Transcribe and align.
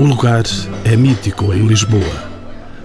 O 0.00 0.04
lugar 0.06 0.44
é 0.82 0.96
mítico 0.96 1.52
em 1.52 1.66
Lisboa. 1.66 2.30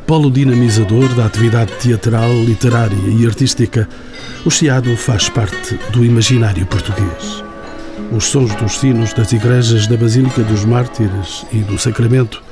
Polo 0.05 0.29
dinamizador 0.29 1.07
da 1.15 1.25
atividade 1.25 1.71
teatral, 1.79 2.29
literária 2.43 3.07
e 3.07 3.25
artística, 3.25 3.87
o 4.43 4.51
Chiado 4.51 4.97
faz 4.97 5.29
parte 5.29 5.79
do 5.93 6.03
imaginário 6.03 6.65
português. 6.65 7.41
Os 8.11 8.25
sons 8.25 8.53
dos 8.55 8.79
sinos 8.79 9.13
das 9.13 9.31
igrejas 9.31 9.87
da 9.87 9.95
Basílica 9.95 10.43
dos 10.43 10.65
Mártires 10.65 11.45
e 11.53 11.59
do 11.59 11.79
Sacramento 11.79 12.43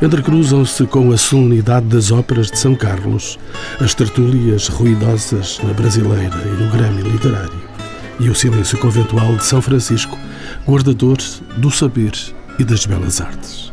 entrecruzam-se 0.00 0.86
com 0.86 1.10
a 1.10 1.18
solenidade 1.18 1.86
das 1.86 2.12
óperas 2.12 2.48
de 2.48 2.60
São 2.60 2.76
Carlos, 2.76 3.40
as 3.80 3.92
tertúlias 3.92 4.68
ruidosas 4.68 5.58
na 5.64 5.72
Brasileira 5.72 6.40
e 6.46 6.62
no 6.62 6.70
Grêmio 6.70 7.08
Literário, 7.08 7.60
e 8.20 8.30
o 8.30 8.36
silêncio 8.36 8.78
conventual 8.78 9.34
de 9.34 9.44
São 9.44 9.60
Francisco, 9.60 10.16
guardador 10.64 11.18
do 11.56 11.72
saber 11.72 12.12
e 12.56 12.62
das 12.62 12.86
belas 12.86 13.20
artes. 13.20 13.71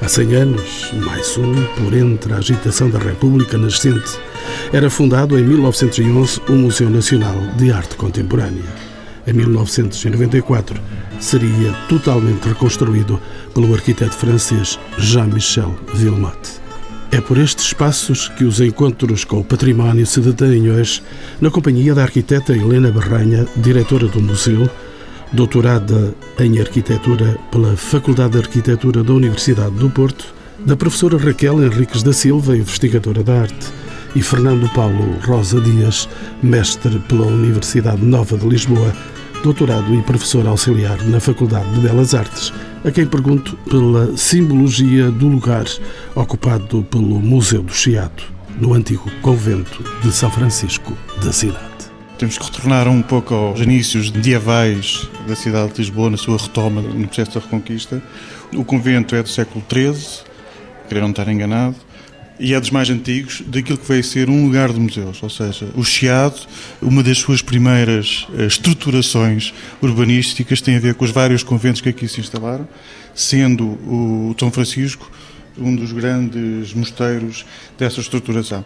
Há 0.00 0.06
100 0.06 0.34
anos, 0.36 0.92
mais 1.04 1.36
um, 1.36 1.52
por 1.74 1.92
entre 1.92 2.32
a 2.32 2.36
agitação 2.36 2.88
da 2.88 3.00
República 3.00 3.58
nascente, 3.58 4.16
era 4.72 4.88
fundado 4.88 5.36
em 5.36 5.42
1911 5.42 6.40
o 6.48 6.52
Museu 6.52 6.88
Nacional 6.88 7.34
de 7.56 7.72
Arte 7.72 7.96
Contemporânea. 7.96 8.62
Em 9.26 9.32
1994, 9.32 10.80
seria 11.18 11.72
totalmente 11.88 12.48
reconstruído 12.48 13.20
pelo 13.52 13.74
arquiteto 13.74 14.14
francês 14.14 14.78
Jean-Michel 14.98 15.74
Villemotte. 15.92 16.60
É 17.10 17.20
por 17.20 17.36
estes 17.36 17.66
espaços 17.66 18.28
que 18.28 18.44
os 18.44 18.60
encontros 18.60 19.24
com 19.24 19.40
o 19.40 19.44
património 19.44 20.06
se 20.06 20.20
detêm 20.20 20.70
hoje, 20.70 21.02
na 21.40 21.50
companhia 21.50 21.92
da 21.92 22.02
arquiteta 22.02 22.56
Helena 22.56 22.92
Barranha, 22.92 23.48
diretora 23.56 24.06
do 24.06 24.22
museu, 24.22 24.70
doutorada 25.32 26.14
em 26.38 26.58
arquitetura 26.58 27.38
pela 27.50 27.76
Faculdade 27.76 28.32
de 28.32 28.38
Arquitetura 28.38 29.02
da 29.02 29.12
Universidade 29.12 29.74
do 29.74 29.90
Porto, 29.90 30.34
da 30.64 30.76
professora 30.76 31.18
Raquel 31.18 31.62
Henriques 31.62 32.02
da 32.02 32.12
Silva, 32.12 32.56
investigadora 32.56 33.22
da 33.22 33.42
arte, 33.42 33.66
e 34.14 34.22
Fernando 34.22 34.68
Paulo 34.72 35.18
Rosa 35.24 35.60
Dias, 35.60 36.08
mestre 36.42 36.98
pela 37.00 37.26
Universidade 37.26 38.04
Nova 38.04 38.36
de 38.36 38.48
Lisboa, 38.48 38.92
doutorado 39.42 39.94
e 39.94 40.02
professor 40.02 40.46
auxiliar 40.46 41.00
na 41.04 41.20
Faculdade 41.20 41.70
de 41.74 41.80
Belas 41.80 42.14
Artes, 42.14 42.52
a 42.84 42.90
quem 42.90 43.06
pergunto 43.06 43.56
pela 43.70 44.16
simbologia 44.16 45.10
do 45.10 45.28
lugar 45.28 45.66
ocupado 46.14 46.82
pelo 46.84 47.20
Museu 47.20 47.62
do 47.62 47.72
Chiado, 47.72 48.22
no 48.60 48.74
antigo 48.74 49.10
convento 49.22 49.84
de 50.02 50.10
São 50.10 50.30
Francisco 50.30 50.96
da 51.22 51.32
cidade. 51.32 51.67
Temos 52.18 52.36
que 52.36 52.44
retornar 52.44 52.88
um 52.88 53.00
pouco 53.00 53.32
aos 53.32 53.60
inícios 53.60 54.10
medievais 54.10 55.08
da 55.28 55.36
cidade 55.36 55.74
de 55.74 55.82
Lisboa, 55.82 56.10
na 56.10 56.16
sua 56.16 56.36
retoma 56.36 56.82
no 56.82 57.06
processo 57.06 57.38
da 57.38 57.40
Reconquista. 57.44 58.02
O 58.52 58.64
convento 58.64 59.14
é 59.14 59.22
do 59.22 59.28
século 59.28 59.64
XIII, 59.72 60.24
querer 60.88 61.00
não 61.00 61.10
estar 61.10 61.28
enganado, 61.28 61.76
e 62.40 62.54
é 62.54 62.58
dos 62.58 62.70
mais 62.70 62.90
antigos 62.90 63.40
daquilo 63.46 63.78
que 63.78 63.86
veio 63.86 64.02
ser 64.02 64.28
um 64.28 64.46
lugar 64.46 64.72
de 64.72 64.80
museus, 64.80 65.22
ou 65.22 65.30
seja, 65.30 65.68
o 65.76 65.84
Chiado, 65.84 66.40
uma 66.82 67.04
das 67.04 67.18
suas 67.18 67.40
primeiras 67.40 68.26
eh, 68.36 68.46
estruturações 68.46 69.54
urbanísticas 69.80 70.60
tem 70.60 70.74
a 70.74 70.80
ver 70.80 70.94
com 70.94 71.04
os 71.04 71.12
vários 71.12 71.44
conventos 71.44 71.80
que 71.80 71.88
aqui 71.88 72.08
se 72.08 72.20
instalaram, 72.20 72.66
sendo 73.14 73.64
o 73.64 74.34
São 74.36 74.50
Francisco 74.50 75.08
um 75.56 75.74
dos 75.74 75.92
grandes 75.92 76.72
mosteiros 76.72 77.44
dessa 77.76 78.00
estruturação. 78.00 78.64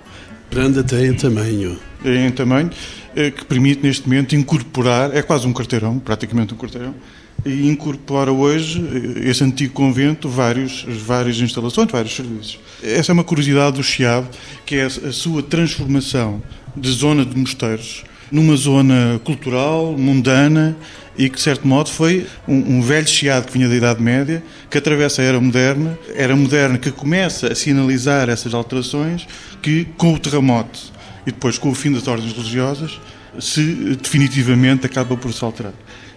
Grande 0.52 0.80
até 0.80 1.06
em 1.06 1.14
tamanho. 1.14 1.78
É 2.04 2.26
em 2.26 2.30
tamanho, 2.30 2.70
eh, 3.16 3.30
que 3.30 3.42
permite 3.42 3.82
neste 3.82 4.06
momento 4.06 4.36
incorporar, 4.36 5.16
é 5.16 5.22
quase 5.22 5.46
um 5.46 5.52
quarteirão, 5.52 5.98
praticamente 5.98 6.52
um 6.52 6.58
quarteirão, 6.58 6.94
e 7.42 7.66
incorpora 7.70 8.30
hoje 8.30 8.84
eh, 9.16 9.30
esse 9.30 9.42
antigo 9.42 9.72
convento 9.72 10.28
vários, 10.28 10.84
várias 10.86 11.38
instalações, 11.38 11.90
vários 11.90 12.14
serviços. 12.14 12.60
Essa 12.82 13.12
é 13.12 13.14
uma 13.14 13.24
curiosidade 13.24 13.78
do 13.78 13.82
Chiado, 13.82 14.28
que 14.66 14.76
é 14.76 14.84
a 14.84 15.10
sua 15.10 15.42
transformação 15.42 16.42
de 16.76 16.90
zona 16.90 17.24
de 17.24 17.34
mosteiros 17.34 18.04
numa 18.30 18.54
zona 18.54 19.18
cultural, 19.24 19.96
mundana 19.96 20.76
e 21.16 21.28
que, 21.28 21.36
de 21.36 21.42
certo 21.42 21.66
modo, 21.66 21.90
foi 21.90 22.26
um, 22.48 22.78
um, 22.78 22.82
velho 22.82 23.06
chiado 23.06 23.46
que 23.46 23.52
vinha 23.52 23.68
da 23.68 23.74
Idade 23.74 24.02
Média, 24.02 24.42
que 24.70 24.78
atravessa 24.78 25.20
a 25.22 25.24
Era 25.24 25.40
Moderna, 25.40 25.98
Era 26.14 26.34
Moderna 26.34 26.78
que 26.78 26.90
começa 26.90 27.52
a 27.52 27.54
sinalizar 27.54 28.28
essas 28.30 28.54
alterações, 28.54 29.26
que 29.60 29.84
com 29.96 30.14
o 30.14 30.18
terremoto 30.18 30.78
e 31.26 31.30
depois 31.30 31.58
com 31.58 31.70
o 31.70 31.74
fim 31.74 31.92
das 31.92 32.08
ordens 32.08 32.32
religiosas, 32.32 32.98
se 33.38 33.62
definitivamente 34.00 34.86
acaba 34.86 35.16
por 35.16 35.32
se 35.32 35.44
alterar. 35.44 35.72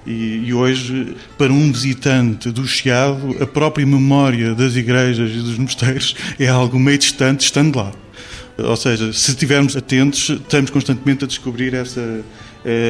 E, 0.06 0.44
e, 0.46 0.54
hoje, 0.54 1.16
para 1.38 1.52
um 1.52 1.72
visitante 1.72 2.52
do 2.52 2.68
Chiado, 2.68 3.36
a 3.42 3.48
própria 3.48 3.86
memória 3.86 4.54
das 4.54 4.76
igrejas 4.76 5.32
e 5.32 5.38
dos 5.38 5.58
mosteiros 5.58 6.16
é 6.40 6.48
algo 6.48 6.80
meio 6.80 6.98
distante, 6.98 7.42
estando 7.42 7.78
lá. 7.78 7.92
Ou 8.58 8.76
seja, 8.78 9.12
se 9.12 9.32
estivermos 9.32 9.76
atentos, 9.76 10.30
estamos 10.30 10.70
constantemente 10.70 11.26
a 11.26 11.28
descobrir 11.28 11.74
essa, 11.74 12.24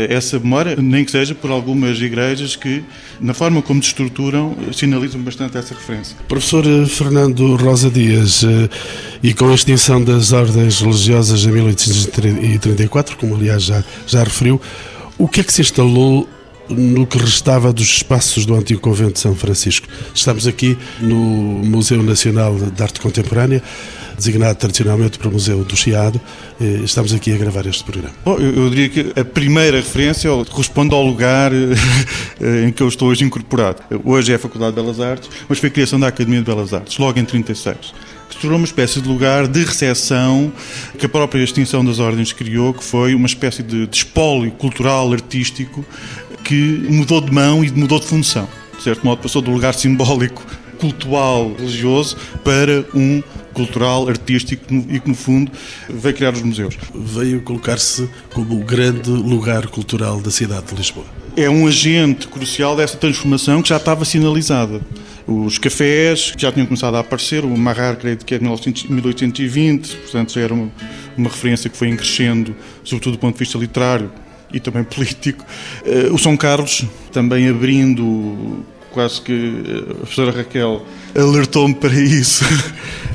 essa 0.10 0.40
memória, 0.40 0.76
nem 0.78 1.04
que 1.04 1.12
seja 1.12 1.36
por 1.36 1.52
algumas 1.52 2.00
igrejas 2.00 2.56
que, 2.56 2.84
na 3.20 3.34
forma 3.34 3.62
como 3.62 3.82
se 3.82 3.90
estruturam, 3.90 4.56
sinalizam 4.72 5.22
bastante 5.22 5.58
essa 5.58 5.74
referência. 5.74 6.16
Professor 6.28 6.64
Fernando 6.88 7.56
Rosa 7.56 7.90
Dias, 7.90 8.44
eh, 8.44 8.70
e 9.22 9.34
com 9.34 9.50
a 9.50 9.54
extinção 9.54 10.04
das 10.04 10.32
ordens 10.32 10.80
religiosas 10.80 11.46
em 11.46 11.52
1834, 11.52 13.18
como 13.18 13.36
aliás 13.36 13.64
já, 13.64 13.84
já 14.08 14.24
referiu, 14.24 14.62
o 15.18 15.28
que 15.28 15.42
é 15.42 15.44
que 15.44 15.54
se 15.54 15.62
instalou 15.62 16.28
no 16.70 17.06
que 17.06 17.18
restava 17.18 17.72
dos 17.72 17.86
espaços 17.86 18.46
do 18.46 18.56
antigo 18.56 18.82
convento 18.82 19.14
de 19.14 19.20
São 19.20 19.36
Francisco. 19.36 19.88
Estamos 20.14 20.48
aqui 20.48 20.78
no 21.00 21.16
Museu 21.16 22.02
Nacional 22.02 22.56
de 22.56 22.82
Arte 22.82 23.00
Contemporânea, 23.00 23.62
designado 24.18 24.56
tradicionalmente 24.56 25.18
para 25.18 25.28
o 25.28 25.32
Museu 25.32 25.64
do 25.64 25.76
Chiado. 25.76 26.20
Estamos 26.84 27.14
aqui 27.14 27.34
a 27.34 27.38
gravar 27.38 27.66
este 27.66 27.84
programa. 27.84 28.14
Bom, 28.24 28.38
eu, 28.38 28.54
eu 28.54 28.70
diria 28.70 28.90
que 28.90 29.20
a 29.20 29.26
primeira 29.26 29.78
referência 29.78 30.30
corresponde 30.50 30.94
ao 30.94 31.06
lugar 31.06 31.52
eh, 32.42 32.66
em 32.68 32.72
que 32.72 32.82
eu 32.82 32.88
estou 32.88 33.10
hoje 33.10 33.24
incorporado. 33.24 33.82
Hoje 34.04 34.32
é 34.32 34.36
a 34.36 34.40
Faculdade 34.40 34.76
de 34.76 34.82
Belas 34.82 35.00
Artes, 35.00 35.30
mas 35.48 35.60
foi 35.60 35.70
a 35.70 35.72
criação 35.72 36.00
da 36.00 36.08
Academia 36.08 36.40
de 36.40 36.46
Belas 36.46 36.74
Artes, 36.74 36.98
logo 36.98 37.20
em 37.20 37.26
36 37.26 37.94
que 38.28 38.36
se 38.36 38.42
tornou 38.42 38.58
uma 38.58 38.66
espécie 38.66 39.00
de 39.00 39.08
lugar 39.08 39.48
de 39.48 39.64
recepção 39.64 40.52
que 40.98 41.06
a 41.06 41.10
própria 41.10 41.44
extinção 41.44 41.86
das 41.86 42.00
ordens 42.00 42.34
criou, 42.34 42.74
que 42.74 42.84
foi 42.84 43.14
uma 43.14 43.28
espécie 43.28 43.62
de, 43.62 43.86
de 43.86 43.96
espólio 43.96 44.52
cultural, 44.52 45.12
artístico, 45.14 45.86
que 46.44 46.86
mudou 46.90 47.22
de 47.22 47.32
mão 47.32 47.64
e 47.64 47.72
mudou 47.72 48.00
de 48.00 48.08
função. 48.08 48.48
De 48.78 48.84
certo 48.84 49.06
modo, 49.06 49.22
passou 49.22 49.42
do 49.42 49.52
lugar 49.52 49.74
simbólico, 49.74 50.44
cultural, 50.80 51.54
religioso, 51.58 52.18
para 52.44 52.86
um 52.94 53.22
cultural, 53.56 54.08
artístico 54.08 54.64
e 54.90 55.00
que, 55.00 55.10
no 55.10 55.16
fundo, 55.16 55.52
veio 55.90 56.14
criar 56.14 56.34
os 56.34 56.44
museus. 56.44 56.78
Veio 56.94 57.42
colocar-se 57.42 58.08
como 58.34 58.60
o 58.60 58.64
grande 58.64 59.10
lugar 59.10 59.66
cultural 59.68 60.22
da 60.22 60.30
cidade 60.30 60.68
de 60.68 60.76
Lisboa. 60.76 61.06
É 61.36 61.50
um 61.50 61.66
agente 61.66 62.28
crucial 62.28 62.76
dessa 62.76 62.98
transformação 62.98 63.62
que 63.62 63.70
já 63.70 63.78
estava 63.78 64.06
sinalizada. 64.06 64.82
Os 65.28 65.58
cafés 65.58 66.32
que 66.32 66.42
já 66.42 66.52
tinham 66.52 66.68
começado 66.68 66.96
a 66.96 67.00
aparecer, 67.00 67.44
o 67.44 67.58
Marrar, 67.58 67.96
creio 67.96 68.18
que 68.18 68.36
é 68.36 68.38
de 68.38 68.44
1820, 68.44 69.96
portanto 69.96 70.34
já 70.34 70.42
era 70.42 70.54
uma, 70.54 70.72
uma 71.18 71.30
referência 71.30 71.68
que 71.70 71.76
foi 71.76 71.94
crescendo, 71.96 72.56
sobretudo 72.84 73.14
do 73.14 73.20
ponto 73.20 73.34
de 73.34 73.40
vista 73.40 73.58
literário, 73.58 74.12
e 74.54 74.60
também 74.60 74.84
político. 74.86 75.44
Eh, 75.84 76.10
o 76.12 76.18
São 76.18 76.38
Carlos 76.38 76.86
também 77.12 77.50
abrindo 77.50 78.64
quase 78.92 79.20
que 79.22 79.34
eh, 79.34 79.92
a 79.92 79.96
professora 79.96 80.32
Raquel 80.32 80.86
alertou-me 81.14 81.76
para 81.76 81.94
isso. 81.94 82.46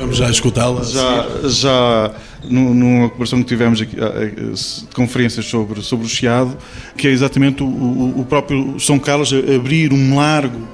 Vamos 0.00 0.16
já 0.16 0.30
escutá-la. 0.30 0.82
Já, 0.82 1.26
já 1.44 2.10
numa 2.48 3.10
conversação 3.10 3.42
que 3.42 3.48
tivemos 3.48 3.82
aqui, 3.82 3.96
de 3.96 4.94
conferências 4.94 5.44
sobre, 5.44 5.82
sobre 5.82 6.06
o 6.06 6.08
Chiado, 6.08 6.56
que 6.96 7.06
é 7.06 7.10
exatamente 7.10 7.62
o, 7.62 7.66
o, 7.66 8.24
próprio 8.26 8.80
São 8.80 8.98
Carlos 8.98 9.30
abrir 9.30 9.92
um 9.92 10.16
largo 10.16 10.66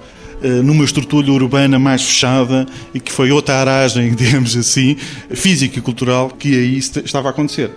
eh, 0.43 0.63
numa 0.63 0.85
estrutura 0.85 1.33
urbana 1.33 1.77
mais 1.77 2.03
fechada 2.03 2.67
e 2.95 3.01
que 3.01 3.11
foi 3.11 3.33
outra 3.33 3.57
aragem, 3.57 4.13
digamos 4.15 4.57
assim, 4.57 4.95
física 5.31 5.81
e 5.81 5.83
cultural 5.83 6.31
que 6.31 6.55
aí 6.55 6.79
estava 6.79 7.29
a 7.29 7.31
acontecer. 7.31 7.71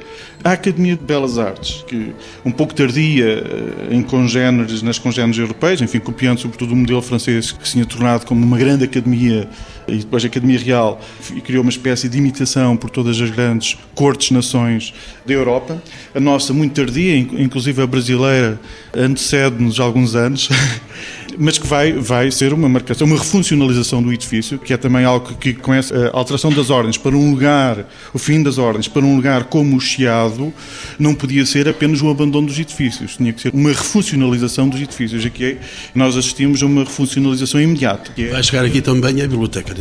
A 0.44 0.52
Academia 0.52 0.95
de 0.95 1.04
Belas 1.04 1.40
Artes, 1.40 1.84
que 1.88 2.13
um 2.45 2.52
pouco 2.52 2.75
tardia 2.75 3.25
eh, 3.25 3.95
em 3.95 4.04
congêneres, 4.04 4.84
nas 4.84 5.00
congêneres 5.00 5.40
europeias, 5.40 5.81
enfim, 5.81 6.00
copiando 6.00 6.40
sobretudo 6.40 6.74
o 6.74 6.75
modelo 6.75 7.02
francês 7.02 7.52
que 7.52 7.66
se 7.66 7.74
tinha 7.74 7.86
tornado 7.86 8.25
como 8.25 8.45
uma 8.45 8.57
grande 8.57 8.84
academia 8.84 9.50
e 9.91 9.97
depois 9.97 10.24
a 10.24 10.27
Academia 10.27 10.59
Real 10.59 11.00
criou 11.44 11.62
uma 11.62 11.69
espécie 11.69 12.07
de 12.07 12.18
imitação 12.18 12.77
por 12.77 12.89
todas 12.89 13.19
as 13.19 13.30
grandes 13.30 13.77
cortes-nações 13.95 14.94
da 15.25 15.33
Europa. 15.33 15.81
A 16.13 16.19
nossa, 16.19 16.53
muito 16.53 16.74
tardia, 16.74 17.18
inclusive 17.18 17.81
a 17.81 17.88
brasileira, 17.88 18.59
antecede-nos 18.95 19.80
alguns 19.80 20.15
anos. 20.15 20.50
mas 21.38 21.57
que 21.57 21.68
vai, 21.68 21.94
vai 21.94 22.31
ser 22.31 22.53
uma 22.53 22.68
marcação, 22.68 23.07
uma 23.07 23.18
refuncionalização 23.18 24.01
do 24.01 24.12
edifício, 24.12 24.57
que 24.57 24.74
é 24.74 24.77
também 24.77 25.06
algo 25.06 25.33
que, 25.36 25.56
essa 25.74 26.09
alteração 26.12 26.51
das 26.51 26.69
ordens 26.69 26.97
para 26.97 27.15
um 27.15 27.31
lugar, 27.31 27.85
o 28.13 28.19
fim 28.19 28.42
das 28.42 28.57
ordens, 28.57 28.88
para 28.88 29.03
um 29.03 29.15
lugar 29.15 29.45
como 29.45 29.77
o 29.77 29.80
Chiado, 29.80 30.53
não 30.97 31.13
podia 31.13 31.45
ser 31.45 31.68
apenas 31.68 32.01
o 32.01 32.09
abandono 32.09 32.47
dos 32.47 32.57
edifícios, 32.59 33.15
tinha 33.18 33.31
que 33.31 33.42
ser 33.42 33.53
uma 33.53 33.69
refuncionalização 33.69 34.68
dos 34.68 34.81
edifícios. 34.81 35.25
Aqui 35.25 35.45
é, 35.45 35.57
nós 35.94 36.18
assistimos 36.18 36.62
a 36.63 36.65
uma 36.65 36.83
refuncionalização 36.83 37.62
imediata. 37.62 38.12
É... 38.18 38.27
Vai 38.27 38.44
chegar 38.44 38.65
aqui 38.65 38.81
também 38.81 39.21
a 39.21 39.27
Biblioteca 39.27 39.74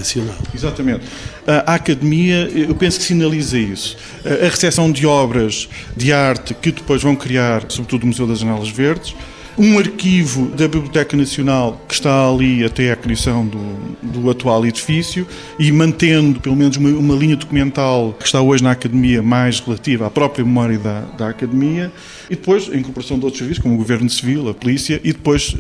Exatamente. 0.55 1.05
A 1.47 1.75
Academia, 1.75 2.49
eu 2.55 2.75
penso 2.75 2.99
que 2.99 3.05
sinaliza 3.05 3.59
isso. 3.59 3.97
A 4.25 4.49
recepção 4.49 4.91
de 4.91 5.07
obras 5.07 5.69
de 5.97 6.13
arte 6.13 6.55
que 6.55 6.73
depois 6.73 7.03
vão 7.03 7.17
criar, 7.17 7.65
sobretudo 7.69 8.05
o 8.05 8.07
Museu 8.07 8.27
das 8.27 8.41
Janelas 8.41 8.69
Verdes, 8.69 9.15
um 9.59 9.77
arquivo 9.77 10.47
da 10.51 10.69
Biblioteca 10.69 11.17
Nacional 11.17 11.81
que 11.89 11.95
está 11.95 12.29
ali 12.29 12.65
até 12.65 12.93
a 12.93 12.97
criação 12.97 13.45
do, 13.45 13.97
do 14.01 14.31
atual 14.31 14.65
edifício 14.65 15.27
e 15.59 15.73
mantendo 15.73 16.41
pelo 16.41 16.55
menos 16.55 16.77
uma, 16.77 16.91
uma, 16.91 17.15
linha 17.17 17.35
documental 17.35 18.15
que 18.17 18.25
está 18.25 18.41
hoje 18.41 18.63
na 18.63 18.71
Academia 18.71 19.21
mais 19.21 19.59
relativa 19.59 20.07
à 20.07 20.11
própria 20.11 20.45
memória 20.45 20.79
da, 20.79 21.01
da 21.01 21.29
Academia 21.31 21.91
e 22.31 22.37
depois 22.37 22.71
a 22.73 22.77
incorporação 22.77 23.19
de 23.19 23.25
outros 23.25 23.39
serviços 23.39 23.61
como 23.61 23.75
o 23.75 23.79
Governo 23.79 24.09
Civil, 24.09 24.49
a 24.49 24.55
Polícia 24.55 25.01
e 25.03 25.13
depois 25.13 25.57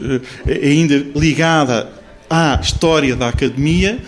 eh, 0.46 0.69
ainda 0.69 1.05
ligada 1.17 1.90
à 2.31 2.61
história 2.62 3.17
da 3.17 3.29
Academia 3.29 3.99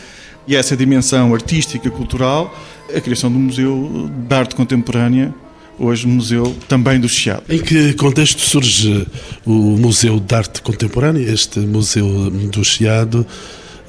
e 0.50 0.56
essa 0.56 0.76
dimensão 0.76 1.32
artística, 1.32 1.88
cultural, 1.88 2.52
a 2.92 3.00
criação 3.00 3.30
do 3.30 3.38
Museu 3.38 4.10
de 4.28 4.34
Arte 4.34 4.56
Contemporânea 4.56 5.32
hoje 5.78 6.08
Museu 6.08 6.56
também 6.68 6.98
do 6.98 7.08
Chiado. 7.08 7.44
Em 7.48 7.60
que 7.60 7.92
contexto 7.94 8.40
surge 8.40 9.06
o 9.46 9.52
Museu 9.52 10.18
de 10.18 10.34
Arte 10.34 10.60
Contemporânea, 10.60 11.22
este 11.22 11.60
Museu 11.60 12.28
do 12.30 12.64
Chiado, 12.64 13.24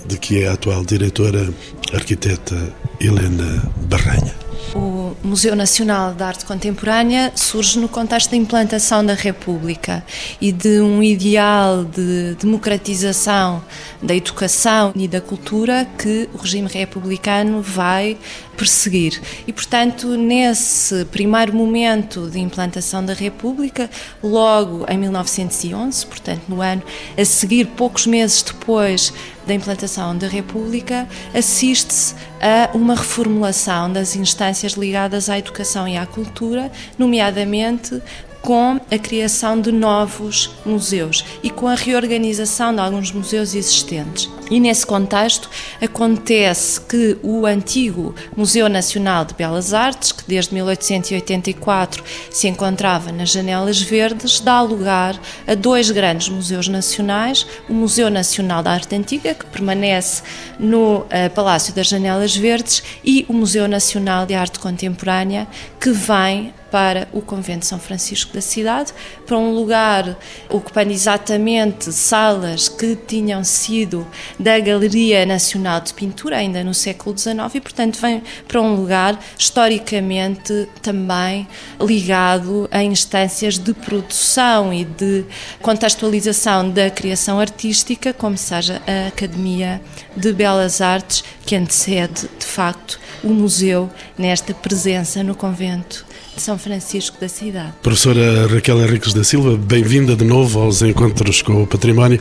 de 0.05 0.19
que 0.19 0.43
é 0.43 0.49
a 0.49 0.53
atual 0.53 0.85
diretora, 0.85 1.51
arquiteta 1.93 2.55
Helena 2.99 3.63
Barranha? 3.89 4.35
O 4.75 5.00
Museu 5.23 5.55
Nacional 5.55 6.13
de 6.13 6.23
Arte 6.23 6.45
Contemporânea 6.45 7.31
surge 7.35 7.79
no 7.79 7.87
contexto 7.87 8.31
da 8.31 8.37
implantação 8.37 9.05
da 9.05 9.13
República 9.13 10.03
e 10.39 10.51
de 10.51 10.79
um 10.79 11.01
ideal 11.03 11.83
de 11.83 12.35
democratização 12.39 13.63
da 14.01 14.15
educação 14.15 14.91
e 14.95 15.07
da 15.07 15.21
cultura 15.21 15.87
que 15.97 16.29
o 16.33 16.37
regime 16.37 16.67
republicano 16.67 17.61
vai 17.61 18.17
perseguir. 18.57 19.21
E, 19.47 19.53
portanto, 19.53 20.15
nesse 20.15 21.05
primeiro 21.05 21.55
momento 21.55 22.29
de 22.29 22.39
implantação 22.39 23.03
da 23.03 23.13
República, 23.13 23.89
logo 24.21 24.85
em 24.87 24.97
1911, 24.97 26.05
portanto, 26.05 26.43
no 26.47 26.61
ano 26.61 26.83
a 27.17 27.25
seguir, 27.25 27.65
poucos 27.67 28.05
meses 28.05 28.41
depois 28.43 29.13
da 29.45 29.53
implantação 29.53 30.17
da 30.17 30.27
República, 30.27 31.07
assiste-se 31.33 32.15
a 32.41 32.75
uma 32.75 32.95
reformulação 32.95 33.91
das 33.91 34.15
instâncias 34.15 34.73
ligadas 34.73 35.29
à 35.29 35.37
educação 35.37 35.87
e 35.87 35.97
à 35.97 36.05
cultura, 36.05 36.71
nomeadamente 36.97 38.01
com 38.41 38.79
a 38.91 38.97
criação 38.97 39.59
de 39.59 39.71
novos 39.71 40.49
museus 40.65 41.23
e 41.43 41.49
com 41.49 41.67
a 41.67 41.75
reorganização 41.75 42.73
de 42.73 42.81
alguns 42.81 43.11
museus 43.11 43.53
existentes. 43.53 44.29
E 44.49 44.59
nesse 44.59 44.85
contexto 44.85 45.49
acontece 45.81 46.81
que 46.81 47.17
o 47.23 47.45
antigo 47.45 48.13
Museu 48.35 48.67
Nacional 48.67 49.23
de 49.23 49.33
Belas 49.33 49.73
Artes, 49.73 50.11
que 50.11 50.23
desde 50.27 50.53
1884 50.53 52.03
se 52.29 52.47
encontrava 52.49 53.11
nas 53.11 53.29
Janelas 53.29 53.81
Verdes, 53.81 54.41
dá 54.41 54.59
lugar 54.61 55.17
a 55.47 55.55
dois 55.55 55.89
grandes 55.89 56.27
museus 56.27 56.67
nacionais: 56.67 57.45
o 57.69 57.73
Museu 57.73 58.09
Nacional 58.09 58.61
da 58.61 58.71
Arte 58.71 58.95
Antiga, 58.95 59.33
que 59.33 59.45
permanece 59.45 60.23
no 60.59 60.97
uh, 60.97 61.07
Palácio 61.33 61.73
das 61.73 61.87
Janelas 61.87 62.35
Verdes, 62.35 62.83
e 63.05 63.25
o 63.29 63.33
Museu 63.33 63.67
Nacional 63.67 64.25
de 64.25 64.33
Arte 64.33 64.59
Contemporânea, 64.59 65.47
que 65.79 65.91
vem 65.91 66.53
para 66.71 67.07
o 67.11 67.21
Convento 67.21 67.65
São 67.65 67.77
Francisco 67.77 68.33
da 68.33 68.41
cidade, 68.41 68.93
para 69.25 69.37
um 69.37 69.53
lugar 69.53 70.17
ocupando 70.49 70.91
exatamente 70.91 71.91
salas 71.91 72.69
que 72.69 72.95
tinham 72.95 73.43
sido 73.43 74.07
da 74.39 74.57
Galeria 74.59 75.25
Nacional 75.25 75.81
de 75.81 75.93
Pintura, 75.93 76.37
ainda 76.37 76.63
no 76.63 76.73
século 76.73 77.15
XIX, 77.17 77.55
e 77.55 77.61
portanto 77.61 77.99
vem 77.99 78.23
para 78.47 78.61
um 78.61 78.75
lugar 78.75 79.19
historicamente 79.37 80.69
também 80.81 81.47
ligado 81.79 82.69
a 82.71 82.81
instâncias 82.81 83.59
de 83.59 83.73
produção 83.73 84.73
e 84.73 84.85
de 84.85 85.25
contextualização 85.61 86.69
da 86.69 86.89
criação 86.89 87.39
artística, 87.39 88.13
como 88.13 88.37
seja 88.37 88.81
a 88.87 89.07
Academia 89.09 89.81
de 90.15 90.31
Belas 90.31 90.79
Artes, 90.79 91.23
que 91.45 91.55
antecede 91.55 92.29
de 92.39 92.45
facto 92.45 92.99
o 93.23 93.29
museu 93.29 93.89
nesta 94.17 94.53
presença 94.53 95.21
no 95.21 95.35
convento 95.35 96.05
São 96.41 96.57
Francisco 96.57 97.21
da 97.21 97.29
cidade. 97.29 97.71
Professora 97.83 98.47
Raquel 98.47 98.81
Henriques 98.81 99.13
da 99.13 99.23
Silva, 99.23 99.55
bem-vinda 99.55 100.15
de 100.15 100.25
novo 100.25 100.59
aos 100.59 100.81
Encontros 100.81 101.43
com 101.43 101.61
o 101.61 101.67
Património. 101.67 102.19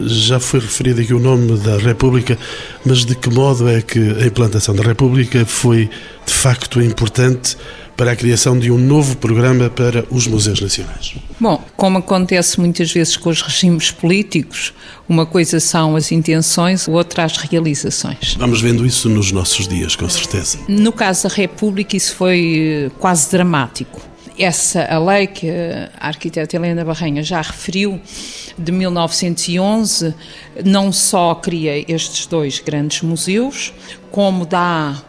Já 0.00 0.40
foi 0.40 0.58
referido 0.58 1.00
aqui 1.00 1.14
o 1.14 1.20
nome 1.20 1.56
da 1.58 1.78
República, 1.78 2.36
mas 2.84 3.04
de 3.04 3.14
que 3.14 3.30
modo 3.30 3.68
é 3.68 3.80
que 3.80 4.00
a 4.20 4.26
implantação 4.26 4.74
da 4.74 4.82
República 4.82 5.46
foi 5.46 5.88
de 6.26 6.32
facto 6.32 6.82
importante 6.82 7.56
para 8.02 8.10
a 8.10 8.16
criação 8.16 8.58
de 8.58 8.68
um 8.68 8.78
novo 8.78 9.16
programa 9.16 9.70
para 9.70 10.04
os 10.10 10.26
museus 10.26 10.60
nacionais? 10.60 11.14
Bom, 11.38 11.62
como 11.76 11.98
acontece 11.98 12.58
muitas 12.58 12.90
vezes 12.90 13.16
com 13.16 13.30
os 13.30 13.40
regimes 13.40 13.92
políticos, 13.92 14.74
uma 15.08 15.24
coisa 15.24 15.60
são 15.60 15.94
as 15.94 16.10
intenções, 16.10 16.88
outra 16.88 17.22
as 17.22 17.36
realizações. 17.36 18.34
Vamos 18.36 18.60
vendo 18.60 18.84
isso 18.84 19.08
nos 19.08 19.30
nossos 19.30 19.68
dias, 19.68 19.94
com 19.94 20.08
certeza. 20.08 20.58
No 20.66 20.90
caso 20.90 21.28
da 21.28 21.32
República, 21.32 21.96
isso 21.96 22.16
foi 22.16 22.88
eh, 22.88 22.90
quase 22.98 23.30
dramático. 23.30 24.00
Essa 24.36 24.82
a 24.82 24.98
lei 24.98 25.28
que 25.28 25.48
a 25.48 26.08
arquiteta 26.08 26.56
Helena 26.56 26.84
Barranha 26.84 27.22
já 27.22 27.40
referiu, 27.40 28.00
de 28.58 28.72
1911, 28.72 30.12
não 30.64 30.90
só 30.90 31.36
cria 31.36 31.84
estes 31.86 32.26
dois 32.26 32.58
grandes 32.58 33.02
museus, 33.02 33.72
como 34.10 34.44
dá 34.44 35.00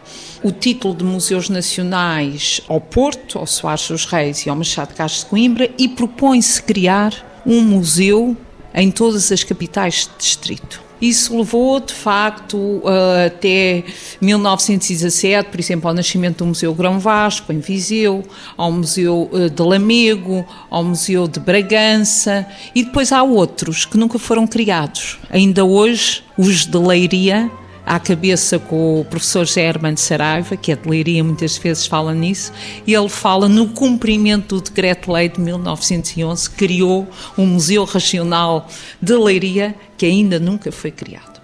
o 0.44 0.52
título 0.52 0.94
de 0.94 1.02
Museus 1.02 1.48
Nacionais 1.48 2.60
ao 2.68 2.78
Porto, 2.78 3.38
ao 3.38 3.46
Soares 3.46 3.88
dos 3.88 4.04
Reis 4.04 4.44
e 4.44 4.50
ao 4.50 4.54
Machado 4.54 4.88
de 4.90 4.94
Castro 4.94 5.24
de 5.24 5.30
Coimbra 5.30 5.70
e 5.78 5.88
propõe-se 5.88 6.62
criar 6.62 7.42
um 7.46 7.62
museu 7.62 8.36
em 8.74 8.90
todas 8.90 9.32
as 9.32 9.42
capitais 9.42 10.06
de 10.06 10.22
distrito. 10.22 10.82
Isso 11.00 11.36
levou, 11.36 11.80
de 11.80 11.94
facto, 11.94 12.82
até 13.26 13.84
1917, 14.20 15.50
por 15.50 15.58
exemplo, 15.58 15.88
ao 15.88 15.94
nascimento 15.94 16.38
do 16.38 16.46
Museu 16.46 16.74
Grão 16.74 16.98
Vasco, 16.98 17.52
em 17.52 17.58
Viseu, 17.58 18.22
ao 18.56 18.70
Museu 18.70 19.28
eh, 19.32 19.48
de 19.48 19.62
Lamego, 19.62 20.46
ao 20.70 20.84
Museu 20.84 21.26
de 21.26 21.40
Bragança, 21.40 22.46
e 22.74 22.84
depois 22.84 23.12
há 23.12 23.22
outros 23.22 23.84
que 23.84 23.98
nunca 23.98 24.18
foram 24.18 24.46
criados. 24.46 25.18
Ainda 25.30 25.64
hoje, 25.64 26.22
os 26.38 26.64
de 26.64 26.78
Leiria, 26.78 27.50
à 27.86 27.98
cabeça 27.98 28.58
com 28.58 29.00
o 29.00 29.04
professor 29.04 29.46
Germán 29.46 29.94
de 29.94 30.00
Saraiva, 30.00 30.56
que 30.56 30.72
é 30.72 30.76
de 30.76 30.88
Leiria, 30.88 31.22
muitas 31.22 31.56
vezes 31.56 31.86
fala 31.86 32.14
nisso, 32.14 32.52
e 32.86 32.94
ele 32.94 33.08
fala 33.08 33.48
no 33.48 33.68
cumprimento 33.68 34.56
do 34.56 34.62
Decreto-Lei 34.62 35.28
de 35.28 35.40
1911, 35.40 36.50
criou 36.50 37.06
um 37.36 37.46
Museu 37.46 37.84
Regional 37.84 38.68
de 39.00 39.14
Leiria, 39.14 39.74
que 39.96 40.06
ainda 40.06 40.38
nunca 40.38 40.72
foi 40.72 40.90
criado. 40.90 41.40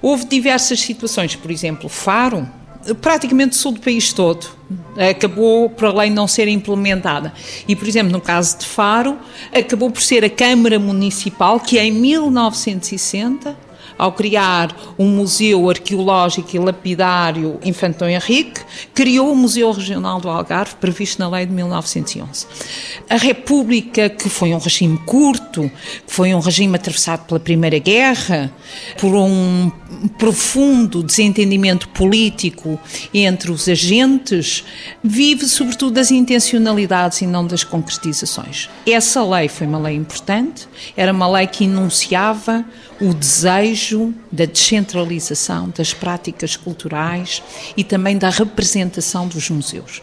Houve 0.00 0.26
diversas 0.26 0.80
situações, 0.80 1.34
por 1.34 1.50
exemplo, 1.50 1.88
Faro, 1.88 2.48
praticamente 3.00 3.56
sul 3.56 3.72
do 3.72 3.80
país 3.80 4.12
todo, 4.12 4.46
acabou 5.10 5.68
por 5.70 5.86
a 5.86 5.92
lei 5.92 6.10
não 6.10 6.28
ser 6.28 6.48
implementada. 6.48 7.32
E, 7.66 7.74
por 7.74 7.88
exemplo, 7.88 8.12
no 8.12 8.20
caso 8.20 8.58
de 8.58 8.66
Faro, 8.66 9.18
acabou 9.52 9.90
por 9.90 10.02
ser 10.02 10.24
a 10.24 10.30
Câmara 10.30 10.78
Municipal 10.78 11.58
que 11.58 11.78
em 11.78 11.90
1960 11.90 13.67
ao 13.98 14.12
criar 14.12 14.74
um 14.96 15.08
museu 15.08 15.68
arqueológico 15.68 16.54
e 16.54 16.58
lapidário 16.58 17.58
Infantão 17.64 18.08
Henrique, 18.08 18.60
criou 18.94 19.32
o 19.32 19.36
Museu 19.36 19.72
Regional 19.72 20.20
do 20.20 20.28
Algarve, 20.28 20.76
previsto 20.76 21.18
na 21.18 21.28
lei 21.28 21.44
de 21.44 21.52
1911. 21.52 22.46
A 23.10 23.16
República, 23.16 24.08
que 24.08 24.28
foi 24.28 24.54
um 24.54 24.58
regime 24.58 24.96
curto, 24.98 25.70
que 26.06 26.14
foi 26.14 26.32
um 26.32 26.38
regime 26.40 26.76
atravessado 26.76 27.26
pela 27.26 27.40
Primeira 27.40 27.78
Guerra, 27.78 28.52
por 28.98 29.14
um 29.14 29.70
profundo 30.18 31.02
desentendimento 31.02 31.88
político 31.88 32.78
entre 33.12 33.50
os 33.50 33.68
agentes, 33.68 34.64
vive 35.02 35.46
sobretudo 35.46 35.92
das 35.92 36.10
intencionalidades 36.10 37.22
e 37.22 37.26
não 37.26 37.46
das 37.46 37.64
concretizações. 37.64 38.68
Essa 38.86 39.24
lei 39.24 39.48
foi 39.48 39.66
uma 39.66 39.78
lei 39.78 39.96
importante, 39.96 40.68
era 40.96 41.12
uma 41.12 41.28
lei 41.28 41.46
que 41.46 41.64
enunciava 41.64 42.64
o 43.00 43.14
desejo 43.14 43.87
da 44.30 44.44
descentralização 44.44 45.72
das 45.76 45.92
práticas 45.94 46.56
culturais 46.56 47.42
e 47.76 47.84
também 47.84 48.16
da 48.16 48.30
representação 48.30 49.28
dos 49.28 49.50
museus. 49.50 50.02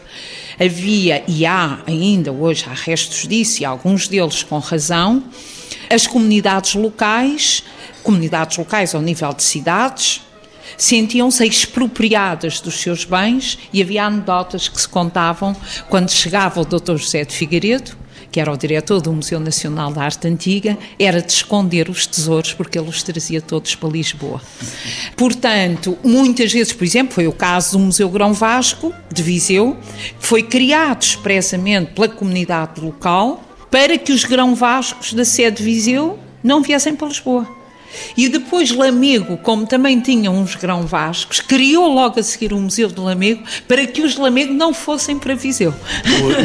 Havia 0.59 1.23
e 1.27 1.45
há 1.45 1.79
ainda 1.85 2.31
hoje 2.31 2.65
há 2.69 2.73
restos 2.73 3.27
disso 3.27 3.61
e 3.61 3.65
alguns 3.65 4.07
deles 4.07 4.43
com 4.43 4.59
razão 4.59 5.23
as 5.89 6.07
comunidades 6.07 6.73
locais 6.75 7.63
comunidades 8.05 8.57
locais 8.57 8.93
ao 8.93 9.01
nível 9.01 9.33
de 9.33 9.41
cidades, 9.41 10.21
sentiam-se 10.77 11.43
expropriadas 11.45 12.61
dos 12.61 12.75
seus 12.75 13.03
bens 13.03 13.57
e 13.73 13.81
havia 13.81 14.05
anedotas 14.05 14.67
que 14.67 14.79
se 14.79 14.87
contavam 14.87 15.55
quando 15.89 16.11
chegava 16.11 16.61
o 16.61 16.65
Dr. 16.65 16.97
José 16.97 17.25
de 17.25 17.35
Figueiredo, 17.35 17.97
que 18.35 18.39
era 18.41 18.51
o 18.51 18.57
diretor 18.57 18.99
do 18.99 19.13
Museu 19.13 19.39
Nacional 19.39 19.93
da 19.93 20.03
Arte 20.03 20.27
Antiga, 20.27 20.77
era 20.99 21.21
de 21.21 21.31
esconder 21.31 21.89
os 21.89 22.05
tesouros 22.05 22.51
porque 22.51 22.77
ele 22.77 22.89
os 22.89 23.01
trazia 23.01 23.39
todos 23.39 23.75
para 23.75 23.87
Lisboa. 23.87 24.41
Portanto, 25.15 25.97
muitas 26.03 26.51
vezes, 26.51 26.73
por 26.73 26.83
exemplo, 26.83 27.13
foi 27.13 27.27
o 27.27 27.31
caso 27.31 27.77
do 27.77 27.79
Museu 27.79 28.09
Grão 28.09 28.33
Vasco, 28.33 28.93
de 29.09 29.23
Viseu, 29.23 29.77
que 30.19 30.27
foi 30.27 30.43
criado 30.43 31.01
expressamente 31.01 31.93
pela 31.93 32.09
comunidade 32.09 32.81
local 32.81 33.41
para 33.71 33.97
que 33.97 34.11
os 34.11 34.25
grão 34.25 34.53
vascos 34.53 35.13
da 35.13 35.23
sede 35.23 35.59
de 35.59 35.63
Viseu 35.63 36.19
não 36.43 36.61
viessem 36.61 36.93
para 36.93 37.07
Lisboa. 37.07 37.47
E 38.15 38.29
depois 38.29 38.71
Lamego, 38.71 39.37
como 39.37 39.65
também 39.65 39.99
tinha 39.99 40.31
uns 40.31 40.55
grão 40.55 40.85
vascos, 40.85 41.39
criou 41.39 41.93
logo 41.93 42.19
a 42.19 42.23
seguir 42.23 42.53
o 42.53 42.59
Museu 42.59 42.89
de 42.89 42.99
Lamego 42.99 43.43
para 43.67 43.85
que 43.85 44.01
os 44.01 44.15
Lamego 44.15 44.53
não 44.53 44.73
fossem 44.73 45.17
para 45.17 45.35
Viseu. 45.35 45.73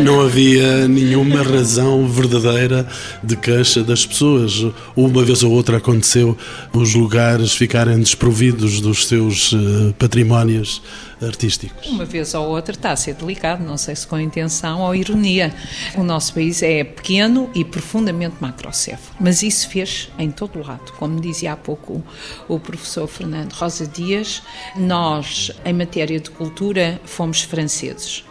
Não 0.02 0.20
havia 0.20 0.88
nenhuma 0.88 1.42
razão 1.42 2.06
verdadeira 2.08 2.86
de 3.22 3.36
queixa 3.36 3.82
das 3.82 4.04
pessoas. 4.04 4.64
Uma 4.96 5.24
vez 5.24 5.42
ou 5.42 5.52
outra 5.52 5.78
aconteceu 5.78 6.36
os 6.72 6.94
lugares 6.94 7.52
ficarem 7.52 7.98
desprovidos 7.98 8.80
dos 8.80 9.06
seus 9.06 9.52
eh, 9.52 9.92
patrimónios 9.98 10.82
artísticos. 11.22 11.86
Uma 11.88 12.04
vez 12.04 12.34
ou 12.34 12.48
outra 12.48 12.74
está 12.74 12.92
a 12.92 12.96
ser 12.96 13.14
delicado, 13.14 13.62
não 13.62 13.76
sei 13.76 13.94
se 13.94 14.06
com 14.06 14.18
intenção 14.18 14.80
ou 14.80 14.94
ironia. 14.94 15.54
O 15.96 16.02
nosso 16.02 16.32
país 16.34 16.62
é 16.62 16.82
pequeno 16.84 17.50
e 17.54 17.64
profundamente 17.64 18.36
macrocéfalo, 18.40 19.16
mas 19.20 19.42
isso 19.42 19.68
fez 19.68 20.10
em 20.18 20.30
todo 20.30 20.58
o 20.58 20.66
lado. 20.66 20.92
Como 20.98 21.20
dizia 21.20 21.39
há 21.46 21.56
pouco 21.56 22.02
o, 22.48 22.54
o 22.54 22.60
professor 22.60 23.06
Fernando 23.06 23.52
Rosa 23.52 23.86
Dias, 23.86 24.42
nós, 24.76 25.50
em 25.64 25.72
matéria 25.72 26.18
de 26.20 26.30
cultura, 26.30 27.00
fomos 27.04 27.42
franceses. 27.42 28.24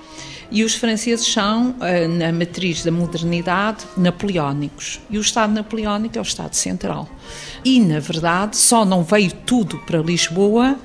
E 0.52 0.64
os 0.64 0.74
franceses 0.74 1.28
são, 1.28 1.76
eh, 1.82 2.08
na 2.08 2.32
matriz 2.32 2.84
da 2.84 2.92
modernidade, 2.92 3.86
napoleónicos. 3.96 5.00
E 5.10 5.18
o 5.18 5.22
Estado 5.22 5.54
napoleónico 5.54 6.18
é 6.18 6.22
o 6.22 6.24
Estado 6.24 6.56
Central. 6.56 7.08
E, 7.64 7.80
na 7.80 8.00
verdade, 8.00 8.58
só 8.58 8.84
não 8.84 9.04
veio 9.04 9.32
tudo 9.32 9.78
para 9.80 10.00
Lisboa 10.00 10.76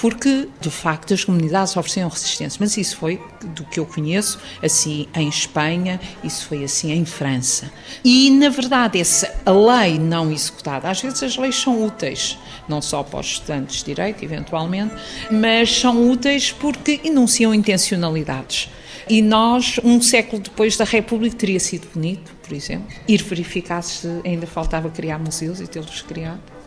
porque 0.00 0.48
de 0.60 0.70
facto 0.70 1.12
as 1.12 1.24
comunidades 1.24 1.76
ofereciam 1.76 2.08
resistência. 2.08 2.58
Mas 2.58 2.76
isso 2.76 2.96
foi, 2.96 3.20
do 3.54 3.64
que 3.64 3.78
eu 3.78 3.84
conheço, 3.84 4.38
assim 4.62 5.06
em 5.14 5.28
Espanha, 5.28 6.00
isso 6.24 6.46
foi 6.46 6.64
assim 6.64 6.90
em 6.92 7.04
França. 7.04 7.70
E 8.02 8.30
na 8.30 8.48
verdade, 8.48 8.98
essa 8.98 9.30
a 9.44 9.50
lei 9.50 9.98
não 9.98 10.32
executada, 10.32 10.88
às 10.88 11.02
vezes 11.02 11.22
as 11.22 11.36
leis 11.36 11.56
são 11.56 11.84
úteis, 11.84 12.38
não 12.66 12.80
só 12.80 13.02
para 13.02 13.20
os 13.20 13.26
estudantes 13.26 13.80
de 13.80 13.84
direito, 13.86 14.24
eventualmente, 14.24 14.94
mas 15.30 15.70
são 15.70 16.10
úteis 16.10 16.50
porque 16.50 17.00
enunciam 17.04 17.54
intencionalidades. 17.54 18.70
E 19.08 19.20
nós, 19.20 19.80
um 19.82 20.00
século 20.00 20.40
depois 20.40 20.76
da 20.76 20.84
República, 20.84 21.36
teria 21.36 21.60
sido 21.60 21.88
bonito, 21.92 22.32
por 22.42 22.54
exemplo, 22.54 22.86
ir 23.08 23.22
verificar 23.22 23.82
se 23.82 24.06
ainda 24.24 24.46
faltava 24.46 24.88
criar 24.88 25.18
museus 25.18 25.60
e 25.60 25.66
tê-los 25.66 26.00
criado. 26.02 26.59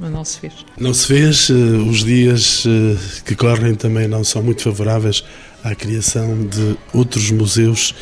Não, 0.00 0.10
não 0.10 0.24
se 0.24 0.38
fez. 0.38 0.52
Não 0.78 0.94
se 0.94 1.06
fez. 1.06 1.50
Eh, 1.50 1.54
os 1.54 2.04
dias 2.04 2.64
eh, 2.66 2.96
que 3.24 3.34
correm 3.34 3.74
também 3.74 4.06
não 4.06 4.22
são 4.22 4.42
muito 4.42 4.62
favoráveis 4.62 5.24
à 5.64 5.74
criação 5.74 6.46
de 6.46 6.76
outros 6.92 7.30
museus 7.30 7.94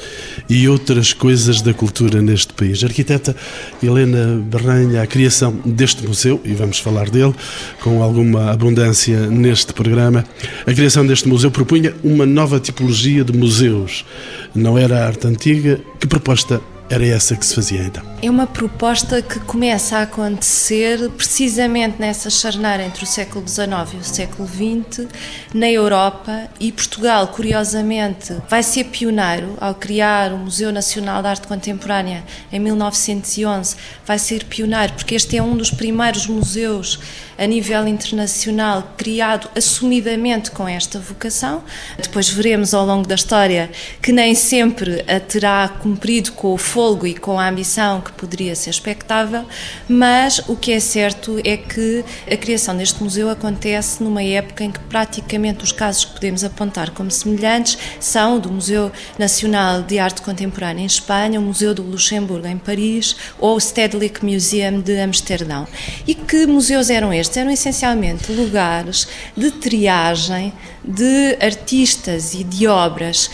e 0.50 0.69
outras 0.69 1.12
coisas 1.12 1.62
da 1.62 1.73
cultura 1.73 2.21
neste 2.21 2.52
país. 2.52 2.83
A 2.83 2.88
arquiteta 2.88 3.37
Helena 3.81 4.42
Barranha, 4.50 5.00
a 5.00 5.07
criação 5.07 5.52
deste 5.64 6.04
museu, 6.04 6.40
e 6.45 6.52
vamos 6.54 6.81
falar 6.81 7.09
dele 7.09 7.33
com 7.81 8.02
alguma 8.02 8.50
abundância 8.50 9.28
neste 9.28 9.73
programa, 9.73 10.25
a 10.66 10.75
criação 10.75 11.07
deste 11.07 11.28
museu 11.28 11.52
propunha 11.52 11.95
uma 12.02 12.26
nova 12.26 12.59
tipologia 12.59 13.23
de 13.23 13.33
museus. 13.33 14.04
Não 14.52 14.76
era 14.76 14.99
a 14.99 15.07
arte 15.07 15.28
antiga. 15.28 15.81
Que 16.00 16.09
proposta 16.09 16.61
era 16.92 17.06
essa 17.06 17.34
que 17.34 17.46
se 17.46 17.54
fazia 17.54 17.84
então? 17.84 18.04
É 18.20 18.30
uma 18.30 18.46
proposta 18.46 19.22
que 19.22 19.40
começa 19.40 19.96
a 19.96 20.02
acontecer 20.02 21.11
precisamente 21.12 21.96
nessa 21.99 22.28
charneira 22.28 22.84
entre 22.84 23.02
o 23.02 23.06
século 23.06 23.49
XIX 23.49 23.94
e 23.94 23.96
o 23.96 24.04
século 24.04 24.46
XX 24.46 25.08
na 25.54 25.70
Europa 25.70 26.49
e 26.61 26.70
Portugal, 26.70 27.28
curiosamente, 27.28 28.37
vai 28.49 28.62
ser 28.62 28.84
pioneiro 28.84 29.56
ao 29.58 29.75
criar 29.75 30.34
o 30.34 30.38
Museu 30.38 30.70
Nacional 30.70 31.22
de 31.22 31.28
Arte 31.28 31.46
Contemporânea 31.49 32.22
em 32.52 32.61
1911. 32.61 33.75
Vai 34.04 34.18
ser 34.18 34.44
pioneiro 34.44 34.92
porque 34.92 35.14
este 35.14 35.37
é 35.38 35.42
um 35.42 35.56
dos 35.56 35.70
primeiros 35.70 36.26
museus 36.26 37.00
a 37.38 37.46
nível 37.46 37.88
internacional 37.88 38.92
criado 38.96 39.49
assumidamente 39.56 40.50
com 40.50 40.68
esta 40.68 40.99
vocação. 40.99 41.64
Depois 42.00 42.28
veremos 42.28 42.75
ao 42.75 42.84
longo 42.84 43.08
da 43.08 43.14
história 43.14 43.70
que 44.00 44.12
nem 44.12 44.34
sempre 44.34 45.04
a 45.08 45.18
terá 45.18 45.68
cumprido 45.68 46.32
com 46.32 46.52
o 46.54 46.58
folgo 46.82 47.06
e 47.06 47.14
com 47.14 47.38
a 47.38 47.48
ambição 47.48 48.00
que 48.00 48.10
poderia 48.10 48.56
ser 48.56 48.70
expectável, 48.70 49.44
mas 49.88 50.40
o 50.48 50.56
que 50.56 50.72
é 50.72 50.80
certo 50.80 51.40
é 51.44 51.56
que 51.56 52.04
a 52.28 52.36
criação 52.36 52.76
deste 52.76 53.00
museu 53.00 53.30
acontece 53.30 54.02
numa 54.02 54.20
época 54.20 54.64
em 54.64 54.70
que 54.72 54.80
praticamente 54.80 55.62
os 55.62 55.70
casos 55.70 56.04
que 56.04 56.14
podemos 56.14 56.42
apontar 56.42 56.90
como 56.90 57.08
semelhantes 57.08 57.78
são 58.00 58.40
do 58.40 58.50
Museu 58.50 58.90
Nacional 59.16 59.82
de 59.82 60.00
Arte 60.00 60.22
Contemporânea 60.22 60.82
em 60.82 60.86
Espanha, 60.86 61.38
o 61.38 61.42
Museu 61.44 61.72
do 61.72 61.84
Luxemburgo 61.84 62.48
em 62.48 62.58
Paris 62.58 63.14
ou 63.38 63.54
o 63.54 63.60
Stedelijk 63.60 64.24
Museum 64.24 64.80
de 64.80 65.00
Amsterdão. 65.00 65.68
E 66.04 66.16
que 66.16 66.46
museus 66.48 66.90
eram 66.90 67.12
estes? 67.12 67.36
eram 67.36 67.52
essencialmente 67.52 68.32
lugares 68.32 69.06
de 69.36 69.52
triagem 69.52 70.52
de 70.84 71.38
artistas 71.40 72.34
e 72.34 72.42
de 72.42 72.66
obras 72.66 73.30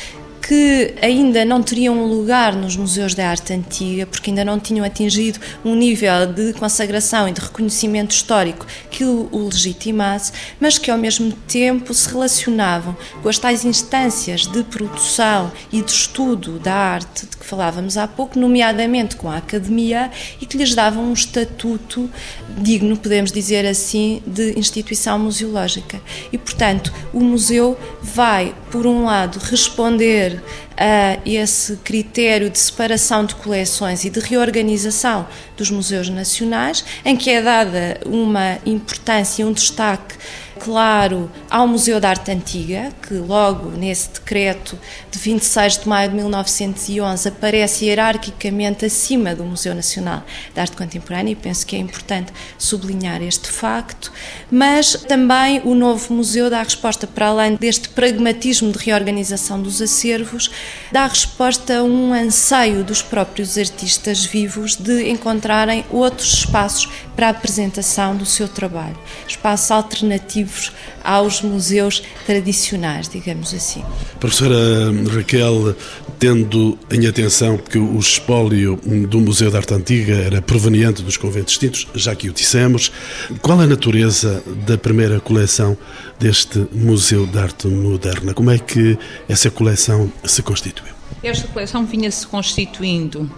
que 0.48 0.94
ainda 1.02 1.44
não 1.44 1.62
teriam 1.62 1.94
um 1.94 2.06
lugar 2.06 2.54
nos 2.54 2.74
museus 2.74 3.14
da 3.14 3.28
arte 3.28 3.52
antiga, 3.52 4.06
porque 4.06 4.30
ainda 4.30 4.42
não 4.42 4.58
tinham 4.58 4.82
atingido 4.82 5.38
um 5.62 5.74
nível 5.74 6.24
de 6.24 6.54
consagração 6.54 7.28
e 7.28 7.32
de 7.32 7.40
reconhecimento 7.42 8.12
histórico 8.12 8.66
que 8.90 9.04
o, 9.04 9.28
legitimasse, 9.30 10.32
mas 10.58 10.78
que 10.78 10.90
ao 10.90 10.96
mesmo 10.96 11.32
tempo 11.46 11.92
se 11.92 12.08
relacionavam 12.08 12.96
com 13.22 13.28
as 13.28 13.38
tais 13.38 13.62
instâncias 13.66 14.46
de 14.46 14.64
produção 14.64 15.52
e 15.70 15.82
de 15.82 15.90
estudo 15.90 16.58
da 16.58 16.74
arte 16.74 17.26
de 17.26 17.36
que 17.36 17.44
falávamos 17.44 17.98
há 17.98 18.08
pouco, 18.08 18.38
nomeadamente 18.38 19.16
com 19.16 19.28
a 19.28 19.36
academia, 19.36 20.10
e 20.40 20.46
que 20.46 20.56
lhes 20.56 20.74
davam 20.74 21.04
um 21.04 21.12
estatuto 21.12 22.08
digno, 22.56 22.96
podemos 22.96 23.30
dizer 23.30 23.66
assim, 23.66 24.22
de 24.26 24.58
instituição 24.58 25.18
museológica. 25.18 26.00
E, 26.32 26.38
portanto, 26.38 26.90
o 27.12 27.20
museu 27.20 27.78
vai, 28.00 28.54
por 28.70 28.86
um 28.86 29.04
lado, 29.04 29.38
responder 29.40 30.37
a 30.76 31.18
esse 31.24 31.76
critério 31.76 32.50
de 32.50 32.58
separação 32.58 33.24
de 33.24 33.34
coleções 33.34 34.04
e 34.04 34.10
de 34.10 34.20
reorganização 34.20 35.26
dos 35.56 35.70
museus 35.70 36.08
nacionais, 36.08 36.84
em 37.04 37.16
que 37.16 37.30
é 37.30 37.42
dada 37.42 38.00
uma 38.06 38.58
importância, 38.64 39.46
um 39.46 39.52
destaque 39.52 40.14
claro 40.58 41.30
ao 41.50 41.66
Museu 41.66 42.00
da 42.00 42.10
Arte 42.10 42.30
Antiga, 42.30 42.92
que 43.02 43.14
logo 43.14 43.70
nesse 43.70 44.10
decreto 44.10 44.78
de 45.10 45.18
26 45.18 45.78
de 45.78 45.88
maio 45.88 46.10
de 46.10 46.16
1911 46.16 47.28
aparece 47.28 47.86
hierarquicamente 47.86 48.84
acima 48.84 49.34
do 49.34 49.44
Museu 49.44 49.74
Nacional 49.74 50.22
de 50.52 50.60
Arte 50.60 50.76
Contemporânea, 50.76 51.32
e 51.32 51.36
penso 51.36 51.66
que 51.66 51.76
é 51.76 51.78
importante 51.78 52.32
sublinhar 52.58 53.22
este 53.22 53.48
facto, 53.48 54.12
mas 54.50 54.94
também 55.08 55.60
o 55.64 55.74
novo 55.74 56.12
museu 56.12 56.50
dá 56.50 56.62
resposta, 56.62 57.06
para 57.06 57.28
além 57.28 57.56
deste 57.56 57.88
pragmatismo 57.88 58.72
de 58.72 58.78
reorganização 58.78 59.60
dos 59.60 59.80
acervos, 59.80 60.50
dá 60.92 61.06
resposta 61.06 61.78
a 61.78 61.82
um 61.82 62.12
anseio 62.12 62.82
dos 62.84 63.02
próprios 63.02 63.56
artistas 63.56 64.24
vivos 64.24 64.76
de 64.76 65.08
encontrarem 65.08 65.84
outros 65.90 66.32
espaços 66.34 66.88
para 67.18 67.26
a 67.26 67.30
apresentação 67.30 68.16
do 68.16 68.24
seu 68.24 68.46
trabalho, 68.46 68.96
espaços 69.26 69.72
alternativos 69.72 70.70
aos 71.02 71.42
museus 71.42 72.00
tradicionais, 72.24 73.08
digamos 73.08 73.52
assim. 73.52 73.82
Professora 74.20 74.56
Raquel, 75.12 75.74
tendo 76.16 76.78
em 76.88 77.08
atenção 77.08 77.58
que 77.58 77.76
o 77.76 77.98
espólio 77.98 78.76
do 79.08 79.18
Museu 79.18 79.50
da 79.50 79.58
Arte 79.58 79.74
Antiga 79.74 80.14
era 80.14 80.40
proveniente 80.40 81.02
dos 81.02 81.16
conventos 81.16 81.54
extintos, 81.54 81.88
já 81.92 82.14
que 82.14 82.30
o 82.30 82.32
dissemos, 82.32 82.92
qual 83.42 83.58
a 83.58 83.66
natureza 83.66 84.40
da 84.64 84.78
primeira 84.78 85.18
coleção 85.18 85.76
deste 86.20 86.68
Museu 86.70 87.26
de 87.26 87.36
Arte 87.36 87.66
Moderna? 87.66 88.32
Como 88.32 88.52
é 88.52 88.60
que 88.60 88.96
essa 89.28 89.50
coleção 89.50 90.08
se 90.24 90.40
constituiu? 90.40 90.97
Esta 91.22 91.48
coleção 91.48 91.84
vinha-se 91.84 92.24
constituindo 92.24 93.28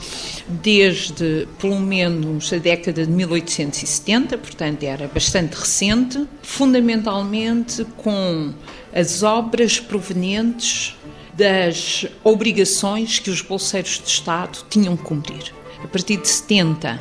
desde 0.47 1.49
pelo 1.59 1.81
menos 1.81 2.53
a 2.53 2.59
década 2.59 3.07
de 3.07 3.11
1870, 3.11 4.37
portanto 4.37 4.83
era 4.83 5.09
bastante 5.09 5.55
recente, 5.55 6.27
fundamentalmente 6.43 7.85
com 7.97 8.53
as 8.93 9.23
obras 9.23 9.81
provenientes 9.81 10.95
das 11.33 12.05
obrigações 12.23 13.19
que 13.19 13.31
os 13.31 13.41
bolseiros 13.41 13.99
de 13.99 14.09
Estado 14.09 14.59
tinham 14.69 14.95
que 14.95 15.03
cumprir. 15.03 15.55
A 15.83 15.89
partir 15.89 16.19
de 16.19 16.29
70 16.29 17.01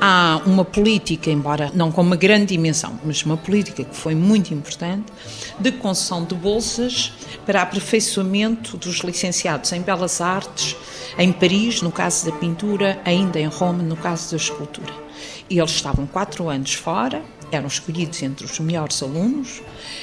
há 0.00 0.40
uma 0.46 0.64
política, 0.64 1.28
embora 1.28 1.72
não 1.74 1.90
com 1.90 2.00
uma 2.00 2.14
grande 2.14 2.46
dimensão, 2.46 3.00
mas 3.04 3.24
uma 3.24 3.36
política 3.36 3.82
que 3.82 3.96
foi 3.96 4.14
muito 4.14 4.54
importante, 4.54 5.06
de 5.58 5.72
concessão 5.72 6.24
de 6.24 6.36
bolsas 6.36 7.12
para 7.46 7.62
aperfeiçoamento 7.62 8.76
dos 8.76 8.98
licenciados 8.98 9.72
em 9.72 9.80
Belas 9.80 10.20
Artes, 10.20 10.76
em 11.18 11.32
Paris, 11.32 11.82
no 11.82 11.90
caso 11.90 12.30
da 12.30 12.32
pintura, 12.32 13.00
ainda 13.04 13.40
em 13.40 13.46
Roma, 13.46 13.82
no 13.82 13.96
caso 13.96 14.30
da 14.30 14.36
escultura. 14.36 14.92
E 15.48 15.58
eles 15.58 15.72
estavam 15.72 16.06
quatro 16.06 16.48
anos 16.48 16.74
fora, 16.74 17.22
eram 17.50 17.66
escolhidos 17.66 18.22
entre 18.22 18.44
os 18.44 18.58
melhores 18.60 19.02
alunos 19.02 19.60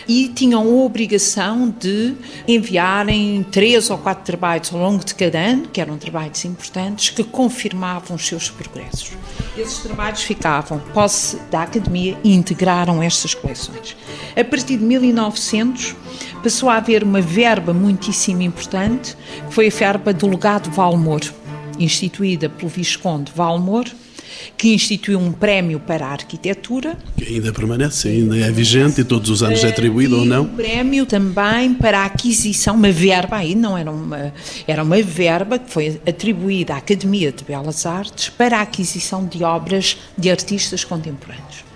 e 0.08 0.28
tinham 0.30 0.62
a 0.62 0.66
obrigação 0.66 1.70
de 1.70 2.14
enviarem 2.48 3.46
três 3.52 3.90
ou 3.90 3.98
quatro 3.98 4.24
trabalhos 4.24 4.74
ao 4.74 4.80
longo 4.80 5.04
de 5.04 5.16
cada 5.16 5.40
ano, 5.40 5.68
que 5.68 5.82
eram 5.82 5.98
trabalhos 5.98 6.44
importantes, 6.46 7.10
que 7.10 7.24
confirmavam 7.24 8.16
os 8.16 8.28
seus 8.28 8.50
progressos. 8.50 9.12
Esses 9.58 9.80
trabalhos 9.80 10.22
ficavam 10.22 10.80
posse 10.94 11.38
da 11.50 11.64
Academia 11.64 12.18
e 12.24 12.34
integraram 12.34 13.02
estas 13.02 13.34
coleções. 13.34 13.96
A 14.36 14.44
partir 14.44 14.78
de 14.78 14.84
1900, 14.84 15.96
passou 16.44 16.70
a 16.70 16.78
haver 16.78 17.04
uma 17.04 17.22
verba 17.22 17.74
muitíssimo 17.74 18.42
importante, 18.42 19.18
que 19.48 19.54
foi 19.54 19.68
a 19.68 19.72
verba 19.72 20.14
do 20.14 20.28
legado 20.28 20.70
Valmor, 20.72 21.22
instituída 21.80 22.50
pelo 22.50 22.70
Visconde 22.70 23.32
Valmor, 23.36 23.86
que 24.56 24.74
instituiu 24.74 25.20
um 25.20 25.32
prémio 25.32 25.80
para 25.80 26.08
a 26.08 26.12
arquitetura. 26.12 26.98
Que 27.18 27.26
ainda 27.26 27.52
permanece, 27.52 28.10
ainda 28.10 28.38
é 28.38 28.52
vigente 28.52 29.02
e 29.02 29.04
todos 29.04 29.30
os 29.30 29.44
anos 29.44 29.64
é 29.64 29.70
atribuído 29.70 30.16
e 30.16 30.20
ou 30.20 30.26
não? 30.26 30.44
um 30.44 30.56
prémio 30.56 31.06
também 31.06 31.74
para 31.74 32.00
a 32.00 32.06
aquisição, 32.06 32.76
uma 32.76 32.92
verba, 32.92 33.38
aí 33.38 33.56
não 33.56 33.78
era 33.78 33.92
uma, 33.92 34.34
era 34.68 34.84
uma 34.84 35.02
verba 35.02 35.60
que 35.60 35.72
foi 35.72 36.02
atribuída 36.08 36.74
à 36.74 36.78
Academia 36.78 37.32
de 37.32 37.44
Belas 37.44 37.86
Artes 37.86 38.30
para 38.30 38.60
a 38.60 38.62
aquisição 38.62 39.26
de 39.26 39.44
obras 39.44 39.98
de 40.18 40.30
artistas 40.30 40.84
contemporâneos. 40.84 41.67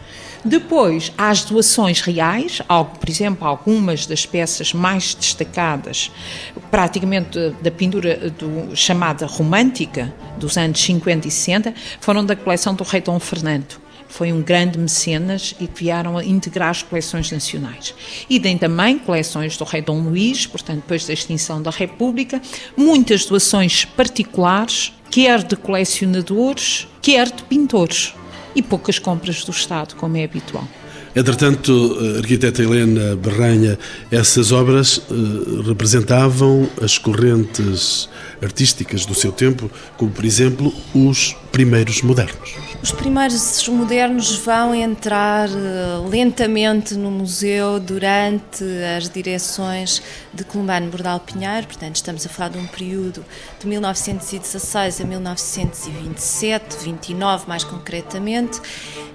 Depois, 0.43 1.12
há 1.17 1.29
as 1.29 1.43
doações 1.43 2.01
reais, 2.01 2.62
por 3.00 3.10
exemplo, 3.10 3.48
algumas 3.48 4.07
das 4.07 4.25
peças 4.25 4.74
mais 4.74 5.13
destacadas, 5.13 6.12
praticamente 6.71 7.38
da 7.62 7.69
pintura 7.69 8.31
do, 8.31 8.75
chamada 8.75 9.27
romântica, 9.27 10.12
dos 10.38 10.57
anos 10.57 10.81
50 10.81 11.27
e 11.27 11.31
60, 11.31 11.74
foram 12.00 12.25
da 12.25 12.36
coleção 12.36 12.74
do 12.74 12.83
rei 12.83 13.01
Dom 13.01 13.19
Fernando 13.19 13.79
foi 14.12 14.33
um 14.33 14.41
grande 14.41 14.77
mecenas 14.77 15.55
e 15.57 15.67
que 15.67 15.86
vieram 15.86 16.17
a 16.17 16.25
integrar 16.25 16.69
as 16.69 16.83
coleções 16.83 17.31
nacionais. 17.31 17.95
E 18.29 18.41
tem 18.41 18.57
também 18.57 19.00
coleções 19.00 19.55
do 19.55 19.63
rei 19.63 19.81
Dom 19.81 20.01
Luís, 20.01 20.45
portanto, 20.45 20.81
depois 20.81 21.07
da 21.07 21.13
extinção 21.13 21.62
da 21.62 21.71
República, 21.71 22.41
muitas 22.75 23.24
doações 23.24 23.86
particulares, 23.86 24.91
quer 25.10 25.41
de 25.41 25.55
colecionadores, 25.55 26.89
quer 27.01 27.31
de 27.31 27.41
pintores 27.43 28.13
e 28.55 28.62
poucas 28.62 29.00
compras 29.00 29.43
do 29.43 29.51
Estado, 29.51 29.96
como 29.96 30.17
é 30.17 30.24
habitual. 30.24 30.67
Entretanto, 31.13 31.98
arquiteta 32.17 32.63
Helena 32.63 33.17
Berranha, 33.17 33.77
essas 34.10 34.53
obras 34.53 34.98
uh, 34.98 35.62
representavam 35.67 36.70
as 36.81 36.98
correntes 36.98 38.08
artísticas 38.41 39.05
do 39.05 39.13
seu 39.13 39.31
tempo, 39.31 39.70
como 39.98 40.10
por 40.10 40.24
exemplo 40.24 40.74
os 40.93 41.36
primeiros 41.51 42.01
modernos. 42.01 42.71
Os 42.83 42.91
primeiros 42.91 43.67
modernos 43.67 44.38
vão 44.38 44.73
entrar 44.73 45.47
uh, 45.50 46.07
lentamente 46.09 46.95
no 46.95 47.11
museu 47.11 47.79
durante 47.79 48.63
as 48.97 49.07
direções 49.07 50.01
de 50.33 50.43
Columbano 50.43 50.89
Bordal 50.89 51.19
Pinheiro, 51.19 51.67
portanto 51.67 51.97
estamos 51.97 52.25
a 52.25 52.29
falar 52.29 52.50
de 52.50 52.57
um 52.57 52.65
período 52.65 53.23
de 53.59 53.67
1916 53.67 55.00
a 55.00 55.03
1927, 55.03 56.77
29 56.83 57.47
mais 57.47 57.63
concretamente, 57.63 58.59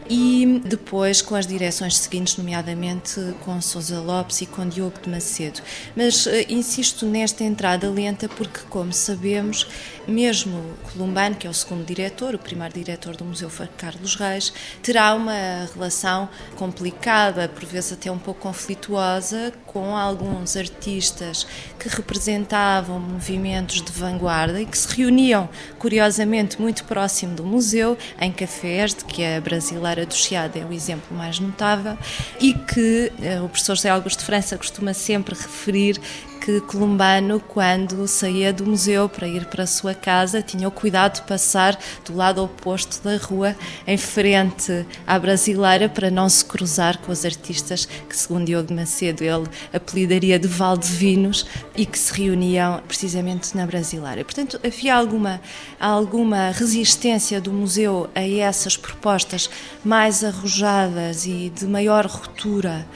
e 0.08 0.60
depois 0.64 1.20
com 1.22 1.34
as 1.34 1.46
direções 1.46 1.96
seguintes, 1.96 2.36
nomeadamente 2.36 3.20
com 3.44 3.60
Sousa 3.60 4.00
Lopes 4.00 4.40
e 4.42 4.46
com 4.46 4.68
Diogo 4.68 5.00
de 5.02 5.08
Macedo. 5.08 5.60
Mas 5.94 6.26
uh, 6.26 6.30
insisto 6.48 7.06
nesta 7.06 7.44
entrada 7.44 7.90
lenta 7.90 8.28
porque, 8.28 8.60
como 8.68 8.92
sabemos, 8.92 9.66
mesmo 10.06 10.76
Columbano, 10.92 11.36
que 11.36 11.46
é 11.46 11.50
o 11.50 11.54
segundo 11.54 11.84
diretor, 11.84 12.34
o 12.34 12.38
primeiro 12.38 12.74
diretor 12.74 13.16
do 13.16 13.24
Museu 13.24 13.50
Carlos 13.76 14.14
Reis, 14.16 14.52
terá 14.82 15.14
uma 15.14 15.68
relação 15.74 16.28
complicada, 16.56 17.48
por 17.48 17.64
vezes 17.64 17.92
até 17.92 18.10
um 18.10 18.18
pouco 18.18 18.40
conflituosa, 18.40 19.52
com 19.66 19.96
alguns 19.96 20.56
artistas 20.56 21.46
que 21.78 21.88
representavam 21.88 23.00
movimentos 23.00 23.82
de 23.82 23.92
vanguarda 23.92 24.60
e 24.60 24.66
que 24.66 24.76
se 24.76 24.88
reuniam, 24.94 25.48
curiosamente, 25.78 26.60
muito 26.60 26.84
próximo 26.84 27.34
do 27.34 27.44
museu, 27.44 27.96
em 28.20 28.30
cafés, 28.30 28.94
de 28.94 29.04
que 29.04 29.24
a 29.24 29.40
brasileira 29.40 29.95
do 30.04 30.14
Chiado 30.14 30.58
é 30.58 30.64
o 30.64 30.72
exemplo 30.72 31.16
mais 31.16 31.38
notável, 31.38 31.96
e 32.40 32.52
que 32.52 33.12
eh, 33.22 33.40
o 33.40 33.48
professor 33.48 33.76
José 33.76 33.88
Augusto 33.88 34.18
de 34.18 34.24
França 34.26 34.56
costuma 34.58 34.92
sempre 34.92 35.34
referir 35.34 36.00
que 36.40 36.60
Columbano, 36.60 37.40
quando 37.40 38.06
saía 38.06 38.52
do 38.52 38.64
museu 38.64 39.08
para 39.08 39.26
ir 39.26 39.46
para 39.46 39.64
a 39.64 39.66
sua 39.66 39.94
casa, 39.94 40.42
tinha 40.42 40.68
o 40.68 40.70
cuidado 40.70 41.16
de 41.16 41.22
passar 41.22 41.78
do 42.04 42.14
lado 42.14 42.42
oposto 42.42 43.02
da 43.02 43.16
rua, 43.16 43.56
em 43.86 43.96
frente 43.96 44.86
à 45.06 45.18
brasileira, 45.18 45.88
para 45.88 46.10
não 46.10 46.28
se 46.28 46.44
cruzar 46.44 46.98
com 46.98 47.10
os 47.10 47.24
artistas 47.24 47.86
que, 47.86 48.16
segundo 48.16 48.46
Diogo 48.46 48.72
Macedo, 48.72 49.24
ele 49.24 49.48
apelidaria 49.72 50.38
de 50.38 50.46
Valdevinos 50.46 51.46
e 51.74 51.84
que 51.84 51.98
se 51.98 52.12
reuniam 52.12 52.80
precisamente 52.86 53.56
na 53.56 53.66
brasileira. 53.66 54.24
Portanto, 54.24 54.60
havia 54.64 54.94
alguma, 54.94 55.40
alguma 55.80 56.50
resistência 56.50 57.40
do 57.40 57.52
museu 57.52 58.08
a 58.14 58.22
essas 58.22 58.76
propostas 58.76 59.50
mais 59.84 60.22
arrojadas 60.22 61.26
e 61.26 61.50
de 61.54 61.66
maior 61.66 62.06
ruptura 62.06 62.86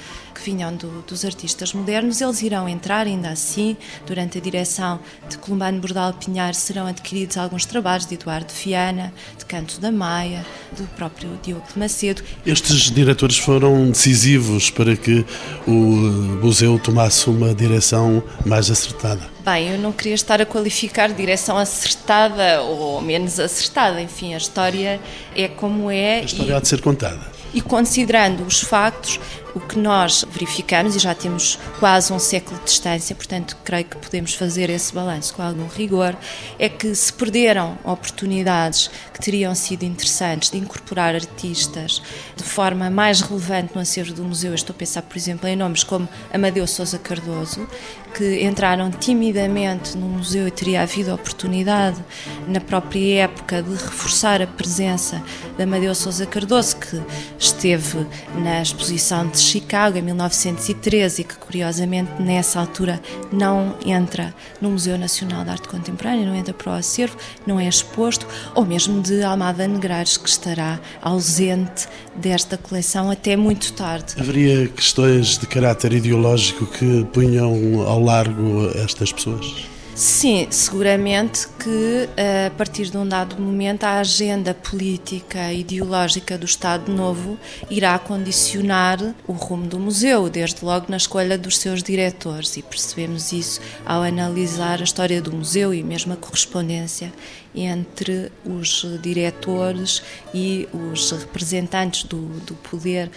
que 0.41 0.51
vinham 0.51 0.75
do, 0.75 1.03
dos 1.03 1.25
artistas 1.25 1.75
modernos, 1.75 2.21
eles 2.21 2.43
irão 2.43 2.69
entrar 2.69 3.07
ainda 3.07 3.29
assim, 3.29 3.77
durante 4.07 4.39
a 4.39 4.41
direção 4.41 4.99
de 5.29 5.37
Columbano 5.37 5.81
Bordal 5.81 6.15
Pinhar, 6.15 6.55
serão 6.55 6.87
adquiridos 6.87 7.37
alguns 7.37 7.67
trabalhos 7.67 8.07
de 8.07 8.15
Eduardo 8.15 8.53
Viana, 8.53 9.13
de 9.39 9.45
Canto 9.45 9.79
da 9.81 9.93
Maia, 9.93 10.45
do 10.77 10.85
próprio 10.97 11.39
Diogo 11.43 11.65
de 11.73 11.79
Macedo. 11.79 12.23
Estes 12.45 12.91
diretores 12.91 13.37
foram 13.37 13.91
decisivos 13.91 14.71
para 14.71 14.97
que 14.97 15.25
o 15.67 15.73
museu 15.73 16.79
tomasse 16.79 17.29
uma 17.29 17.55
direção 17.55 18.23
mais 18.47 18.71
acertada. 18.71 19.29
Bem, 19.45 19.71
eu 19.71 19.79
não 19.79 19.93
queria 19.93 20.15
estar 20.15 20.41
a 20.41 20.47
qualificar 20.47 21.13
direção 21.13 21.57
acertada 21.57 22.63
ou 22.63 23.01
menos 23.01 23.39
acertada, 23.39 24.01
enfim, 24.01 24.35
a 24.35 24.39
história 24.39 25.01
é 25.35 25.49
como 25.49 25.91
é. 25.91 26.21
A 26.21 26.23
história 26.23 26.53
e... 26.53 26.55
há 26.55 26.61
de 26.61 26.69
ser 26.69 26.81
contada. 26.81 27.21
E 27.53 27.61
considerando 27.61 28.45
os 28.45 28.61
factos, 28.61 29.19
o 29.55 29.61
que 29.61 29.79
nós 29.79 30.25
verificamos, 30.31 30.95
e 30.95 30.99
já 30.99 31.15
temos 31.15 31.59
quase 31.79 32.13
um 32.13 32.19
século 32.19 32.59
de 32.59 32.67
distância, 32.67 33.15
portanto, 33.17 33.57
creio 33.65 33.85
que 33.85 33.97
podemos 33.97 34.35
fazer 34.35 34.71
esse 34.71 34.93
balanço 34.95 35.35
com 35.35 35.43
algum 35.43 35.67
rigor, 35.67 36.17
é 36.59 36.69
que 36.69 36.95
se 36.95 37.13
perderam 37.13 37.79
oportunidades 37.85 38.91
que 39.13 39.21
teriam 39.21 39.55
sido 39.55 39.83
interessantes 39.83 40.51
de 40.51 40.59
incorporar 40.59 41.15
artistas 41.15 42.03
de 42.37 42.45
forma 42.45 42.91
mais 42.91 43.21
relevante 43.21 43.75
no 43.75 43.81
acervo 43.81 44.13
do 44.13 44.25
museu. 44.25 44.51
Eu 44.51 44.55
estou 44.55 44.75
a 44.75 44.79
pensar, 44.79 45.03
por 45.03 45.17
exemplo, 45.17 45.49
em 45.49 45.57
nomes 45.57 45.85
como 45.85 46.09
Amadeu 46.33 46.67
Sousa 46.67 46.99
Cardoso, 46.99 47.69
que 48.15 48.45
entraram 48.45 48.91
timidamente 48.91 49.97
no 49.97 50.07
museu 50.07 50.47
e 50.49 50.51
teria 50.51 50.83
havido 50.83 51.15
oportunidade, 51.15 52.03
na 52.47 52.61
própria 52.61 53.25
época, 53.25 53.63
de 53.63 53.71
reforçar 53.71 54.43
a 54.43 54.47
presença 54.47 55.23
de 55.57 55.63
Amadeu 55.63 55.95
Sousa 55.95 56.27
Cardoso, 56.27 56.77
que 56.77 57.01
esteve 57.39 58.07
na 58.35 58.63
exposição 58.63 59.29
de 59.29 59.40
Chicago 59.41 59.99
em 59.99 60.03
1913 60.03 61.23
e 61.23 61.25
que, 61.25 61.37
curiosamente, 61.37 62.11
nessa 62.21 62.61
altura 62.61 63.01
não 63.33 63.77
entra 63.85 64.35
no 64.61 64.71
Museu 64.71 64.99
Nacional 64.99 65.45
de 65.45 65.51
Arte 65.51 65.69
Contemporânea, 65.69 66.27
não 66.27 66.35
entra 66.35 66.55
para 66.55 66.73
o 66.73 66.75
acervo, 66.75 67.17
não 67.47 67.59
é 67.59 67.69
exposto, 67.69 68.27
ou 68.55 68.65
mesmo 68.65 69.01
de 69.01 69.23
Almada 69.23 69.67
Negreiros, 69.67 70.17
que 70.17 70.29
estará 70.29 70.81
ausente 71.01 71.89
desta 72.15 72.57
coleção 72.57 73.11
até 73.11 73.37
muito 73.37 73.73
tarde. 73.73 74.15
Haveria 74.19 74.69
questões 74.69 75.39
de 75.39 75.47
caráter 75.47 75.93
ideológico 75.93 76.67
que 76.67 77.05
punham 77.13 77.81
ao 77.87 78.01
largo 78.01 78.71
estas 78.75 79.13
pessoas? 79.13 79.70
Sim, 80.01 80.47
seguramente 80.51 81.47
que 81.63 82.09
eh, 82.17 82.47
a 82.47 82.51
partir 82.53 82.89
de 82.89 82.97
um 82.97 83.07
dado 83.07 83.37
momento 83.37 83.85
a 83.85 84.01
agenda 84.01 84.55
política 84.55 85.53
e 85.53 85.61
ideológica 85.61 86.39
do 86.39 86.47
Estado 86.47 86.91
Novo 86.91 87.39
irá 87.69 87.99
condicionar 87.99 88.99
o 89.29 89.33
rumo 89.33 89.67
do 89.67 89.79
museu, 89.79 90.31
desde 90.31 90.65
logo 90.65 90.87
na 90.89 90.97
escolha 90.97 91.37
dos 91.37 91.59
seus 91.59 91.83
diretores, 91.83 92.57
e 92.57 92.63
percebemos 92.63 93.31
isso 93.31 93.61
ao 93.85 94.03
analisar 94.03 94.81
a 94.81 94.85
história 94.85 95.21
do 95.21 95.37
museu 95.37 95.75
e 95.75 95.83
mesmo 95.83 96.15
a 96.15 96.17
correspondência 96.17 97.13
entre 97.55 98.31
os 98.45 98.87
diretores 99.03 100.03
e 100.33 100.69
os 100.73 101.11
representantes 101.11 102.05
do, 102.05 102.27
do 102.41 102.55
poder 102.55 103.11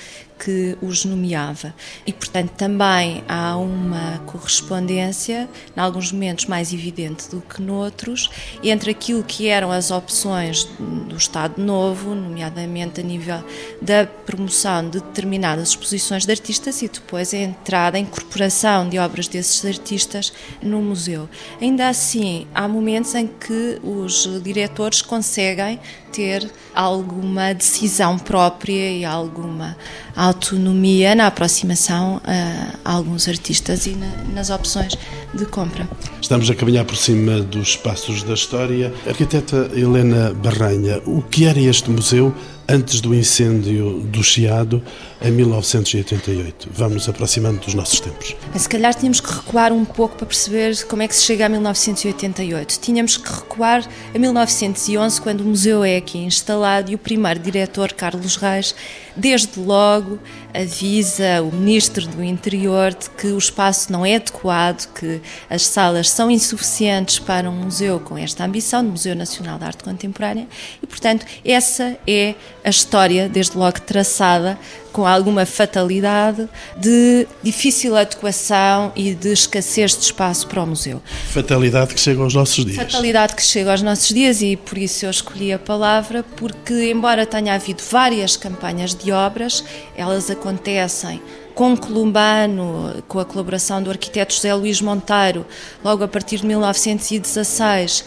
que 0.43 0.77
os 0.81 1.05
nomeava. 1.05 1.73
E, 2.05 2.11
portanto, 2.11 2.51
também 2.51 3.23
há 3.29 3.55
uma 3.55 4.19
correspondência, 4.25 5.49
em 5.75 5.79
alguns 5.79 6.11
momentos 6.11 6.45
mais 6.45 6.73
evidente 6.73 7.29
do 7.29 7.39
que 7.39 7.61
noutros, 7.61 8.29
entre 8.61 8.91
aquilo 8.91 9.23
que 9.23 9.47
eram 9.47 9.71
as 9.71 9.89
opções 9.89 10.65
do 11.07 11.15
Estado 11.15 11.61
Novo, 11.61 12.13
nomeadamente 12.13 12.99
a 12.99 13.03
nível 13.03 13.41
da 13.81 14.05
promoção 14.05 14.89
de 14.89 14.99
determinadas 14.99 15.69
exposições 15.69 16.25
de 16.25 16.31
artistas 16.31 16.81
e 16.81 16.89
depois 16.89 17.33
a 17.33 17.37
entrada, 17.37 17.97
a 17.97 17.99
incorporação 17.99 18.89
de 18.89 18.99
obras 18.99 19.27
desses 19.27 19.63
artistas 19.63 20.33
no 20.61 20.81
museu. 20.81 21.29
Ainda 21.61 21.87
assim, 21.87 22.47
há 22.53 22.67
momentos 22.67 23.15
em 23.15 23.27
que 23.27 23.79
os 23.81 24.22
diretores 24.41 25.01
conseguem 25.01 25.79
ter 26.12 26.49
alguma 26.73 27.53
decisão 27.53 28.17
própria 28.17 28.91
e 28.91 29.03
alguma 29.03 29.75
autonomia 30.15 31.15
na 31.15 31.27
aproximação 31.27 32.21
a, 32.23 32.93
alguns 32.95 33.27
artistas 33.27 33.86
e 33.86 33.91
na, 33.91 34.07
nas 34.33 34.49
opções 34.49 34.97
de 35.33 35.45
compra. 35.45 35.87
Estamos 36.21 36.49
a 36.49 36.55
caminhar 36.55 36.85
por 36.85 36.95
cima 36.95 37.41
dos 37.41 37.75
passos 37.75 38.23
da 38.23 38.33
história. 38.33 38.93
Arquiteta 39.07 39.69
Helena 39.73 40.33
Barranha, 40.33 41.01
o 41.05 41.21
que 41.21 41.45
era 41.45 41.59
este 41.59 41.89
museu 41.89 42.33
antes 42.67 43.01
do 43.01 43.13
incêndio 43.13 43.99
do 44.01 44.23
Chiado 44.23 44.81
em 45.21 45.31
1988. 45.31 46.69
Vamos 46.71 47.07
aproximando 47.09 47.59
dos 47.59 47.73
nossos 47.73 47.99
tempos. 47.99 48.35
Se 48.55 48.69
calhar 48.69 48.93
tínhamos 48.95 49.19
que 49.19 49.31
recuar 49.31 49.71
um 49.71 49.83
pouco 49.83 50.15
para 50.15 50.25
perceber 50.25 50.83
como 50.85 51.01
é 51.01 51.07
que 51.07 51.15
se 51.15 51.23
chega 51.23 51.45
a 51.45 51.49
1988. 51.49 52.79
Tínhamos 52.79 53.17
que 53.17 53.29
recuar 53.29 53.87
a 54.13 54.17
1911, 54.17 55.21
quando 55.21 55.41
o 55.41 55.45
museu 55.45 55.83
é 55.83 55.97
aqui 55.97 56.19
instalado 56.19 56.91
e 56.91 56.95
o 56.95 56.97
primeiro 56.97 57.39
diretor, 57.39 57.91
Carlos 57.93 58.37
Reis, 58.37 58.73
desde 59.15 59.59
logo 59.59 60.19
avisa 60.53 61.41
o 61.41 61.53
Ministro 61.53 62.07
do 62.07 62.23
Interior 62.23 62.93
de 62.93 63.09
que 63.09 63.27
o 63.27 63.37
espaço 63.37 63.91
não 63.91 64.05
é 64.05 64.15
adequado, 64.15 64.87
que 64.93 65.21
as 65.49 65.65
salas 65.65 66.09
são 66.09 66.29
insuficientes 66.29 67.19
para 67.19 67.49
um 67.49 67.63
museu 67.63 67.99
com 67.99 68.17
esta 68.17 68.43
ambição, 68.45 68.83
do 68.83 68.91
Museu 68.91 69.15
Nacional 69.15 69.57
de 69.57 69.65
Arte 69.65 69.83
Contemporânea, 69.83 70.47
e, 70.81 70.88
portanto, 70.88 71.25
essa 71.43 71.97
é 72.07 72.36
a 72.63 72.69
história, 72.69 73.27
desde 73.27 73.57
logo 73.57 73.81
traçada, 73.81 74.57
com 74.93 75.07
alguma 75.07 75.45
fatalidade, 75.45 76.47
de 76.77 77.27
difícil 77.41 77.97
adequação 77.97 78.91
e 78.95 79.15
de 79.15 79.33
escassez 79.33 79.97
de 79.97 80.03
espaço 80.03 80.47
para 80.47 80.62
o 80.62 80.67
museu. 80.67 81.01
Fatalidade 81.31 81.95
que 81.95 81.99
chega 81.99 82.21
aos 82.21 82.36
nossos 82.36 82.63
dias. 82.63 82.77
Fatalidade 82.77 83.36
que 83.36 83.41
chega 83.41 83.71
aos 83.71 83.81
nossos 83.81 84.09
dias 84.09 84.41
e 84.41 84.55
por 84.55 84.77
isso 84.77 85.05
eu 85.05 85.09
escolhi 85.09 85.51
a 85.51 85.57
palavra, 85.57 86.23
porque 86.38 86.91
embora 86.91 87.25
tenha 87.25 87.55
havido 87.55 87.81
várias 87.89 88.38
campanhas 88.38 88.93
de 88.93 89.12
obras, 89.12 89.63
elas 89.97 90.29
acontecem 90.29 91.19
com 91.53 91.77
Columbano, 91.77 93.03
com 93.07 93.19
a 93.19 93.25
colaboração 93.25 93.81
do 93.81 93.89
arquiteto 93.89 94.33
José 94.33 94.53
Luís 94.53 94.81
Monteiro, 94.81 95.45
logo 95.83 96.03
a 96.03 96.07
partir 96.07 96.37
de 96.37 96.47
1916 96.47 98.05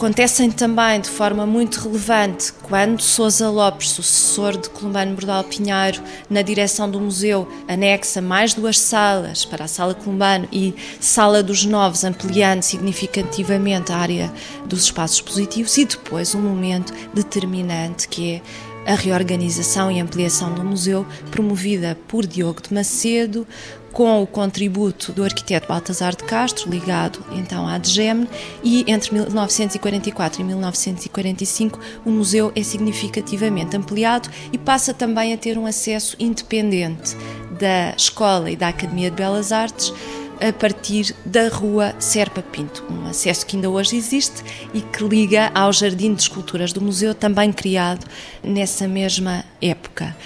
Acontecem 0.00 0.50
também 0.50 0.98
de 0.98 1.10
forma 1.10 1.44
muito 1.44 1.78
relevante 1.78 2.54
quando 2.62 3.02
Sousa 3.02 3.50
Lopes, 3.50 3.90
sucessor 3.90 4.56
de 4.56 4.70
Columbano 4.70 5.14
Bordal 5.14 5.44
Pinheiro, 5.44 6.02
na 6.30 6.40
direção 6.40 6.90
do 6.90 6.98
museu, 6.98 7.46
anexa 7.68 8.22
mais 8.22 8.54
duas 8.54 8.78
salas 8.78 9.44
para 9.44 9.66
a 9.66 9.68
Sala 9.68 9.92
Columbano 9.92 10.48
e 10.50 10.74
Sala 10.98 11.42
dos 11.42 11.66
Novos, 11.66 12.02
ampliando 12.02 12.62
significativamente 12.62 13.92
a 13.92 13.98
área 13.98 14.32
dos 14.64 14.84
espaços 14.84 15.16
expositivos, 15.18 15.76
e 15.76 15.84
depois 15.84 16.34
um 16.34 16.40
momento 16.40 16.94
determinante 17.12 18.08
que 18.08 18.36
é 18.36 18.42
a 18.86 18.94
reorganização 18.94 19.90
e 19.90 20.00
ampliação 20.00 20.54
do 20.54 20.64
museu, 20.64 21.06
promovida 21.30 21.98
por 22.08 22.26
Diogo 22.26 22.62
de 22.62 22.72
Macedo, 22.72 23.46
com 23.92 24.22
o 24.22 24.26
contributo 24.26 25.12
do 25.12 25.24
arquiteto 25.24 25.66
Baltasar 25.66 26.14
de 26.14 26.24
Castro, 26.24 26.70
ligado 26.70 27.24
então 27.32 27.66
à 27.66 27.76
DGEM, 27.76 28.28
e 28.62 28.84
entre 28.90 29.12
1944 29.12 30.40
e 30.40 30.44
1945 30.44 31.80
o 32.04 32.10
museu 32.10 32.52
é 32.54 32.62
significativamente 32.62 33.76
ampliado 33.76 34.28
e 34.52 34.58
passa 34.58 34.94
também 34.94 35.32
a 35.32 35.36
ter 35.36 35.58
um 35.58 35.66
acesso 35.66 36.16
independente 36.18 37.16
da 37.58 37.94
Escola 37.96 38.50
e 38.50 38.56
da 38.56 38.68
Academia 38.68 39.10
de 39.10 39.16
Belas 39.16 39.52
Artes 39.52 39.92
a 40.40 40.52
partir 40.52 41.14
da 41.24 41.48
rua 41.48 41.94
Serpa 41.98 42.42
Pinto, 42.42 42.84
um 42.90 43.06
acesso 43.06 43.44
que 43.44 43.56
ainda 43.56 43.68
hoje 43.68 43.96
existe 43.96 44.42
e 44.72 44.80
que 44.80 45.04
liga 45.04 45.50
ao 45.54 45.72
Jardim 45.72 46.14
de 46.14 46.22
Esculturas 46.22 46.72
do 46.72 46.80
Museu, 46.80 47.14
também 47.14 47.52
criado 47.52 48.06
nessa 48.42 48.88
mesma 48.88 49.44
época. 49.60 50.16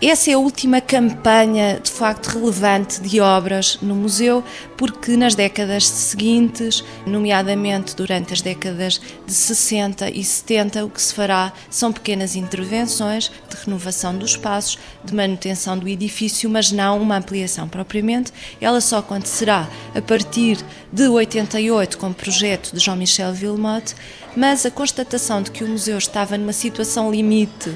Essa 0.00 0.32
é 0.32 0.34
a 0.34 0.38
última 0.38 0.80
campanha 0.80 1.78
de 1.80 1.90
facto 1.90 2.26
relevante 2.26 3.00
de 3.00 3.20
obras 3.20 3.78
no 3.80 3.94
museu, 3.94 4.42
porque 4.76 5.16
nas 5.16 5.36
décadas 5.36 5.86
seguintes, 5.86 6.82
nomeadamente 7.06 7.94
durante 7.94 8.32
as 8.32 8.40
décadas 8.40 9.00
de 9.24 9.32
60 9.32 10.10
e 10.10 10.24
70, 10.24 10.84
o 10.84 10.90
que 10.90 11.00
se 11.00 11.14
fará 11.14 11.52
são 11.70 11.92
pequenas 11.92 12.34
intervenções 12.34 13.30
de 13.48 13.56
renovação 13.64 14.18
dos 14.18 14.32
espaços, 14.32 14.76
de 15.04 15.14
manutenção 15.14 15.78
do 15.78 15.88
edifício, 15.88 16.50
mas 16.50 16.72
não 16.72 17.00
uma 17.00 17.18
ampliação 17.18 17.68
propriamente. 17.68 18.32
Ela 18.60 18.80
só 18.80 18.98
acontecerá 18.98 19.68
a 19.94 20.02
partir 20.02 20.58
de 20.92 21.06
88 21.06 21.96
com 21.96 22.08
o 22.08 22.14
projeto 22.14 22.72
de 22.72 22.80
Jean-Michel 22.80 23.32
Villemotte, 23.32 23.94
mas 24.36 24.64
a 24.64 24.70
constatação 24.70 25.42
de 25.42 25.50
que 25.50 25.62
o 25.62 25.68
museu 25.68 25.98
estava 25.98 26.38
numa 26.38 26.52
situação 26.52 27.10
limite 27.10 27.72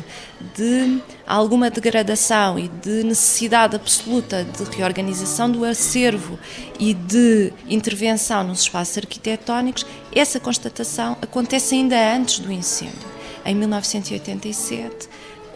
de 0.54 1.00
alguma 1.26 1.70
degradação 1.70 2.58
e 2.58 2.68
de 2.68 3.04
necessidade 3.04 3.76
absoluta 3.76 4.44
de 4.44 4.76
reorganização 4.76 5.50
do 5.50 5.64
acervo 5.64 6.38
e 6.78 6.94
de 6.94 7.52
intervenção 7.68 8.44
nos 8.44 8.60
espaços 8.60 8.98
arquitetónicos, 8.98 9.86
essa 10.14 10.40
constatação 10.40 11.16
acontece 11.20 11.74
ainda 11.74 12.14
antes 12.14 12.38
do 12.38 12.50
incêndio. 12.50 13.16
Em 13.44 13.54
1987, 13.54 15.08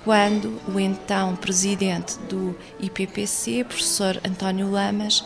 quando 0.05 0.61
o 0.69 0.79
então 0.79 1.37
presidente 1.37 2.19
do 2.29 2.57
IPPC, 2.79 3.65
professor 3.65 4.21
António 4.25 4.71
Lamas, 4.71 5.25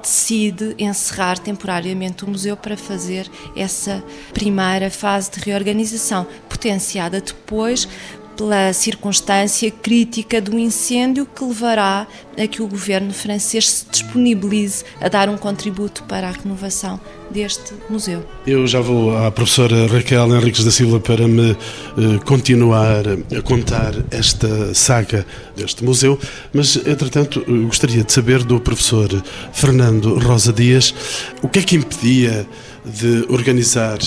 decide 0.00 0.74
encerrar 0.78 1.38
temporariamente 1.38 2.24
o 2.24 2.28
museu 2.28 2.56
para 2.56 2.76
fazer 2.76 3.30
essa 3.56 4.02
primeira 4.32 4.90
fase 4.90 5.30
de 5.30 5.40
reorganização, 5.40 6.26
potenciada 6.48 7.20
depois 7.20 7.88
pela 8.36 8.72
circunstância 8.72 9.70
crítica 9.70 10.40
do 10.40 10.58
incêndio 10.58 11.26
que 11.26 11.44
levará 11.44 12.06
a 12.36 12.46
que 12.46 12.62
o 12.62 12.66
governo 12.66 13.12
francês 13.12 13.68
se 13.68 13.86
disponibilize 13.90 14.84
a 15.00 15.08
dar 15.08 15.28
um 15.28 15.36
contributo 15.36 16.02
para 16.04 16.28
a 16.28 16.32
renovação 16.32 16.98
deste 17.30 17.74
museu. 17.88 18.24
Eu 18.46 18.66
já 18.66 18.80
vou 18.80 19.16
à 19.16 19.30
professora 19.30 19.86
Raquel 19.86 20.34
Henriques 20.34 20.64
da 20.64 20.70
Silva 20.70 21.00
para 21.00 21.26
me 21.26 21.52
eh, 21.52 21.56
continuar 22.24 23.04
a 23.08 23.42
contar 23.42 23.94
esta 24.10 24.74
saga 24.74 25.26
deste 25.56 25.84
museu, 25.84 26.18
mas 26.52 26.76
entretanto 26.76 27.44
gostaria 27.66 28.04
de 28.04 28.12
saber 28.12 28.42
do 28.44 28.60
professor 28.60 29.08
Fernando 29.52 30.18
Rosa 30.18 30.52
Dias 30.52 30.94
o 31.42 31.48
que 31.48 31.58
é 31.60 31.62
que 31.62 31.76
impedia 31.76 32.46
de 32.84 33.26
organizar 33.28 33.98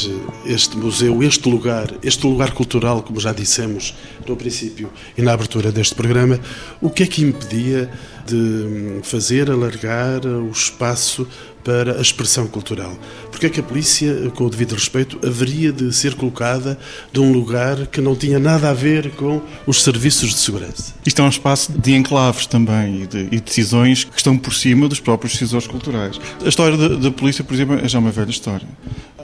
este 0.46 0.76
museu, 0.76 1.24
este 1.24 1.50
lugar, 1.50 1.94
este 2.04 2.28
lugar 2.28 2.52
cultural, 2.54 3.02
como 3.02 3.20
já 3.20 3.32
dissemos 3.32 3.96
no 4.28 4.36
princípio 4.36 4.92
e 5.18 5.22
na 5.22 5.34
abertura 5.34 5.72
deste 5.72 5.96
programa, 5.96 6.40
o 6.82 6.90
que 6.90 7.04
é 7.04 7.08
que 7.08 7.24
impedia 7.24 7.90
de 8.26 9.00
fazer 9.04 9.50
alargar 9.50 10.26
o 10.26 10.50
espaço 10.50 11.28
para 11.66 11.98
a 11.98 12.02
expressão 12.02 12.48
cultural. 12.48 12.96
Porque 13.32 13.48
é 13.48 13.50
que 13.50 13.60
a 13.60 13.64
polícia, 13.64 14.32
com 14.36 14.46
o 14.46 14.50
devido 14.50 14.76
respeito, 14.76 15.20
haveria 15.26 15.74
de 15.74 15.92
ser 15.92 16.14
colocada 16.14 16.78
num 17.12 17.34
lugar 17.34 17.88
que 17.88 18.00
não 18.00 18.16
tinha 18.16 18.38
nada 18.38 18.70
a 18.70 18.74
ver 18.74 19.10
com 19.12 19.42
os 19.66 19.84
serviços 19.84 20.30
de 20.30 20.38
segurança? 20.38 20.94
Isto 21.04 21.22
é 21.22 21.26
um 21.26 21.30
espaço 21.30 21.74
de 21.74 21.96
enclaves 21.96 22.46
também 22.46 23.02
e 23.02 23.08
de, 23.08 23.28
e 23.32 23.40
decisões 23.42 24.04
que 24.04 24.16
estão 24.16 24.38
por 24.38 24.54
cima 24.54 24.88
dos 24.88 25.00
próprios 25.00 25.34
decisores 25.34 25.68
culturais. 25.68 26.22
A 26.46 26.48
história 26.48 26.78
da 26.78 27.12
polícia, 27.12 27.44
por 27.44 27.56
exemplo, 27.56 27.80
é 27.84 27.88
já 27.90 27.98
uma 27.98 28.12
velha 28.12 28.30
história. 28.30 28.68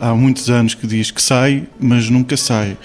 Há 0.01 0.15
muitos 0.15 0.49
anos 0.49 0.73
que 0.73 0.87
diz 0.87 1.11
que 1.11 1.21
sai, 1.21 1.67
mas 1.79 2.09
nunca 2.09 2.35
sai 2.35 2.75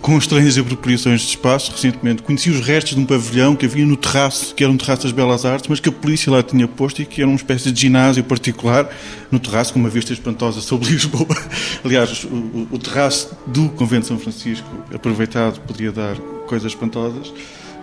com 0.00 0.16
estranhas 0.16 0.56
apropriações 0.56 1.20
de 1.20 1.28
espaço. 1.28 1.70
Recentemente 1.70 2.22
conheci 2.22 2.48
os 2.48 2.60
restos 2.60 2.94
de 2.94 3.00
um 3.00 3.04
pavilhão 3.04 3.54
que 3.54 3.66
havia 3.66 3.84
no 3.84 3.96
terraço, 3.96 4.54
que 4.54 4.64
era 4.64 4.72
um 4.72 4.76
terraço 4.76 5.02
das 5.02 5.12
Belas 5.12 5.44
Artes, 5.44 5.68
mas 5.68 5.78
que 5.78 5.90
a 5.90 5.92
polícia 5.92 6.32
lá 6.32 6.42
tinha 6.42 6.66
posto 6.66 7.02
e 7.02 7.06
que 7.06 7.20
era 7.20 7.28
uma 7.28 7.36
espécie 7.36 7.70
de 7.70 7.80
ginásio 7.80 8.24
particular 8.24 8.88
no 9.30 9.38
terraço, 9.38 9.74
com 9.74 9.78
uma 9.78 9.90
vista 9.90 10.12
espantosa 10.12 10.62
sobre 10.62 10.88
Lisboa. 10.90 11.36
Aliás, 11.84 12.24
o, 12.24 12.66
o 12.70 12.78
terraço 12.78 13.36
do 13.46 13.68
Convento 13.68 14.02
de 14.02 14.08
São 14.08 14.18
Francisco, 14.18 14.66
aproveitado, 14.92 15.60
poderia 15.60 15.92
dar 15.92 16.16
coisas 16.46 16.72
espantosas, 16.72 17.32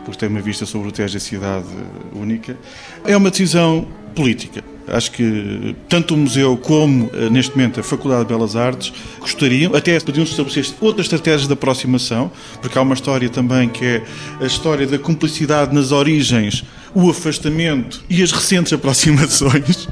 porque 0.03 0.19
tem 0.19 0.29
uma 0.29 0.41
vista 0.41 0.65
sobre 0.65 0.89
o 0.89 0.91
Tejo, 0.91 1.17
a 1.17 1.19
cidade 1.19 1.67
única. 2.13 2.57
É 3.05 3.15
uma 3.15 3.29
decisão 3.29 3.87
política. 4.11 4.63
Acho 4.87 5.11
que 5.11 5.75
tanto 5.87 6.13
o 6.13 6.17
museu 6.17 6.57
como, 6.57 7.09
eh, 7.13 7.29
neste 7.29 7.55
momento, 7.55 7.79
a 7.79 7.83
Faculdade 7.83 8.23
de 8.23 8.33
Belas 8.33 8.55
Artes 8.55 8.91
gostariam, 9.19 9.73
até 9.73 9.97
podiam 9.99 10.23
estabelecer 10.23 10.65
outras 10.81 11.05
estratégias 11.05 11.47
de 11.47 11.53
aproximação, 11.53 12.31
porque 12.61 12.77
há 12.77 12.81
uma 12.81 12.93
história 12.95 13.29
também 13.29 13.69
que 13.69 13.85
é 13.85 14.03
a 14.41 14.45
história 14.45 14.85
da 14.85 14.99
cumplicidade 14.99 15.73
nas 15.73 15.91
origens 15.91 16.65
o 16.93 17.09
afastamento 17.09 18.03
e 18.09 18.21
as 18.21 18.31
recentes 18.31 18.73
aproximações 18.73 19.87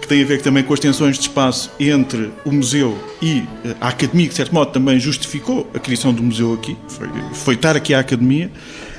que 0.00 0.08
tem 0.08 0.22
a 0.22 0.26
ver 0.26 0.42
também 0.42 0.62
com 0.62 0.74
as 0.74 0.80
tensões 0.80 1.16
de 1.16 1.22
espaço 1.22 1.72
entre 1.80 2.30
o 2.44 2.52
museu 2.52 2.96
e 3.22 3.42
eh, 3.64 3.74
a 3.80 3.88
academia, 3.88 4.26
que 4.26 4.32
de 4.32 4.36
certo 4.36 4.54
modo 4.54 4.70
também 4.70 5.00
justificou 5.00 5.68
a 5.74 5.78
criação 5.78 6.12
do 6.12 6.22
museu 6.22 6.52
aqui, 6.52 6.76
foi, 6.88 7.08
foi 7.32 7.54
estar 7.54 7.74
aqui 7.74 7.94
à 7.94 8.00
academia. 8.00 8.50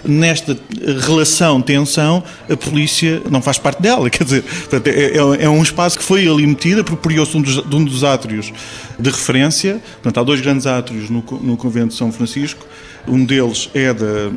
Nesta 0.08 0.58
relação, 1.06 1.62
tensão, 1.62 2.24
a 2.50 2.56
polícia 2.56 3.22
não 3.30 3.42
faz 3.42 3.58
parte 3.58 3.82
dela, 3.82 4.10
quer 4.12 4.24
dizer, 4.24 4.44
portanto, 4.44 4.88
é, 4.88 4.92
é, 4.92 5.44
é 5.46 5.50
um 5.50 5.64
espaço 5.64 5.98
que 5.98 6.04
foi 6.04 6.28
ali 6.28 6.46
metido, 6.46 6.82
apropriou-se 6.82 7.36
um 7.36 7.42
dos, 7.42 7.64
de 7.64 7.76
um 7.76 7.84
dos 7.84 8.04
átrios 8.04 8.54
de 9.00 9.10
referência, 9.10 9.82
portanto, 9.96 10.20
há 10.20 10.24
dois 10.24 10.42
grandes 10.42 10.68
átrios 10.68 11.10
no, 11.10 11.24
no 11.42 11.58
convento 11.58 11.90
de 11.90 11.96
São 11.96 12.12
Francisco, 12.12 12.66
um 13.08 13.24
deles 13.24 13.70
é 13.74 13.94
da, 13.94 14.32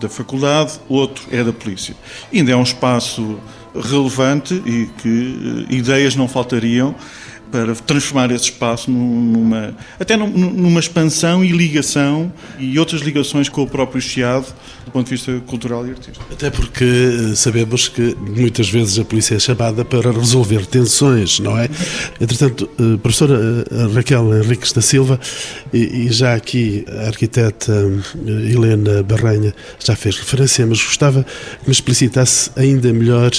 da 0.00 0.08
faculdade, 0.08 0.72
outro 0.88 1.24
é 1.30 1.42
da 1.44 1.52
polícia. 1.52 1.94
E 2.32 2.38
ainda 2.38 2.52
é 2.52 2.56
um 2.56 2.62
espaço 2.62 3.38
relevante 3.74 4.54
e 4.64 4.88
que 5.02 5.66
eh, 5.68 5.74
ideias 5.74 6.14
não 6.14 6.28
faltariam 6.28 6.94
para 7.50 7.74
transformar 7.74 8.30
esse 8.30 8.44
espaço 8.44 8.90
numa 8.90 9.74
até 9.98 10.16
numa 10.16 10.80
expansão 10.80 11.44
e 11.44 11.52
ligação 11.52 12.32
e 12.58 12.78
outras 12.78 13.02
ligações 13.02 13.48
com 13.48 13.62
o 13.62 13.66
próprio 13.66 14.00
Chiado 14.00 14.46
do 14.84 14.90
ponto 14.90 15.06
de 15.06 15.12
vista 15.12 15.32
cultural 15.46 15.86
e 15.86 15.90
artístico. 15.90 16.24
Até 16.30 16.50
porque 16.50 16.84
eh, 16.84 17.34
sabemos 17.34 17.88
que 17.88 18.14
muitas 18.20 18.68
vezes 18.68 18.98
a 18.98 19.04
polícia 19.04 19.36
é 19.36 19.38
chamada 19.38 19.84
para 19.84 20.12
resolver 20.12 20.66
tensões, 20.66 21.40
não 21.40 21.58
é? 21.58 21.68
Entretanto, 22.20 22.68
eh, 22.78 22.96
professora 22.98 23.64
eh, 23.70 23.94
Raquel 23.94 24.36
Henriques 24.36 24.72
da 24.72 24.82
Silva 24.82 25.18
e 25.72 26.08
já 26.10 26.34
aqui 26.34 26.84
a 26.88 27.06
arquiteta 27.06 27.72
Helena 28.26 29.02
Barranha 29.02 29.54
já 29.78 29.96
fez 29.96 30.18
referência, 30.18 30.66
mas 30.66 30.82
gostava 30.82 31.24
que 31.24 31.66
me 31.66 31.72
explicitasse 31.72 32.50
ainda 32.56 32.92
melhor 32.92 33.30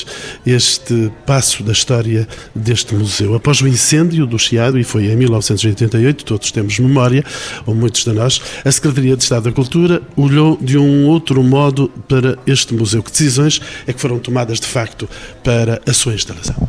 este 0.45 1.11
passo 1.25 1.63
da 1.63 1.71
história 1.71 2.27
deste 2.53 2.95
museu. 2.95 3.35
Após 3.35 3.61
o 3.61 3.67
incêndio 3.67 4.04
do 4.07 4.39
Chiado, 4.39 4.79
e 4.79 4.83
foi 4.83 5.05
em 5.07 5.15
1988, 5.15 6.25
todos 6.25 6.51
temos 6.51 6.79
memória, 6.79 7.23
ou 7.65 7.73
muitos 7.73 8.03
de 8.03 8.11
nós, 8.11 8.41
a 8.63 8.71
Secretaria 8.71 9.15
de 9.15 9.23
Estado 9.23 9.43
da 9.43 9.51
Cultura 9.51 10.01
olhou 10.15 10.57
de 10.61 10.77
um 10.77 11.07
outro 11.07 11.41
modo 11.43 11.89
para 12.07 12.37
este 12.45 12.73
museu? 12.73 13.01
Que 13.01 13.11
decisões 13.11 13.61
é 13.87 13.93
que 13.93 13.99
foram 13.99 14.19
tomadas 14.19 14.59
de 14.59 14.67
facto 14.67 15.09
para 15.43 15.81
a 15.87 15.93
sua 15.93 16.13
instalação? 16.13 16.67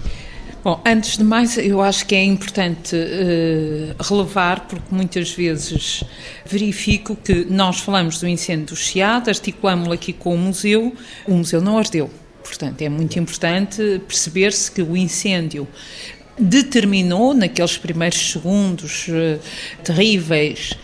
Bom, 0.66 0.82
antes 0.84 1.16
de 1.16 1.22
mais, 1.22 1.56
eu 1.58 1.80
acho 1.80 2.04
que 2.06 2.14
é 2.16 2.24
importante 2.24 2.96
uh, 2.96 4.02
relevar, 4.02 4.66
porque 4.66 4.92
muitas 4.92 5.30
vezes 5.30 6.02
verifico 6.44 7.14
que 7.14 7.44
nós 7.48 7.78
falamos 7.78 8.18
do 8.18 8.26
incêndio 8.26 8.66
do 8.66 8.76
Chiado, 8.76 9.28
articulamos-lo 9.28 9.92
aqui 9.92 10.12
com 10.12 10.34
o 10.34 10.36
museu, 10.38 10.92
o 11.24 11.34
museu 11.34 11.60
não 11.60 11.78
ardeu. 11.78 12.10
Portanto, 12.42 12.82
é 12.82 12.88
muito 12.88 13.16
importante 13.16 14.00
perceber-se 14.08 14.70
que 14.72 14.82
o 14.82 14.96
incêndio 14.96 15.68
determinou, 16.38 17.34
naqueles 17.34 17.76
primeiros 17.76 18.32
segundos 18.32 19.08
uh, 19.08 19.40
terríveis, 19.82 20.76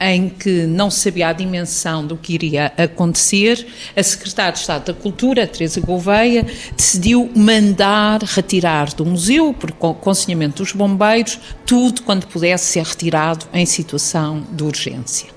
em 0.00 0.30
que 0.30 0.66
não 0.66 0.90
sabia 0.90 1.28
a 1.28 1.32
dimensão 1.32 2.06
do 2.06 2.16
que 2.16 2.32
iria 2.32 2.72
acontecer, 2.78 3.66
a 3.94 4.02
Secretária 4.02 4.52
de 4.52 4.58
Estado 4.60 4.86
da 4.86 4.94
Cultura, 4.94 5.46
Teresa 5.46 5.78
Gouveia, 5.80 6.46
decidiu 6.74 7.30
mandar 7.36 8.22
retirar 8.22 8.94
do 8.94 9.04
museu, 9.04 9.52
por 9.52 9.72
conselhamento 9.72 10.62
dos 10.62 10.72
bombeiros, 10.72 11.38
tudo 11.66 12.02
quando 12.02 12.26
pudesse 12.26 12.72
ser 12.72 12.84
retirado 12.84 13.44
em 13.52 13.66
situação 13.66 14.42
de 14.50 14.64
urgência. 14.64 15.28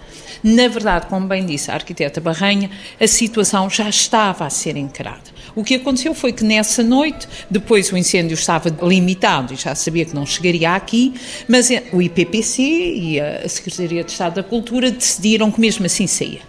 Na 0.41 0.67
verdade, 0.67 1.07
como 1.07 1.27
bem 1.27 1.45
disse 1.45 1.69
a 1.69 1.73
arquiteta 1.73 2.19
Barranha, 2.21 2.69
a 2.99 3.07
situação 3.07 3.69
já 3.69 3.87
estava 3.89 4.45
a 4.45 4.49
ser 4.49 4.77
encarada. 4.77 5.31
O 5.55 5.63
que 5.63 5.75
aconteceu 5.75 6.15
foi 6.15 6.33
que 6.33 6.43
nessa 6.43 6.81
noite, 6.81 7.27
depois 7.49 7.91
o 7.91 7.97
incêndio 7.97 8.33
estava 8.33 8.75
limitado 8.81 9.53
e 9.53 9.55
já 9.55 9.75
sabia 9.75 10.03
que 10.03 10.15
não 10.15 10.25
chegaria 10.25 10.71
aqui, 10.71 11.13
mas 11.47 11.69
o 11.91 12.01
IPPC 12.01 12.61
e 12.63 13.19
a 13.19 13.47
Secretaria 13.47 14.03
de 14.03 14.11
Estado 14.11 14.35
da 14.35 14.43
Cultura 14.43 14.89
decidiram 14.89 15.51
que 15.51 15.61
mesmo 15.61 15.85
assim 15.85 16.07
saía. 16.07 16.41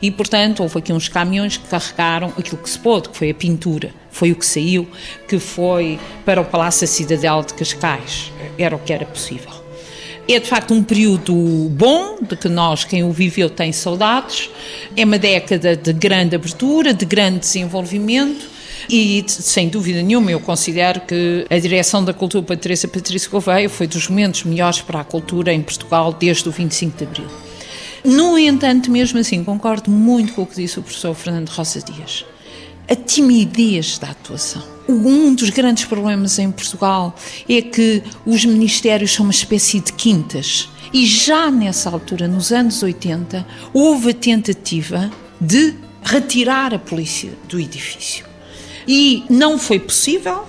E, 0.00 0.10
portanto, 0.10 0.62
houve 0.62 0.78
aqui 0.78 0.92
uns 0.92 1.08
caminhões 1.08 1.56
que 1.56 1.66
carregaram 1.68 2.32
aquilo 2.36 2.56
que 2.56 2.70
se 2.70 2.78
pôde, 2.78 3.08
que 3.08 3.16
foi 3.16 3.30
a 3.30 3.34
pintura, 3.34 3.90
foi 4.10 4.32
o 4.32 4.36
que 4.36 4.46
saiu, 4.46 4.86
que 5.28 5.38
foi 5.38 5.98
para 6.24 6.40
o 6.40 6.44
Palácio 6.44 6.82
da 6.82 6.92
Cidadela 6.92 7.42
de 7.42 7.54
Cascais. 7.54 8.32
Era 8.58 8.76
o 8.76 8.78
que 8.78 8.92
era 8.92 9.06
possível. 9.06 9.62
É 10.28 10.38
de 10.38 10.46
facto 10.46 10.72
um 10.72 10.82
período 10.82 11.34
bom, 11.70 12.18
de 12.20 12.36
que 12.36 12.48
nós, 12.48 12.84
quem 12.84 13.02
o 13.02 13.10
viveu, 13.10 13.50
tem 13.50 13.72
saudades. 13.72 14.50
É 14.96 15.04
uma 15.04 15.18
década 15.18 15.76
de 15.76 15.92
grande 15.92 16.36
abertura, 16.36 16.94
de 16.94 17.04
grande 17.04 17.40
desenvolvimento. 17.40 18.51
E, 18.88 19.24
sem 19.28 19.68
dúvida 19.68 20.02
nenhuma, 20.02 20.30
eu 20.30 20.40
considero 20.40 21.00
que 21.00 21.46
a 21.48 21.58
direção 21.58 22.04
da 22.04 22.12
cultura 22.12 22.44
para 22.44 22.56
Teresa 22.56 22.88
Patrícia 22.88 23.30
Gouveia 23.30 23.68
foi 23.68 23.86
dos 23.86 24.08
momentos 24.08 24.44
melhores 24.44 24.80
para 24.80 25.00
a 25.00 25.04
cultura 25.04 25.52
em 25.52 25.62
Portugal 25.62 26.12
desde 26.12 26.48
o 26.48 26.52
25 26.52 26.98
de 26.98 27.04
Abril. 27.04 27.26
No 28.04 28.36
entanto, 28.36 28.90
mesmo 28.90 29.20
assim, 29.20 29.44
concordo 29.44 29.90
muito 29.90 30.32
com 30.32 30.42
o 30.42 30.46
que 30.46 30.56
disse 30.56 30.78
o 30.78 30.82
professor 30.82 31.14
Fernando 31.14 31.48
Rosa 31.50 31.80
Dias. 31.80 32.24
A 32.88 32.96
timidez 32.96 33.98
da 33.98 34.10
atuação. 34.10 34.62
Um 34.88 35.34
dos 35.34 35.50
grandes 35.50 35.84
problemas 35.84 36.38
em 36.38 36.50
Portugal 36.50 37.14
é 37.48 37.62
que 37.62 38.02
os 38.26 38.44
ministérios 38.44 39.12
são 39.12 39.24
uma 39.24 39.32
espécie 39.32 39.78
de 39.78 39.92
quintas. 39.92 40.68
E 40.92 41.06
já 41.06 41.50
nessa 41.50 41.88
altura, 41.90 42.26
nos 42.26 42.50
anos 42.50 42.82
80, 42.82 43.46
houve 43.72 44.10
a 44.10 44.14
tentativa 44.14 45.10
de 45.40 45.74
retirar 46.02 46.74
a 46.74 46.78
polícia 46.78 47.30
do 47.48 47.58
edifício. 47.60 48.31
E 48.86 49.24
não 49.28 49.58
foi 49.58 49.78
possível, 49.78 50.44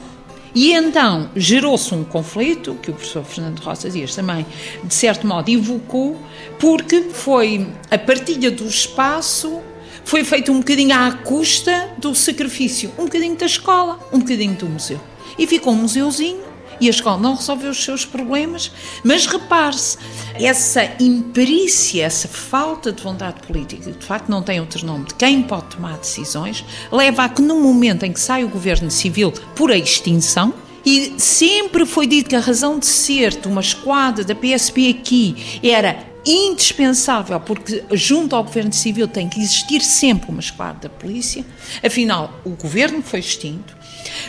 e 0.55 0.71
então 0.71 1.29
gerou-se 1.35 1.93
um 1.93 2.03
conflito, 2.03 2.75
que 2.75 2.91
o 2.91 2.93
professor 2.93 3.23
Fernando 3.23 3.59
Rosa 3.59 3.89
Dias 3.89 4.15
também, 4.15 4.45
de 4.83 4.93
certo 4.93 5.25
modo, 5.25 5.49
evocou, 5.49 6.19
porque 6.59 7.01
foi 7.11 7.67
a 7.89 7.97
partilha 7.97 8.51
do 8.51 8.67
espaço 8.67 9.61
foi 10.05 10.23
feita 10.23 10.51
um 10.51 10.59
bocadinho 10.59 10.93
à 10.93 11.11
custa 11.11 11.89
do 11.97 12.13
sacrifício, 12.13 12.91
um 12.97 13.05
bocadinho 13.05 13.35
da 13.35 13.45
escola, 13.45 13.99
um 14.11 14.19
bocadinho 14.19 14.53
do 14.53 14.67
museu. 14.67 14.99
E 15.37 15.47
ficou 15.47 15.73
um 15.73 15.77
museuzinho 15.77 16.41
e 16.79 16.88
a 16.88 16.89
escola 16.89 17.17
não 17.17 17.36
resolveu 17.36 17.71
os 17.71 17.83
seus 17.83 18.05
problemas, 18.05 18.71
mas 19.03 19.25
repare-se, 19.25 19.97
essa 20.36 20.83
imperícia, 20.99 22.05
essa 22.05 22.27
falta 22.27 22.91
de 22.91 23.01
vontade 23.01 23.41
política, 23.45 23.91
de 23.91 24.05
facto 24.05 24.29
não 24.29 24.41
tem 24.41 24.59
outro 24.59 24.86
nome, 24.86 25.05
de 25.05 25.15
quem 25.15 25.43
pode 25.43 25.75
tomar 25.75 25.97
decisões, 25.97 26.63
leva 26.91 27.23
a 27.23 27.29
que 27.29 27.41
no 27.41 27.62
momento 27.62 28.03
em 28.03 28.12
que 28.13 28.19
sai 28.19 28.43
o 28.43 28.49
governo 28.49 28.89
civil 28.89 29.31
por 29.55 29.71
extinção, 29.71 30.53
e 30.86 31.13
sempre 31.17 31.86
foi 31.86 32.05
dito 32.05 32.29
que 32.29 32.36
a 32.36 32.41
razão 32.41 32.77
de 32.77 32.86
ser 32.86 33.39
de 33.39 33.47
uma 33.47 33.62
esquadra 33.62 34.23
da 34.23 34.36
PSP 34.36 34.89
aqui 34.89 35.59
era 35.63 36.13
indispensável, 36.25 37.39
porque 37.39 37.83
junto 37.91 38.36
ao 38.36 38.43
Governo 38.43 38.73
Civil 38.73 39.07
tem 39.07 39.27
que 39.27 39.39
existir 39.39 39.81
sempre 39.81 40.29
uma 40.29 40.39
esquadra 40.39 40.83
da 40.83 40.89
polícia. 40.89 41.45
Afinal, 41.86 42.39
o 42.45 42.51
governo 42.51 43.01
foi 43.01 43.19
extinto, 43.19 43.75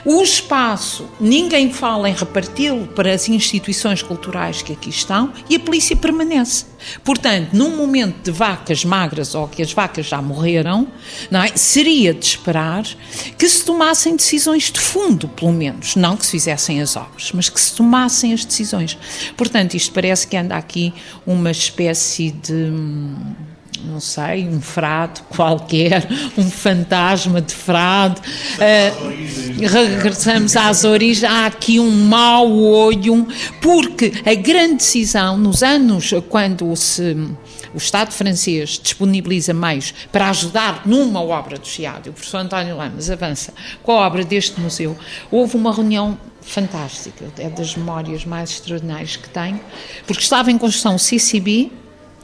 o 0.05 0.23
espaço, 0.23 1.09
ninguém 1.21 1.73
fala 1.73 2.09
em 2.09 2.15
reparti-lo 2.15 2.87
para 2.89 3.13
as 3.13 3.29
instituições 3.29 4.03
culturais 4.03 4.63
que 4.63 4.73
aqui 4.73 4.91
estão 4.91 5.33
e 5.49 5.57
a 5.57 5.61
polícia 5.61 5.97
permanece. 5.97 6.67
Portanto, 7.03 7.51
num 7.53 7.77
momento 7.77 8.23
de 8.23 8.31
vacas 8.31 8.85
magras 8.85 9.35
ou 9.35 9.49
que 9.49 9.63
as 9.63 9.73
vacas 9.73 10.07
já 10.07 10.21
morreram, 10.21 10.87
é? 11.33 11.57
seria 11.57 12.13
de 12.13 12.25
esperar 12.25 12.85
que 13.39 13.49
se 13.49 13.65
tomassem 13.65 14.17
decisões 14.17 14.71
de 14.71 14.81
fundo, 14.81 15.29
pelo 15.29 15.53
menos. 15.53 15.97
Não 15.97 16.17
que 16.17 16.25
se 16.27 16.33
fizessem 16.33 16.81
as 16.81 16.97
obras, 16.97 17.33
mas 17.33 17.49
que 17.49 17.61
se 17.61 17.75
tomassem 17.75 18.33
as 18.33 18.45
decisões. 18.45 18.99
Portanto, 19.37 19.75
isto 19.75 19.93
parece 19.93 20.27
que 20.27 20.37
anda 20.37 20.57
aqui 20.57 20.93
uma 21.27 21.51
espécie 21.51 22.31
de 22.31 22.53
hum, 22.53 23.35
não 23.85 24.01
sei, 24.01 24.49
um 24.49 24.61
frade 24.61 25.23
qualquer, 25.35 26.07
um 26.37 26.51
fantasma 26.51 27.41
de 27.41 27.55
frade. 27.55 28.21
Uh, 28.21 29.65
regressamos 29.67 30.57
às 30.57 30.85
origens, 30.85 31.25
há 31.25 31.47
aqui 31.47 31.79
um 31.79 31.91
mau 31.91 32.51
olho, 32.53 33.27
porque 33.61 34.13
a 34.25 34.35
grande 34.35 34.77
decisão, 34.77 35.37
nos 35.37 35.63
anos 35.63 36.13
quando 36.29 36.75
se, 36.77 37.17
o 37.75 37.79
Estado 37.79 38.13
francês 38.13 38.81
disponibiliza 38.83 39.53
meios 39.53 39.93
para 40.11 40.31
ajudar 40.31 40.83
numa 40.87 41.23
obra 41.23 41.59
do 41.59 41.67
Chiado, 41.67 42.11
o 42.11 42.13
professor 42.13 42.39
António 42.39 42.77
Lamas 42.77 43.11
avança 43.11 43.53
com 43.83 43.93
a 43.93 44.07
obra 44.07 44.25
deste 44.25 44.61
museu, 44.61 44.97
houve 45.31 45.57
uma 45.57 45.73
reunião 45.73 46.19
fantástica, 46.41 47.25
é 47.39 47.49
das 47.49 47.75
memórias 47.75 48.25
mais 48.25 48.51
extraordinárias 48.51 49.17
que 49.17 49.29
tenho, 49.29 49.61
porque 50.07 50.23
estava 50.23 50.51
em 50.51 50.59
construção 50.59 50.95
o 50.95 50.99
CCB, 50.99 51.73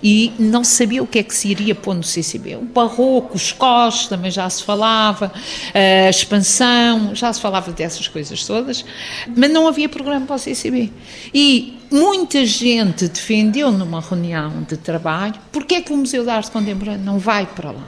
e 0.03 0.33
não 0.39 0.65
sabia 0.65 1.03
o 1.03 1.07
que 1.07 1.19
é 1.19 1.23
que 1.23 1.35
se 1.35 1.49
iria 1.49 1.75
pôr 1.75 1.95
no 1.95 2.03
CCB. 2.03 2.57
O 2.57 2.63
barroco, 2.63 3.37
os 3.37 3.53
cos, 3.53 4.07
também 4.07 4.31
já 4.31 4.49
se 4.49 4.63
falava, 4.63 5.33
a 5.75 6.11
expansão, 6.11 7.15
já 7.15 7.33
se 7.33 7.41
falava 7.41 7.71
dessas 7.73 8.09
coisas 8.09 8.45
todas, 8.45 8.85
mas 9.37 9.51
não 9.51 9.69
havia 9.69 9.89
programa 9.89 10.27
para 10.27 10.37
o 10.37 10.39
CCB. 10.39 10.91
E 11.35 11.79
muita 11.91 12.47
gente 12.47 13.09
defendeu 13.09 13.71
numa 13.71 14.01
reunião 14.01 14.63
de 14.69 14.77
trabalho 14.77 15.35
porque 15.53 15.77
é 15.77 15.81
que 15.81 15.93
o 15.93 15.97
Museu 15.97 16.25
da 16.25 16.37
Arte 16.37 16.51
Contemporânea 16.51 17.05
não 17.05 17.19
vai 17.19 17.47
para 17.47 17.73
lá. 17.73 17.85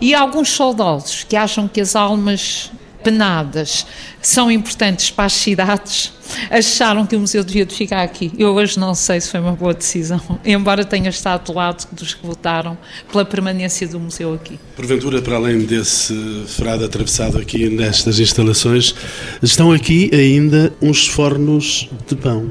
E 0.00 0.14
alguns 0.14 0.50
soldados 0.50 1.24
que 1.24 1.36
acham 1.36 1.68
que 1.68 1.80
as 1.80 1.96
almas 1.96 2.70
penadas 3.04 3.86
são 4.22 4.50
importantes 4.50 5.10
para 5.10 5.26
as 5.26 5.34
cidades, 5.34 6.12
acharam 6.50 7.06
que 7.06 7.14
o 7.14 7.20
museu 7.20 7.44
devia 7.44 7.66
de 7.66 7.74
ficar 7.74 8.02
aqui. 8.02 8.32
Eu 8.38 8.54
hoje 8.54 8.80
não 8.80 8.94
sei 8.94 9.20
se 9.20 9.30
foi 9.30 9.40
uma 9.40 9.52
boa 9.52 9.74
decisão, 9.74 10.20
embora 10.44 10.84
tenha 10.84 11.10
estado 11.10 11.44
do 11.44 11.52
lado 11.52 11.86
dos 11.92 12.14
que 12.14 12.26
votaram 12.26 12.76
pela 13.12 13.24
permanência 13.24 13.86
do 13.86 14.00
museu 14.00 14.32
aqui. 14.32 14.58
Porventura, 14.74 15.20
para 15.20 15.36
além 15.36 15.60
desse 15.60 16.14
frado 16.48 16.84
atravessado 16.84 17.38
aqui 17.38 17.68
nestas 17.68 18.18
instalações, 18.18 18.94
estão 19.42 19.70
aqui 19.70 20.10
ainda 20.12 20.72
uns 20.80 21.06
fornos 21.06 21.88
de 22.08 22.16
pão. 22.16 22.50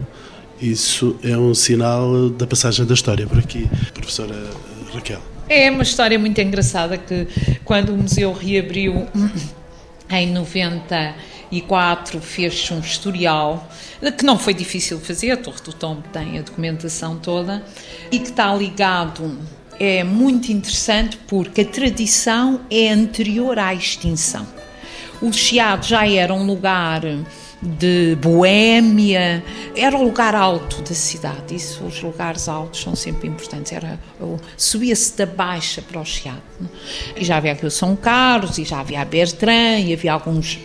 Isso 0.62 1.18
é 1.24 1.36
um 1.36 1.54
sinal 1.54 2.30
da 2.30 2.46
passagem 2.46 2.86
da 2.86 2.94
história 2.94 3.26
por 3.26 3.40
aqui, 3.40 3.68
professora 3.94 4.36
Raquel. 4.94 5.20
É 5.50 5.70
uma 5.70 5.84
história 5.84 6.18
muito 6.18 6.40
engraçada 6.40 6.98
que 6.98 7.28
quando 7.66 7.90
o 7.90 7.98
museu 7.98 8.32
reabriu 8.32 9.06
em 10.20 10.32
94 10.32 12.20
fez-se 12.22 12.74
um 12.74 12.80
historial 12.80 13.70
que 14.18 14.26
não 14.26 14.38
foi 14.38 14.54
difícil 14.54 15.00
fazer, 15.00 15.32
a 15.32 15.38
Torre 15.38 15.62
do 15.62 15.74
Tombo 15.74 16.04
tem 16.12 16.40
a 16.40 16.42
documentação 16.42 17.18
toda 17.18 17.64
e 18.12 18.20
que 18.20 18.30
está 18.30 18.54
ligado 18.54 19.40
é 19.80 20.04
muito 20.04 20.52
interessante 20.52 21.18
porque 21.28 21.62
a 21.62 21.66
tradição 21.66 22.62
é 22.70 22.90
anterior 22.90 23.58
à 23.58 23.74
extinção. 23.74 24.48
O 25.22 25.32
Chiado 25.32 25.86
já 25.86 26.08
era 26.08 26.34
um 26.34 26.46
lugar 26.46 27.02
de 27.64 28.18
Boémia, 28.22 29.44
era 29.76 29.98
o 29.98 30.04
lugar 30.04 30.36
alto 30.36 30.82
da 30.82 30.94
cidade. 30.94 31.56
Isso, 31.56 31.84
os 31.84 32.02
lugares 32.02 32.50
altos 32.50 32.82
são 32.82 32.96
sempre 32.96 33.28
importantes. 33.28 33.72
Era 33.72 34.00
subia-se 34.58 35.18
da 35.18 35.26
baixa 35.26 35.82
para 35.82 36.00
o 36.00 36.06
Chiado. 36.06 36.42
E 37.16 37.24
já 37.24 37.38
havia 37.38 37.54
aqui 37.54 37.66
o 37.66 37.72
São 37.72 37.96
Carlos, 37.96 38.58
e 38.58 38.64
já 38.64 38.80
havia 38.80 39.02
a 39.02 39.06
Bertrand, 39.06 39.80
e 39.80 39.94
havia 39.94 40.14
alguns 40.14 40.56
uh, 40.56 40.62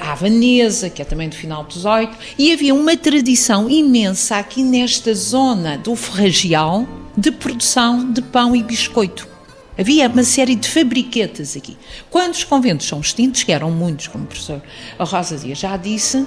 a 0.00 0.14
Vanessa, 0.14 0.88
que 0.88 1.02
é 1.02 1.04
também 1.04 1.28
do 1.28 1.34
final 1.34 1.64
dos 1.64 1.84
oito, 1.84 2.16
e 2.38 2.52
havia 2.52 2.74
uma 2.74 2.96
tradição 2.96 3.68
imensa 3.68 4.36
aqui 4.36 4.62
nesta 4.62 5.14
zona 5.14 5.76
do 5.78 5.94
Ferragial 5.94 6.86
de 7.16 7.30
produção 7.30 8.10
de 8.12 8.22
pão 8.22 8.56
e 8.56 8.62
biscoito. 8.62 9.29
Havia 9.80 10.08
uma 10.08 10.22
série 10.22 10.56
de 10.56 10.68
fabriquetas 10.68 11.56
aqui. 11.56 11.74
Quando 12.10 12.34
os 12.34 12.44
conventos 12.44 12.86
são 12.86 13.00
extintos, 13.00 13.42
que 13.42 13.50
eram 13.50 13.70
muitos, 13.70 14.08
como 14.08 14.24
o 14.24 14.26
professor 14.26 14.60
Rosa 14.98 15.38
Dias 15.38 15.56
já 15.56 15.74
disse, 15.78 16.26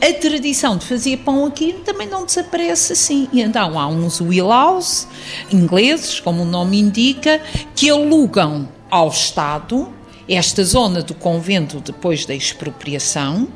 a 0.00 0.12
tradição 0.12 0.76
de 0.76 0.86
fazer 0.86 1.16
pão 1.18 1.44
aqui 1.44 1.72
também 1.84 2.08
não 2.08 2.24
desaparece 2.24 2.92
assim. 2.92 3.28
E 3.32 3.40
então 3.40 3.76
há 3.76 3.88
uns 3.88 4.20
Willows, 4.20 5.08
ingleses, 5.50 6.20
como 6.20 6.42
o 6.42 6.44
nome 6.44 6.78
indica, 6.78 7.40
que 7.74 7.90
alugam 7.90 8.68
ao 8.88 9.08
Estado 9.08 9.92
esta 10.28 10.62
zona 10.62 11.02
do 11.02 11.14
convento 11.14 11.80
depois 11.80 12.24
da 12.24 12.34
expropriação, 12.34 13.48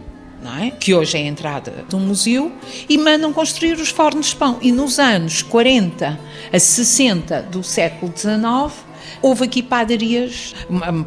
é? 0.61 0.71
que 0.71 0.93
hoje 0.93 1.19
é 1.19 1.21
a 1.21 1.27
entrada 1.27 1.85
do 1.89 1.99
museu, 1.99 2.51
e 2.89 2.99
mandam 2.99 3.33
construir 3.33 3.75
os 3.75 3.91
fornos 3.91 4.31
de 4.31 4.37
pão. 4.37 4.59
E 4.61 4.73
nos 4.73 4.99
anos 4.99 5.43
40 5.43 6.19
a 6.53 6.59
60 6.59 7.43
do 7.43 7.63
século 7.63 8.13
XIX, 8.17 8.87
Houve 9.23 9.45
aqui 9.45 9.63
padarias, 9.63 10.55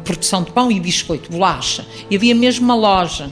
produção 0.04 0.42
de 0.42 0.52
pão 0.52 0.70
e 0.70 0.80
biscoito, 0.80 1.30
bolacha, 1.30 1.86
e 2.10 2.16
havia 2.16 2.34
mesmo 2.34 2.64
uma 2.64 2.74
loja. 2.74 3.30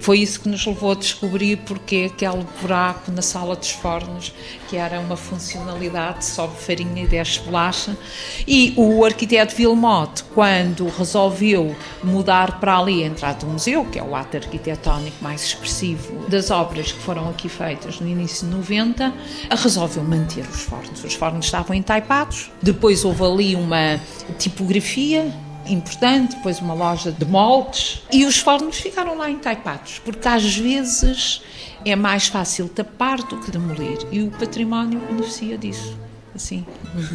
Foi 0.00 0.18
isso 0.18 0.40
que 0.40 0.48
nos 0.48 0.64
levou 0.66 0.92
a 0.92 0.94
descobrir 0.94 1.56
porque 1.58 2.10
aquele 2.12 2.44
buraco 2.60 3.10
na 3.10 3.22
sala 3.22 3.56
dos 3.56 3.70
fornos, 3.70 4.32
que 4.68 4.76
era 4.76 5.00
uma 5.00 5.16
funcionalidade, 5.16 6.24
sobe 6.24 6.56
farinha 6.56 7.04
e 7.04 7.06
desce 7.06 7.40
bolacha. 7.40 7.96
E 8.46 8.74
o 8.76 9.04
arquiteto 9.04 9.54
Vilmote, 9.54 10.24
quando 10.34 10.88
resolveu 10.88 11.74
mudar 12.02 12.60
para 12.60 12.78
ali 12.78 13.04
a 13.04 13.06
entrada 13.06 13.40
do 13.40 13.46
museu, 13.46 13.84
que 13.84 13.98
é 13.98 14.02
o 14.02 14.14
ato 14.14 14.36
arquitetónico 14.36 15.16
mais 15.22 15.42
expressivo 15.44 16.28
das 16.28 16.50
obras 16.50 16.92
que 16.92 16.98
foram 17.00 17.28
aqui 17.28 17.48
feitas 17.48 18.00
no 18.00 18.08
início 18.08 18.46
de 18.46 18.54
90, 18.54 19.12
resolveu 19.50 20.04
manter 20.04 20.44
os 20.46 20.62
fornos. 20.62 21.04
Os 21.04 21.14
fornos 21.14 21.44
estavam 21.46 21.74
entaipados, 21.74 22.50
depois 22.60 23.04
houve 23.04 23.24
ali 23.24 23.54
uma 23.54 23.93
tipografia 24.38 25.32
importante, 25.66 26.36
depois 26.36 26.60
uma 26.60 26.74
loja 26.74 27.10
de 27.10 27.24
moldes 27.24 28.02
e 28.12 28.24
os 28.24 28.38
fornos 28.38 28.76
ficaram 28.76 29.16
lá 29.16 29.30
entaipados, 29.30 30.00
porque 30.04 30.26
às 30.28 30.56
vezes 30.56 31.42
é 31.84 31.96
mais 31.96 32.28
fácil 32.28 32.68
tapar 32.68 33.18
do 33.18 33.38
que 33.38 33.50
demolir 33.50 33.98
e 34.10 34.22
o 34.22 34.30
património 34.30 35.00
beneficia 35.00 35.56
disso. 35.56 35.96
Assim, 36.34 36.66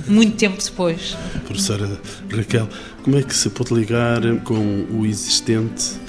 muito 0.08 0.38
tempo 0.38 0.64
depois. 0.64 1.18
Professora 1.46 2.00
Raquel, 2.34 2.70
como 3.04 3.18
é 3.18 3.22
que 3.22 3.36
se 3.36 3.50
pode 3.50 3.74
ligar 3.74 4.22
com 4.46 4.86
o 4.92 5.06
existente 5.06 6.00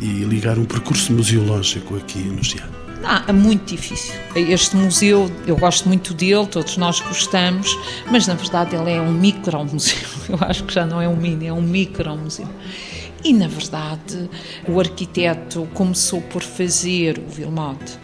e 0.00 0.24
ligar 0.24 0.56
um 0.56 0.64
percurso 0.64 1.12
museológico 1.12 1.96
aqui 1.96 2.20
no 2.20 2.44
Chiado? 2.44 2.79
Ah, 3.02 3.24
é 3.26 3.32
muito 3.32 3.64
difícil. 3.64 4.14
Este 4.34 4.76
museu, 4.76 5.30
eu 5.46 5.56
gosto 5.56 5.88
muito 5.88 6.12
dele, 6.12 6.46
todos 6.46 6.76
nós 6.76 7.00
gostamos, 7.00 7.74
mas 8.10 8.26
na 8.26 8.34
verdade 8.34 8.76
ele 8.76 8.92
é 8.92 9.00
um 9.00 9.12
micro-museu. 9.12 10.08
Eu 10.28 10.38
acho 10.42 10.64
que 10.64 10.72
já 10.72 10.86
não 10.86 11.00
é 11.00 11.08
um 11.08 11.16
mini, 11.16 11.46
é 11.46 11.52
um 11.52 11.62
micro-museu. 11.62 12.48
E 13.24 13.32
na 13.32 13.48
verdade 13.48 14.30
o 14.68 14.78
arquiteto 14.78 15.66
começou 15.74 16.20
por 16.20 16.42
fazer, 16.42 17.18
o 17.18 17.28
Vilmote, 17.28 17.98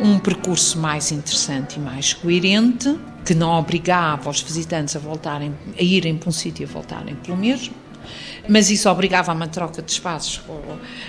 um 0.00 0.18
percurso 0.18 0.78
mais 0.78 1.12
interessante 1.12 1.76
e 1.76 1.78
mais 1.78 2.14
coerente, 2.14 2.98
que 3.24 3.34
não 3.34 3.50
obrigava 3.52 4.30
os 4.30 4.40
visitantes 4.40 4.96
a 4.96 4.98
voltarem, 4.98 5.54
a 5.78 5.82
irem 5.82 6.16
para 6.16 6.30
um 6.30 6.32
sítio 6.32 6.62
e 6.62 6.64
a 6.64 6.68
voltarem 6.68 7.14
pelo 7.16 7.36
mesmo 7.36 7.74
mas 8.48 8.70
isso 8.70 8.88
obrigava 8.88 9.30
a 9.30 9.34
uma 9.34 9.46
troca 9.46 9.82
de 9.82 9.92
espaços 9.92 10.38
com 10.38 10.58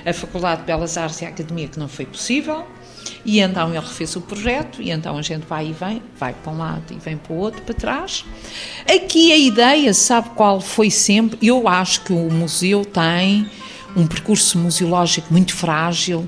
a 0.05 0.13
Faculdade 0.13 0.61
de 0.61 0.67
Belas 0.67 0.97
Artes 0.97 1.21
e 1.21 1.25
a 1.25 1.29
Academia, 1.29 1.69
que 1.69 1.79
não 1.79 1.87
foi 1.87 2.05
possível. 2.05 2.67
E 3.25 3.39
então 3.39 3.69
ele 3.69 3.79
refez 3.79 4.15
o 4.15 4.21
projeto, 4.21 4.81
e 4.81 4.91
então 4.91 5.17
a 5.17 5.21
gente 5.21 5.45
vai 5.45 5.67
e 5.67 5.73
vem, 5.73 6.01
vai 6.17 6.33
para 6.33 6.51
um 6.51 6.57
lado 6.57 6.83
e 6.91 6.95
vem 6.95 7.17
para 7.17 7.33
o 7.33 7.37
outro, 7.37 7.61
para 7.61 7.73
trás. 7.73 8.25
Aqui 8.87 9.31
a 9.31 9.37
ideia, 9.37 9.93
sabe 9.93 10.29
qual 10.35 10.59
foi 10.61 10.89
sempre? 10.89 11.37
Eu 11.41 11.67
acho 11.67 12.01
que 12.01 12.13
o 12.13 12.31
museu 12.31 12.85
tem 12.85 13.49
um 13.95 14.05
percurso 14.05 14.57
museológico 14.57 15.27
muito 15.31 15.55
frágil, 15.55 16.27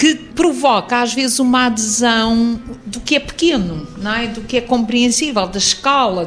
que 0.00 0.14
provoca 0.14 1.02
às 1.02 1.12
vezes 1.12 1.38
uma 1.38 1.66
adesão 1.66 2.58
do 2.86 3.00
que 3.00 3.16
é 3.16 3.20
pequeno, 3.20 3.86
não 3.98 4.14
é? 4.14 4.28
do 4.28 4.40
que 4.40 4.56
é 4.56 4.60
compreensível, 4.62 5.46
da 5.46 5.58
escala, 5.58 6.26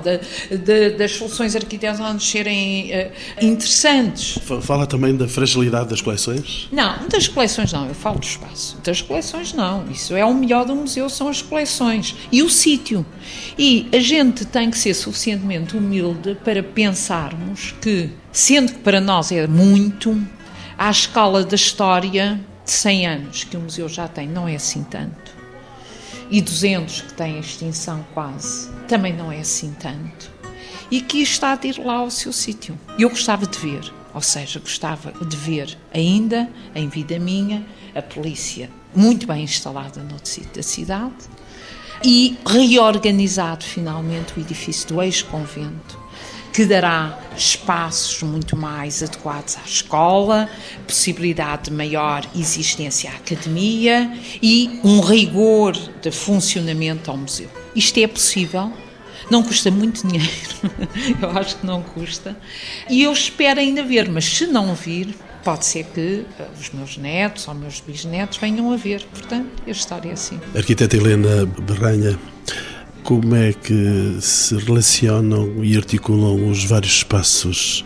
das 0.96 1.12
soluções 1.16 1.56
arquitetónicas 1.56 2.24
serem 2.24 2.92
uh, 2.92 3.12
interessantes. 3.42 4.38
Fala 4.62 4.86
também 4.86 5.16
da 5.16 5.28
fragilidade 5.28 5.90
das 5.90 6.02
coleções? 6.02 6.68
Não, 6.72 7.08
das 7.08 7.28
coleções 7.28 7.74
não, 7.74 7.88
eu 7.88 7.96
falo 7.96 8.20
do 8.20 8.26
espaço. 8.26 8.78
Das 8.84 9.02
coleções 9.02 9.54
não, 9.54 9.90
isso 9.90 10.16
é 10.16 10.24
o 10.24 10.36
melhor 10.36 10.66
do 10.66 10.76
museu, 10.76 11.10
são 11.10 11.28
as 11.28 11.42
coleções 11.42 12.16
e 12.32 12.44
o 12.44 12.52
sítio. 12.52 13.04
E 13.58 13.88
a 13.92 14.00
gente 14.00 14.46
tem 14.46 14.70
que 14.70 14.78
ser 14.78 14.94
suficientemente 14.94 15.76
humilde 15.76 16.38
para 16.44 16.62
pensarmos 16.62 17.74
que, 17.82 18.12
sendo 18.32 18.74
que 18.74 18.80
para 18.80 19.02
nós 19.02 19.32
é 19.32 19.48
muito, 19.48 20.16
à 20.78 20.92
escala 20.92 21.44
da 21.44 21.56
história 21.56 22.40
100 22.66 23.08
anos 23.08 23.44
que 23.44 23.58
o 23.58 23.62
museu 23.62 23.90
já 23.90 24.08
tem 24.08 24.28
não 24.28 24.48
é 24.48 24.56
assim 24.56 24.84
tanto. 24.84 25.34
E 26.30 26.42
200 26.42 27.02
que 27.02 27.14
tem 27.14 27.36
a 27.38 27.40
extinção 27.40 28.06
quase, 28.14 28.70
também 28.88 29.14
não 29.14 29.32
é 29.32 29.40
assim 29.40 29.76
tanto. 29.80 30.32
E 30.90 31.02
que 31.02 31.22
está 31.22 31.56
de 31.56 31.70
ir 31.70 31.80
lá 31.80 31.96
ao 31.96 32.10
seu 32.10 32.32
sítio. 32.32 32.80
Eu 32.98 33.10
gostava 33.10 33.46
de 33.46 33.58
ver, 33.58 33.94
ou 34.14 34.22
seja, 34.22 34.60
gostava 34.60 35.12
de 35.12 35.36
ver 35.36 35.78
ainda, 35.94 36.50
em 36.74 36.88
vida 36.88 37.20
minha, 37.20 37.66
a 37.96 38.02
polícia 38.02 38.70
muito 38.96 39.26
bem 39.28 39.44
instalada 39.44 40.02
no 40.02 40.20
sítio 40.24 40.54
da 40.54 40.64
cidade 40.64 41.14
e 42.04 42.38
reorganizado 42.46 43.64
finalmente 43.64 44.38
o 44.38 44.42
edifício 44.42 44.88
do 44.90 45.02
ex-convento 45.02 46.03
que 46.54 46.66
dará 46.66 47.20
espaços 47.36 48.22
muito 48.22 48.56
mais 48.56 49.02
adequados 49.02 49.58
à 49.58 49.68
escola, 49.68 50.48
possibilidade 50.88 51.64
de 51.64 51.72
maior 51.72 52.24
existência 52.36 53.10
à 53.10 53.16
academia 53.16 54.16
e 54.42 54.80
um 54.84 55.02
rigor 55.02 55.76
de 56.02 56.12
funcionamento 56.12 57.10
ao 57.10 57.18
museu. 57.18 57.50
Isto 57.76 58.00
é 58.00 58.08
possível, 58.08 58.72
não 59.32 59.42
custa 59.42 59.72
muito 59.72 60.08
dinheiro, 60.08 60.30
eu 61.20 61.30
acho 61.32 61.58
que 61.58 61.66
não 61.66 61.82
custa, 61.82 62.38
e 62.88 63.02
eu 63.02 63.12
espero 63.12 63.60
ainda 63.60 63.84
ver, 63.84 64.08
mas 64.10 64.26
se 64.26 64.46
não 64.46 64.76
vir, 64.76 65.16
pode 65.44 65.66
ser 65.66 65.86
que 65.86 66.26
eh, 66.40 66.48
os 66.60 66.70
meus 66.72 66.98
netos 66.98 67.48
ou 67.48 67.54
meus 67.54 67.82
bisnetos 67.82 68.38
venham 68.38 68.72
a 68.72 68.78
ver. 68.78 69.04
Portanto, 69.12 69.50
a 69.68 69.70
história 69.70 70.10
é 70.10 70.14
assim. 70.14 70.40
Arquiteta 70.56 70.96
Helena 70.96 71.46
Berranha, 71.46 72.18
como 73.04 73.36
é 73.36 73.52
que 73.52 74.18
se 74.22 74.56
relacionam 74.56 75.64
e 75.64 75.76
articulam 75.76 76.50
os 76.50 76.64
vários 76.64 76.94
espaços 76.94 77.84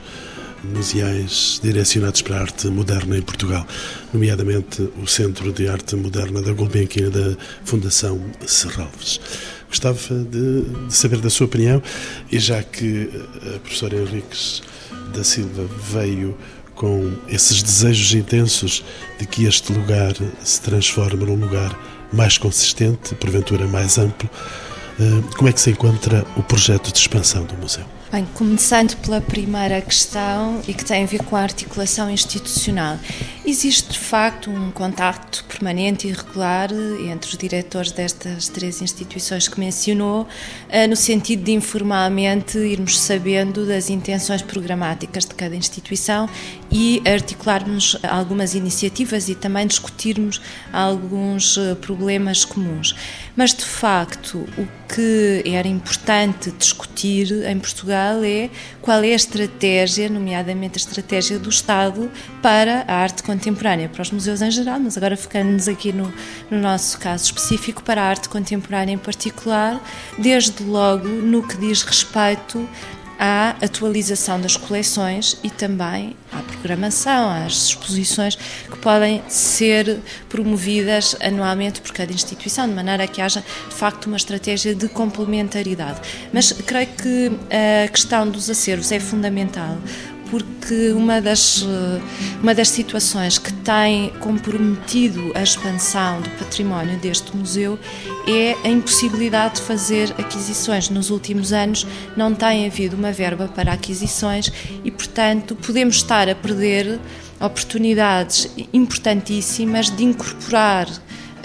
museais 0.63 1.59
direcionados 1.63 2.21
para 2.21 2.37
a 2.37 2.41
arte 2.41 2.67
moderna 2.67 3.17
em 3.17 3.21
Portugal, 3.21 3.65
nomeadamente 4.13 4.87
o 5.01 5.07
Centro 5.07 5.51
de 5.51 5.67
Arte 5.67 5.95
Moderna 5.95 6.41
da 6.41 6.51
Gulbenkian 6.51 7.09
da 7.09 7.35
Fundação 7.65 8.21
Serralves. 8.45 9.19
Gostava 9.67 9.97
de, 9.97 10.61
de, 10.61 10.93
saber 10.93 11.19
da 11.19 11.29
sua 11.29 11.47
opinião 11.47 11.81
e 12.31 12.39
já 12.39 12.61
que 12.61 13.09
a 13.55 13.59
professora 13.59 13.95
Henriques 13.97 14.61
da 15.13 15.23
Silva 15.23 15.67
veio 15.91 16.37
com 16.75 17.11
esses 17.27 17.63
desejos 17.63 18.13
intensos 18.13 18.83
de 19.17 19.25
que 19.25 19.45
este 19.45 19.73
lugar 19.73 20.13
se 20.43 20.61
transforme 20.61 21.25
num 21.25 21.35
lugar 21.35 21.77
mais 22.13 22.37
consistente, 22.37 23.15
porventura 23.15 23.67
mais 23.67 23.97
amplo. 23.97 24.29
Eh, 24.99 25.21
como 25.35 25.47
é 25.47 25.53
que 25.53 25.61
se 25.61 25.69
encontra 25.69 26.25
o 26.35 26.41
projeto 26.41 26.91
de 26.91 26.97
expansão 26.97 27.45
do 27.45 27.55
museu? 27.55 27.85
Bem, 28.09 28.25
começando 28.33 28.95
pela 29.01 29.19
primeira 29.19 29.81
questão 29.81 30.61
e 30.65 30.73
que 30.73 30.83
tem 30.85 31.03
a 31.03 31.05
ver 31.05 31.21
com 31.23 31.35
a 31.35 31.41
articulação 31.41 32.09
institucional. 32.09 32.97
Existe 33.45 33.91
de 33.91 33.99
facto 33.99 34.49
um 34.49 34.71
contacto 34.71 35.43
permanente 35.43 36.07
e 36.07 36.13
regular 36.13 36.69
entre 36.71 37.29
os 37.29 37.37
diretores 37.37 37.91
destas 37.91 38.47
três 38.47 38.81
instituições 38.81 39.49
que 39.49 39.59
mencionou, 39.59 40.25
eh, 40.69 40.87
no 40.87 40.95
sentido 40.95 41.43
de 41.43 41.51
informalmente 41.51 42.57
irmos 42.57 42.97
sabendo 42.97 43.67
das 43.67 43.89
intenções 43.89 44.41
programáticas 44.41 45.25
de 45.25 45.35
cada 45.35 45.55
instituição 45.55 46.29
e 46.71 47.01
articularmos 47.05 47.97
algumas 48.03 48.55
iniciativas 48.55 49.27
e 49.27 49.35
também 49.35 49.67
discutirmos 49.67 50.41
alguns 50.71 51.57
eh, 51.57 51.75
problemas 51.75 52.45
comuns. 52.45 52.95
Mas 53.35 53.53
de 53.53 53.65
facto, 53.65 54.47
o 54.57 54.76
que 54.87 55.43
era 55.45 55.67
importante 55.67 56.51
discutir 56.51 57.31
em 57.45 57.59
Portugal 57.59 58.23
é 58.23 58.49
qual 58.81 59.03
é 59.03 59.11
a 59.11 59.15
estratégia, 59.15 60.09
nomeadamente 60.09 60.77
a 60.77 60.77
estratégia 60.77 61.37
do 61.37 61.49
Estado 61.49 62.09
para 62.41 62.85
a 62.87 62.95
arte 62.95 63.21
contemporânea, 63.23 63.89
para 63.89 64.01
os 64.01 64.11
museus 64.11 64.41
em 64.41 64.49
geral, 64.49 64.79
mas 64.79 64.97
agora 64.97 65.17
focando-nos 65.17 65.67
aqui 65.67 65.91
no, 65.91 66.11
no 66.49 66.57
nosso 66.57 66.97
caso 66.99 67.25
específico, 67.25 67.83
para 67.83 68.01
a 68.01 68.05
arte 68.05 68.29
contemporânea 68.29 68.93
em 68.93 68.97
particular, 68.97 69.81
desde 70.17 70.63
logo 70.63 71.07
no 71.07 71.45
que 71.45 71.57
diz 71.57 71.83
respeito 71.83 72.67
à 73.19 73.55
atualização 73.61 74.39
das 74.39 74.55
coleções 74.55 75.37
e 75.43 75.49
também 75.49 76.15
à 76.31 76.41
programação, 76.41 77.29
às 77.29 77.67
exposições 77.67 78.35
que 78.35 78.77
podem 78.77 79.23
ser 79.27 79.99
promovidas 80.29 81.15
anualmente 81.21 81.81
por 81.81 81.91
cada 81.91 82.11
instituição, 82.11 82.67
de 82.67 82.73
maneira 82.73 83.07
que 83.07 83.21
haja 83.21 83.43
de 83.67 83.75
facto 83.75 84.05
uma 84.07 84.17
estratégia 84.17 84.75
de 84.75 84.87
complementaridade. 84.87 86.01
Mas 86.31 86.51
creio 86.51 86.87
que 86.87 87.31
a 87.85 87.87
questão 87.87 88.29
dos 88.29 88.49
acervos 88.49 88.91
é 88.91 88.99
fundamental 88.99 89.77
porque 90.29 90.91
uma 90.91 91.21
das, 91.21 91.65
uma 92.41 92.53
das 92.53 92.69
situações 92.69 93.37
que 93.37 93.51
tem 93.53 94.09
comprometido 94.19 95.31
a 95.35 95.41
expansão 95.41 96.21
do 96.21 96.29
património 96.31 96.97
deste 96.99 97.35
museu 97.35 97.79
é 98.27 98.55
a 98.63 98.69
impossibilidade 98.69 99.55
de 99.55 99.61
fazer 99.61 100.13
aquisições. 100.17 100.89
Nos 100.89 101.09
últimos 101.09 101.53
anos 101.53 101.85
não 102.15 102.33
tem 102.33 102.65
havido 102.65 102.95
uma 102.95 103.11
verba 103.11 103.47
para 103.47 103.73
aquisições 103.73 104.51
e, 104.83 104.91
portanto, 104.91 105.55
podemos 105.55 105.97
estar 105.97 106.29
a 106.29 106.35
perder 106.35 106.99
oportunidades 107.39 108.49
importantíssimas 108.73 109.89
de 109.89 110.03
incorporar 110.03 110.87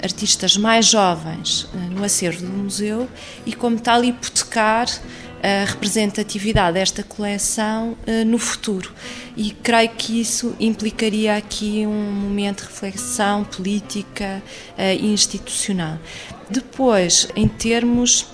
artistas 0.03 0.57
mais 0.57 0.87
jovens 0.87 1.67
eh, 1.73 1.77
no 1.89 2.03
acervo 2.03 2.45
do 2.45 2.51
museu 2.51 3.07
e, 3.45 3.53
como 3.53 3.79
tal, 3.79 4.03
hipotecar 4.03 4.87
a 5.43 5.65
representatividade 5.65 6.75
desta 6.75 7.03
coleção 7.03 7.97
uh, 8.07 8.25
no 8.25 8.39
futuro. 8.39 8.93
E 9.35 9.51
creio 9.51 9.89
que 9.89 10.21
isso 10.21 10.55
implicaria 10.57 11.35
aqui 11.35 11.85
um 11.85 12.11
momento 12.11 12.61
de 12.61 12.69
reflexão 12.69 13.43
política 13.43 14.41
uh, 14.77 14.81
e 14.81 15.13
institucional. 15.13 15.99
Depois, 16.49 17.27
em 17.35 17.47
termos 17.47 18.25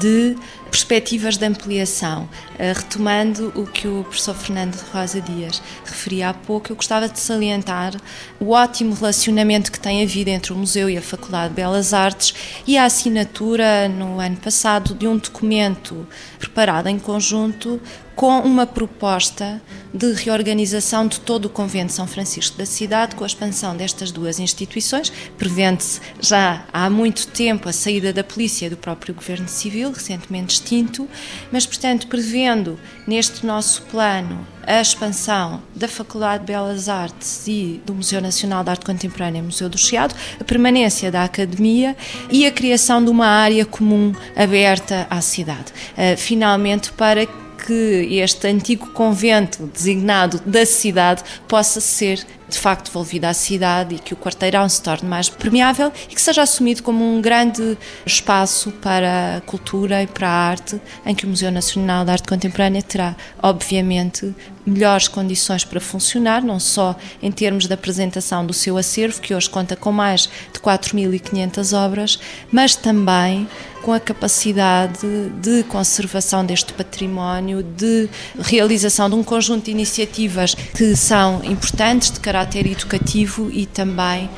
de 0.00 0.36
perspectivas 0.74 1.36
de 1.36 1.46
ampliação. 1.46 2.28
Eh, 2.58 2.72
retomando 2.72 3.52
o 3.54 3.64
que 3.64 3.86
o 3.86 4.02
professor 4.02 4.34
Fernando 4.34 4.74
Rosa 4.92 5.20
Dias 5.20 5.62
referia 5.84 6.30
há 6.30 6.34
pouco, 6.34 6.72
eu 6.72 6.74
gostava 6.76 7.08
de 7.08 7.20
salientar 7.20 7.94
o 8.40 8.50
ótimo 8.50 8.92
relacionamento 8.92 9.70
que 9.70 9.78
tem 9.78 10.02
havido 10.02 10.30
entre 10.30 10.52
o 10.52 10.56
Museu 10.56 10.90
e 10.90 10.98
a 10.98 11.02
Faculdade 11.02 11.50
de 11.50 11.54
Belas 11.54 11.94
Artes 11.94 12.34
e 12.66 12.76
a 12.76 12.86
assinatura 12.86 13.88
no 13.88 14.18
ano 14.18 14.36
passado 14.36 14.94
de 14.94 15.06
um 15.06 15.16
documento 15.16 16.08
preparado 16.40 16.88
em 16.88 16.98
conjunto 16.98 17.80
com 18.14 18.40
uma 18.40 18.66
proposta 18.66 19.60
de 19.92 20.12
reorganização 20.12 21.06
de 21.06 21.20
todo 21.20 21.46
o 21.46 21.48
Convento 21.48 21.92
São 21.92 22.06
Francisco 22.06 22.56
da 22.56 22.66
cidade, 22.66 23.16
com 23.16 23.24
a 23.24 23.26
expansão 23.26 23.76
destas 23.76 24.10
duas 24.10 24.38
instituições. 24.38 25.12
Prevende-se 25.36 26.00
já 26.20 26.64
há 26.72 26.88
muito 26.88 27.26
tempo 27.28 27.68
a 27.68 27.72
saída 27.72 28.12
da 28.12 28.22
polícia 28.22 28.70
do 28.70 28.76
próprio 28.76 29.14
Governo 29.14 29.48
Civil, 29.48 29.90
recentemente 29.92 30.62
extinto, 30.64 31.08
mas, 31.52 31.66
portanto, 31.66 32.06
prevendo 32.06 32.78
neste 33.06 33.44
nosso 33.44 33.82
plano 33.82 34.46
a 34.66 34.80
expansão 34.80 35.62
da 35.76 35.86
Faculdade 35.86 36.40
de 36.40 36.52
Belas 36.52 36.88
Artes 36.88 37.46
e 37.46 37.82
do 37.84 37.94
Museu 37.94 38.20
Nacional 38.20 38.64
de 38.64 38.70
Arte 38.70 38.86
Contemporânea 38.86 39.42
Museu 39.42 39.68
do 39.68 39.76
Chiado, 39.76 40.14
a 40.40 40.44
permanência 40.44 41.10
da 41.10 41.22
Academia 41.22 41.94
e 42.30 42.46
a 42.46 42.50
criação 42.50 43.04
de 43.04 43.10
uma 43.10 43.26
área 43.26 43.66
comum 43.66 44.14
aberta 44.34 45.06
à 45.10 45.20
cidade. 45.20 45.72
Uh, 45.92 46.16
finalmente, 46.16 46.90
para 46.92 47.26
que 47.26 48.08
este 48.10 48.46
antigo 48.46 48.88
convento 48.90 49.66
designado 49.66 50.40
da 50.44 50.66
cidade 50.66 51.22
possa 51.48 51.80
ser 51.80 52.24
de 52.54 52.60
facto 52.60 52.86
devolvido 52.86 53.26
à 53.26 53.34
cidade 53.34 53.96
e 53.96 53.98
que 53.98 54.14
o 54.14 54.16
quarteirão 54.16 54.68
se 54.68 54.80
torne 54.80 55.08
mais 55.08 55.28
permeável 55.28 55.92
e 56.08 56.14
que 56.14 56.22
seja 56.22 56.42
assumido 56.42 56.82
como 56.82 57.04
um 57.04 57.20
grande 57.20 57.76
espaço 58.06 58.70
para 58.70 59.36
a 59.36 59.40
cultura 59.40 60.02
e 60.02 60.06
para 60.06 60.28
a 60.28 60.48
arte, 60.50 60.80
em 61.04 61.14
que 61.14 61.26
o 61.26 61.28
Museu 61.28 61.50
Nacional 61.50 62.04
de 62.04 62.12
Arte 62.12 62.28
Contemporânea 62.28 62.82
terá, 62.82 63.16
obviamente, 63.42 64.34
melhores 64.64 65.08
condições 65.08 65.64
para 65.64 65.80
funcionar, 65.80 66.42
não 66.42 66.58
só 66.58 66.96
em 67.22 67.30
termos 67.30 67.66
da 67.66 67.74
apresentação 67.74 68.46
do 68.46 68.52
seu 68.52 68.78
acervo, 68.78 69.20
que 69.20 69.34
hoje 69.34 69.50
conta 69.50 69.76
com 69.76 69.92
mais 69.92 70.28
de 70.52 70.60
4.500 70.60 71.76
obras, 71.76 72.18
mas 72.50 72.74
também 72.74 73.46
com 73.84 73.92
a 73.92 74.00
capacidade 74.00 75.06
de 75.42 75.62
conservação 75.64 76.44
deste 76.44 76.72
património, 76.72 77.62
de 77.62 78.08
realização 78.38 79.10
de 79.10 79.14
um 79.14 79.22
conjunto 79.22 79.66
de 79.66 79.72
iniciativas 79.72 80.54
que 80.54 80.96
são 80.96 81.44
importantes 81.44 82.10
de 82.10 82.18
caráter 82.18 82.43
educativo 82.66 83.50
e 83.52 83.66
também 83.66 84.28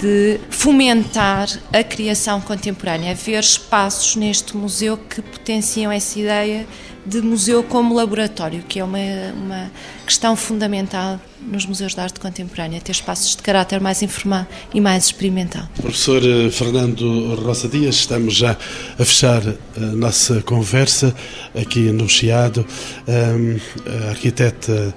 de 0.00 0.38
fomentar 0.50 1.48
a 1.72 1.82
criação 1.82 2.40
contemporânea, 2.40 3.12
haver 3.12 3.40
espaços 3.40 4.16
neste 4.16 4.56
museu 4.56 4.96
que 4.96 5.20
potenciam 5.20 5.90
essa 5.90 6.18
ideia 6.18 6.66
de 7.04 7.20
museu 7.20 7.62
como 7.64 7.94
laboratório, 7.94 8.62
que 8.62 8.78
é 8.78 8.84
uma, 8.84 8.98
uma 9.34 9.70
questão 10.06 10.36
fundamental 10.36 11.20
nos 11.40 11.66
museus 11.66 11.94
de 11.94 12.00
arte 12.00 12.20
contemporânea, 12.20 12.80
ter 12.80 12.92
espaços 12.92 13.34
de 13.34 13.42
caráter 13.42 13.80
mais 13.80 14.02
informal 14.02 14.46
e 14.72 14.80
mais 14.80 15.06
experimental. 15.06 15.68
Professor 15.80 16.22
eh, 16.24 16.48
Fernando 16.50 17.34
Rosa 17.34 17.68
Dias, 17.68 17.96
estamos 17.96 18.34
já 18.34 18.52
a 18.52 19.04
fechar 19.04 19.42
a 19.76 19.80
nossa 19.80 20.40
conversa 20.42 21.14
aqui 21.60 21.90
no 21.90 22.08
Chiado. 22.08 22.64
A 23.08 24.10
arquiteta 24.10 24.94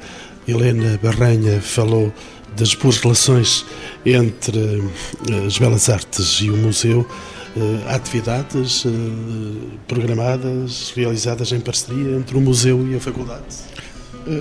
Helena 0.47 0.99
Barranha 1.01 1.59
falou 1.59 2.13
das 2.57 2.73
boas 2.73 2.97
relações 2.97 3.65
entre 4.05 4.83
eh, 5.29 5.45
as 5.45 5.57
belas 5.57 5.89
artes 5.89 6.39
e 6.41 6.49
o 6.49 6.57
museu, 6.57 7.07
eh, 7.55 7.93
atividades 7.93 8.85
eh, 8.85 8.89
programadas, 9.87 10.91
realizadas 10.95 11.51
em 11.51 11.59
parceria 11.59 12.17
entre 12.17 12.37
o 12.37 12.41
museu 12.41 12.87
e 12.87 12.95
a 12.95 12.99
faculdade? 12.99 13.43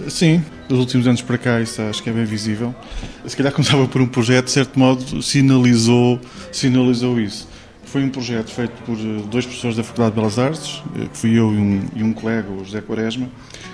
Sim, 0.08 0.42
dos 0.66 0.78
últimos 0.78 1.06
anos 1.06 1.20
para 1.20 1.36
cá 1.36 1.60
isso 1.60 1.82
acho 1.82 2.02
que 2.02 2.08
é 2.08 2.12
bem 2.12 2.24
visível. 2.24 2.74
Se 3.26 3.36
calhar 3.36 3.52
começava 3.52 3.86
por 3.86 4.00
um 4.00 4.06
projeto, 4.06 4.46
de 4.46 4.52
certo 4.52 4.78
modo, 4.78 5.22
sinalizou, 5.22 6.18
sinalizou 6.50 7.20
isso. 7.20 7.46
Foi 7.94 8.02
um 8.02 8.08
projeto 8.08 8.50
feito 8.50 8.72
por 8.82 8.96
dois 8.96 9.46
professores 9.46 9.76
da 9.76 9.84
Faculdade 9.84 10.16
de 10.16 10.20
Belas 10.20 10.36
Artes, 10.36 10.82
que 11.12 11.16
fui 11.16 11.38
eu 11.38 11.54
e 11.54 11.56
um, 11.56 11.80
e 11.94 12.02
um 12.02 12.12
colega, 12.12 12.50
o 12.50 12.64
José 12.64 12.80
Quaresma, 12.80 13.28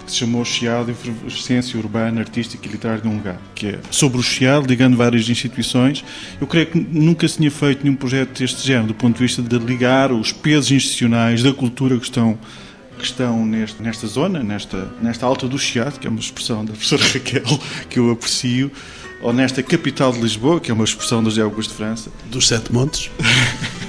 que 0.04 0.10
se 0.10 0.18
chamou 0.18 0.44
Chiado 0.44 0.90
Efervescência 0.90 1.80
Urbana, 1.80 2.20
Artística 2.20 2.68
e 2.68 2.70
Literária 2.70 3.00
de 3.00 3.08
um 3.08 3.14
Lugar, 3.14 3.40
que 3.54 3.68
é 3.68 3.78
sobre 3.90 4.20
o 4.20 4.22
Chiado, 4.22 4.66
ligando 4.66 4.94
várias 4.94 5.26
instituições. 5.26 6.04
Eu 6.38 6.46
creio 6.46 6.66
que 6.66 6.78
nunca 6.78 7.26
se 7.26 7.38
tinha 7.38 7.50
feito 7.50 7.82
nenhum 7.82 7.96
projeto 7.96 8.38
deste 8.38 8.66
género, 8.66 8.88
do 8.88 8.94
ponto 8.94 9.16
de 9.16 9.22
vista 9.22 9.40
de 9.40 9.56
ligar 9.56 10.12
os 10.12 10.34
pesos 10.34 10.70
institucionais 10.70 11.42
da 11.42 11.54
cultura 11.54 11.96
que 11.96 12.04
estão 12.04 12.38
que 12.98 13.06
estão 13.06 13.46
neste, 13.46 13.82
nesta 13.82 14.06
zona, 14.06 14.42
nesta, 14.42 14.92
nesta 15.00 15.24
alta 15.24 15.48
do 15.48 15.58
Chiado, 15.58 15.98
que 15.98 16.06
é 16.06 16.10
uma 16.10 16.20
expressão 16.20 16.62
da 16.62 16.72
professora 16.72 17.02
Raquel, 17.08 17.58
que 17.88 17.98
eu 17.98 18.10
aprecio, 18.10 18.70
ou 19.22 19.32
nesta 19.32 19.62
capital 19.62 20.12
de 20.12 20.20
Lisboa, 20.20 20.60
que 20.60 20.70
é 20.70 20.74
uma 20.74 20.84
expressão 20.84 21.22
do 21.22 21.30
José 21.30 21.40
Augusto 21.40 21.70
de 21.70 21.76
França. 21.76 22.10
Dos 22.30 22.46
Sete 22.46 22.70
Montes. 22.70 23.10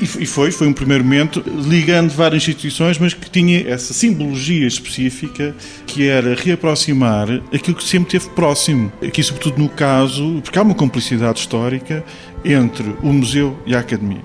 E 0.00 0.26
foi, 0.26 0.50
foi 0.50 0.66
um 0.66 0.72
primeiro 0.72 1.04
momento 1.04 1.42
ligando 1.46 2.10
várias 2.10 2.42
instituições, 2.42 2.98
mas 2.98 3.12
que 3.12 3.28
tinha 3.28 3.68
essa 3.68 3.92
simbologia 3.92 4.66
específica 4.66 5.54
que 5.86 6.08
era 6.08 6.34
reaproximar 6.34 7.28
aquilo 7.52 7.76
que 7.76 7.84
sempre 7.84 8.10
teve 8.12 8.30
próximo. 8.30 8.90
Aqui, 9.06 9.22
sobretudo 9.22 9.58
no 9.58 9.68
caso, 9.68 10.40
porque 10.42 10.58
há 10.58 10.62
uma 10.62 10.74
complicidade 10.74 11.40
histórica 11.40 12.02
entre 12.42 12.94
o 13.02 13.12
museu 13.12 13.58
e 13.66 13.74
a 13.74 13.80
academia. 13.80 14.22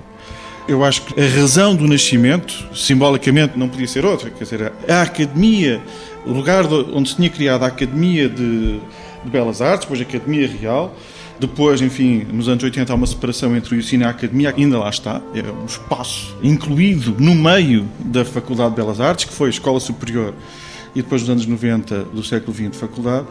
Eu 0.68 0.84
acho 0.84 1.04
que 1.04 1.22
a 1.22 1.28
razão 1.28 1.76
do 1.76 1.88
nascimento, 1.88 2.54
simbolicamente, 2.74 3.58
não 3.60 3.70
podia 3.70 3.88
ser 3.88 4.04
outra. 4.06 4.32
Quer 4.32 4.44
dizer, 4.46 4.74
a 4.88 5.02
Academia, 5.04 5.80
o 6.26 6.32
lugar 6.32 6.66
onde 6.66 7.10
se 7.10 7.16
tinha 7.18 7.30
criado 7.30 7.64
a 7.64 7.68
Academia 7.68 8.28
de, 8.28 8.80
de 9.24 9.30
Belas 9.30 9.62
Artes, 9.62 9.82
depois 9.82 10.00
a 10.00 10.04
Academia 10.04 10.48
Real, 10.48 10.96
depois, 11.40 11.82
enfim, 11.82 12.26
nos 12.32 12.48
anos 12.48 12.64
80 12.64 12.92
há 12.92 12.96
uma 12.96 13.08
separação 13.08 13.56
entre 13.56 13.76
o 13.76 13.78
ensino 13.78 14.04
e 14.04 14.06
a 14.06 14.10
academia, 14.10 14.54
ainda 14.56 14.80
lá 14.80 14.90
está, 14.90 15.22
é 15.34 15.42
um 15.52 15.66
espaço 15.66 16.36
incluído 16.42 17.16
no 17.20 17.36
meio 17.36 17.88
da 18.00 18.24
Faculdade 18.24 18.70
de 18.70 18.76
Belas 18.78 19.02
Artes, 19.02 19.26
que 19.26 19.34
foi 19.34 19.48
a 19.48 19.50
Escola 19.50 19.80
Superior 19.80 20.34
e 20.96 21.02
depois 21.02 21.22
dos 21.22 21.30
anos 21.30 21.46
90 21.46 22.06
do 22.06 22.24
século 22.24 22.56
XX 22.56 22.72
de 22.72 22.78
faculdade. 22.78 23.28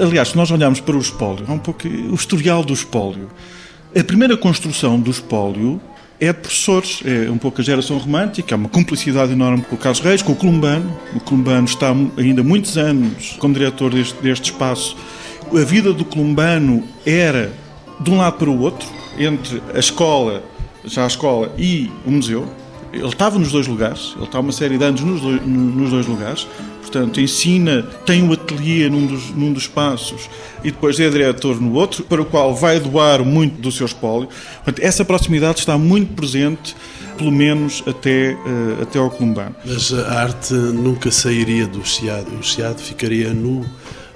Aliás, 0.00 0.28
se 0.28 0.36
nós 0.36 0.50
olharmos 0.50 0.80
para 0.80 0.94
o 0.94 1.00
espólio, 1.00 1.46
é 1.48 1.50
um 1.50 1.58
pouco 1.58 1.88
o 1.88 2.14
historial 2.14 2.62
do 2.62 2.74
espólio. 2.74 3.30
A 3.98 4.04
primeira 4.04 4.36
construção 4.36 5.00
do 5.00 5.10
espólio 5.10 5.80
é 6.20 6.30
professores, 6.32 7.00
é 7.04 7.30
um 7.30 7.38
pouco 7.38 7.62
a 7.62 7.64
geração 7.64 7.96
romântica, 7.96 8.54
há 8.54 8.58
uma 8.58 8.68
cumplicidade 8.68 9.32
enorme 9.32 9.62
com 9.62 9.76
o 9.76 9.78
Carlos 9.78 10.00
Reis, 10.00 10.20
com 10.20 10.32
o 10.32 10.36
Columbano. 10.36 10.94
O 11.14 11.20
Columbano 11.20 11.66
está 11.66 11.94
ainda 12.18 12.42
muitos 12.42 12.76
anos 12.76 13.36
como 13.38 13.54
diretor 13.54 13.94
deste, 13.94 14.22
deste 14.22 14.52
espaço 14.52 14.94
a 15.54 15.64
vida 15.64 15.92
do 15.92 16.04
columbano 16.04 16.84
era 17.04 17.52
de 18.00 18.10
um 18.10 18.18
lado 18.18 18.38
para 18.38 18.50
o 18.50 18.60
outro, 18.60 18.88
entre 19.18 19.62
a 19.74 19.78
escola, 19.78 20.42
já 20.84 21.04
a 21.04 21.06
escola, 21.06 21.52
e 21.56 21.90
o 22.04 22.10
museu. 22.10 22.48
Ele 22.92 23.06
estava 23.06 23.38
nos 23.38 23.52
dois 23.52 23.66
lugares, 23.66 24.14
ele 24.16 24.24
está 24.24 24.40
uma 24.40 24.52
série 24.52 24.78
de 24.78 24.84
anos 24.84 25.00
nos 25.00 25.20
dois, 25.20 25.46
nos 25.46 25.90
dois 25.90 26.06
lugares, 26.06 26.46
portanto, 26.80 27.20
ensina, 27.20 27.82
tem 28.06 28.22
um 28.22 28.32
ateliê 28.32 28.88
num 28.88 29.06
dos, 29.06 29.30
num 29.30 29.52
dos 29.52 29.64
espaços 29.64 30.30
e 30.62 30.70
depois 30.70 30.98
é 30.98 31.10
diretor 31.10 31.60
no 31.60 31.74
outro, 31.74 32.04
para 32.04 32.22
o 32.22 32.24
qual 32.24 32.54
vai 32.54 32.80
doar 32.80 33.24
muito 33.24 33.60
do 33.60 33.70
seu 33.70 33.86
espólio. 33.86 34.28
Portanto, 34.64 34.80
essa 34.82 35.04
proximidade 35.04 35.58
está 35.58 35.76
muito 35.76 36.14
presente, 36.14 36.74
pelo 37.18 37.32
menos 37.32 37.82
até, 37.86 38.34
uh, 38.34 38.82
até 38.82 38.98
ao 38.98 39.10
Columbano. 39.10 39.54
Mas 39.64 39.92
a 39.92 40.22
arte 40.22 40.54
nunca 40.54 41.10
sairia 41.10 41.66
do 41.66 41.84
Chiado, 41.84 42.34
o 42.38 42.42
Chiado 42.42 42.80
ficaria 42.80 43.34
nu 43.34 43.66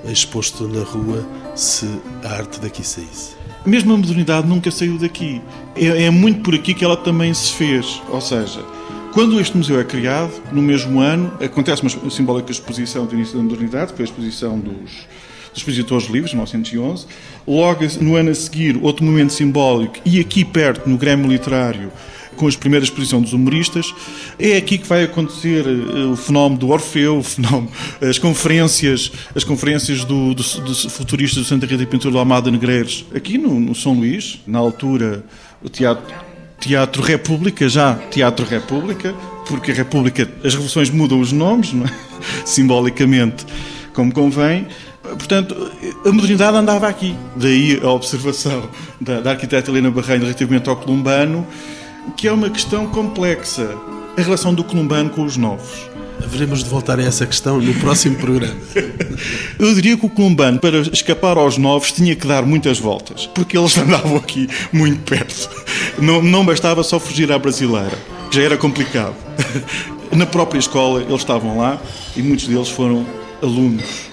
exposto 0.07 0.66
na 0.68 0.82
rua 0.82 1.26
se 1.55 1.86
a 2.24 2.28
arte 2.28 2.61
daqui 2.61 2.86
saísse. 2.86 3.40
Mesmo 3.64 3.92
a 3.92 3.96
modernidade 3.96 4.46
nunca 4.46 4.70
saiu 4.70 4.96
daqui. 4.96 5.42
É, 5.76 6.05
é, 6.05 6.11
muito 6.11 6.40
por 6.40 6.55
aqui 6.55 6.72
que 6.72 6.84
ela 6.84 6.96
também 6.96 7.32
se 7.34 7.53
fez. 7.53 8.01
Ou 8.09 8.20
seja, 8.20 8.64
quando 9.12 9.38
este 9.40 9.57
museu 9.57 9.78
é 9.78 9.84
criado, 9.84 10.32
no 10.51 10.62
mesmo 10.62 11.01
ano, 11.01 11.32
acontece 11.44 11.82
uma 11.82 12.11
simbólica 12.11 12.51
exposição 12.51 13.05
do 13.05 13.14
início 13.14 13.36
da 13.36 13.42
modernidade, 13.42 13.90
que 13.92 13.96
foi 13.96 14.05
a 14.05 14.09
exposição 14.09 14.59
dos, 14.59 14.74
dos 15.51 15.57
expositores 15.57 16.09
livres, 16.09 16.32
1911. 16.32 17.07
Logo 17.46 17.84
no 18.01 18.16
ano 18.16 18.30
a 18.30 18.34
seguir, 18.34 18.78
outro 18.80 19.05
momento 19.05 19.32
simbólico, 19.32 19.96
e 20.07 20.20
aqui 20.20 20.44
perto, 20.44 20.88
no 20.88 20.96
Grêmio 20.96 21.30
Literário, 21.30 21.92
com 22.41 22.49
a 22.49 22.53
primeira 22.53 22.82
exposição 22.82 23.20
dos 23.20 23.34
humoristas. 23.34 23.95
É 24.38 24.57
aqui 24.57 24.78
que 24.78 24.86
vai 24.86 25.05
acontecer 25.05 25.66
eh, 25.66 26.05
o 26.07 26.16
fenómeno 26.16 26.59
do 26.59 26.70
Orfeu, 26.70 27.18
o 27.18 27.22
fenómeno, 27.22 27.70
as 28.01 28.18
conferências, 28.18 29.12
as 29.34 29.45
conferências 29.45 30.05
do, 30.07 30.32
do, 30.32 30.43
dos 30.43 30.84
futuristas 30.86 31.43
do 31.43 31.47
Santa 31.47 31.66
Rita 31.66 31.82
e 31.82 31.86
Pintura 31.86 32.12
do 32.12 32.18
Almada 32.18 32.51
Negreiros, 32.51 33.05
aqui 33.14 33.36
no, 33.36 33.61
no 33.61 33.74
São 33.74 33.93
Luís, 33.93 34.41
na 34.47 34.59
altura 34.59 35.22
o 35.62 35.68
Teatro, 35.68 36.14
teatro 36.59 37.03
República, 37.03 37.68
já 37.68 37.95
Teatro 38.11 38.47
República, 38.47 39.14
porque 39.47 39.72
a 39.72 39.74
República, 39.74 40.26
as 40.43 40.55
revoluções 40.55 40.88
mudam 40.88 41.20
os 41.20 41.32
nomes, 41.32 41.74
é? 41.74 41.93
simbolicamente, 42.47 43.45
como 43.93 44.14
convém. 44.14 44.66
Portanto, 45.03 45.70
a 46.07 46.12
modernidade 46.12 46.57
andava 46.57 46.88
aqui. 46.88 47.14
Daí 47.36 47.78
a 47.82 47.91
observação 47.91 48.70
da, 48.99 49.20
da 49.20 49.30
arquiteta 49.32 49.70
Helena 49.70 49.91
Barreiro 49.91 50.22
relativamente 50.22 50.70
ao 50.70 50.76
columbano 50.76 51.47
que 52.16 52.28
é 52.28 52.32
uma 52.32 52.51
questão 52.51 52.86
complexa. 52.86 53.76
A 54.16 54.20
relação 54.20 54.53
do 54.53 54.64
columbano 54.64 55.11
com 55.11 55.24
os 55.24 55.36
novos. 55.36 55.88
Haveremos 56.22 56.62
de 56.62 56.68
voltar 56.68 56.98
a 56.98 57.03
essa 57.03 57.26
questão 57.26 57.61
no 57.61 57.74
próximo 57.74 58.16
programa. 58.16 58.57
Eu 59.59 59.74
diria 59.74 59.96
que 59.96 60.05
o 60.05 60.11
columbano, 60.11 60.59
para 60.59 60.80
escapar 60.80 61.38
aos 61.38 61.57
novos, 61.57 61.92
tinha 61.92 62.14
que 62.14 62.26
dar 62.26 62.44
muitas 62.44 62.78
voltas, 62.78 63.26
porque 63.26 63.57
eles 63.57 63.76
andavam 63.78 64.16
aqui 64.16 64.48
muito 64.72 65.01
perto. 65.03 65.48
Não, 65.98 66.20
não 66.22 66.44
bastava 66.44 66.82
só 66.82 67.01
fugir 67.01 67.32
à 67.32 67.38
brasileira, 67.38 67.96
já 68.30 68.42
era 68.42 68.57
complicado. 68.57 69.14
Na 70.12 70.26
própria 70.26 70.59
escola, 70.59 71.01
eles 71.03 71.20
estavam 71.20 71.59
lá 71.59 71.80
e 72.16 72.22
muitos 72.22 72.46
deles 72.46 72.68
foram 72.68 73.07
alunos 73.42 74.11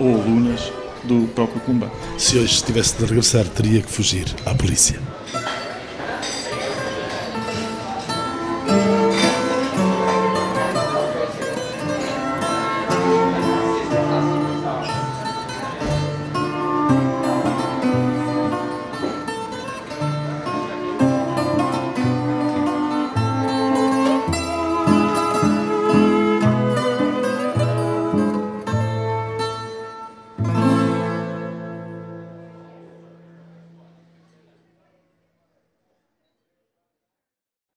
ou 0.00 0.20
alunas 0.20 0.72
do 1.04 1.28
próprio 1.34 1.60
columbano. 1.60 1.92
Se 2.18 2.38
hoje 2.38 2.62
tivesse 2.64 2.96
de 2.96 3.04
regressar, 3.04 3.44
teria 3.44 3.80
que 3.82 3.90
fugir 3.90 4.24
à 4.44 4.54
polícia. 4.54 4.98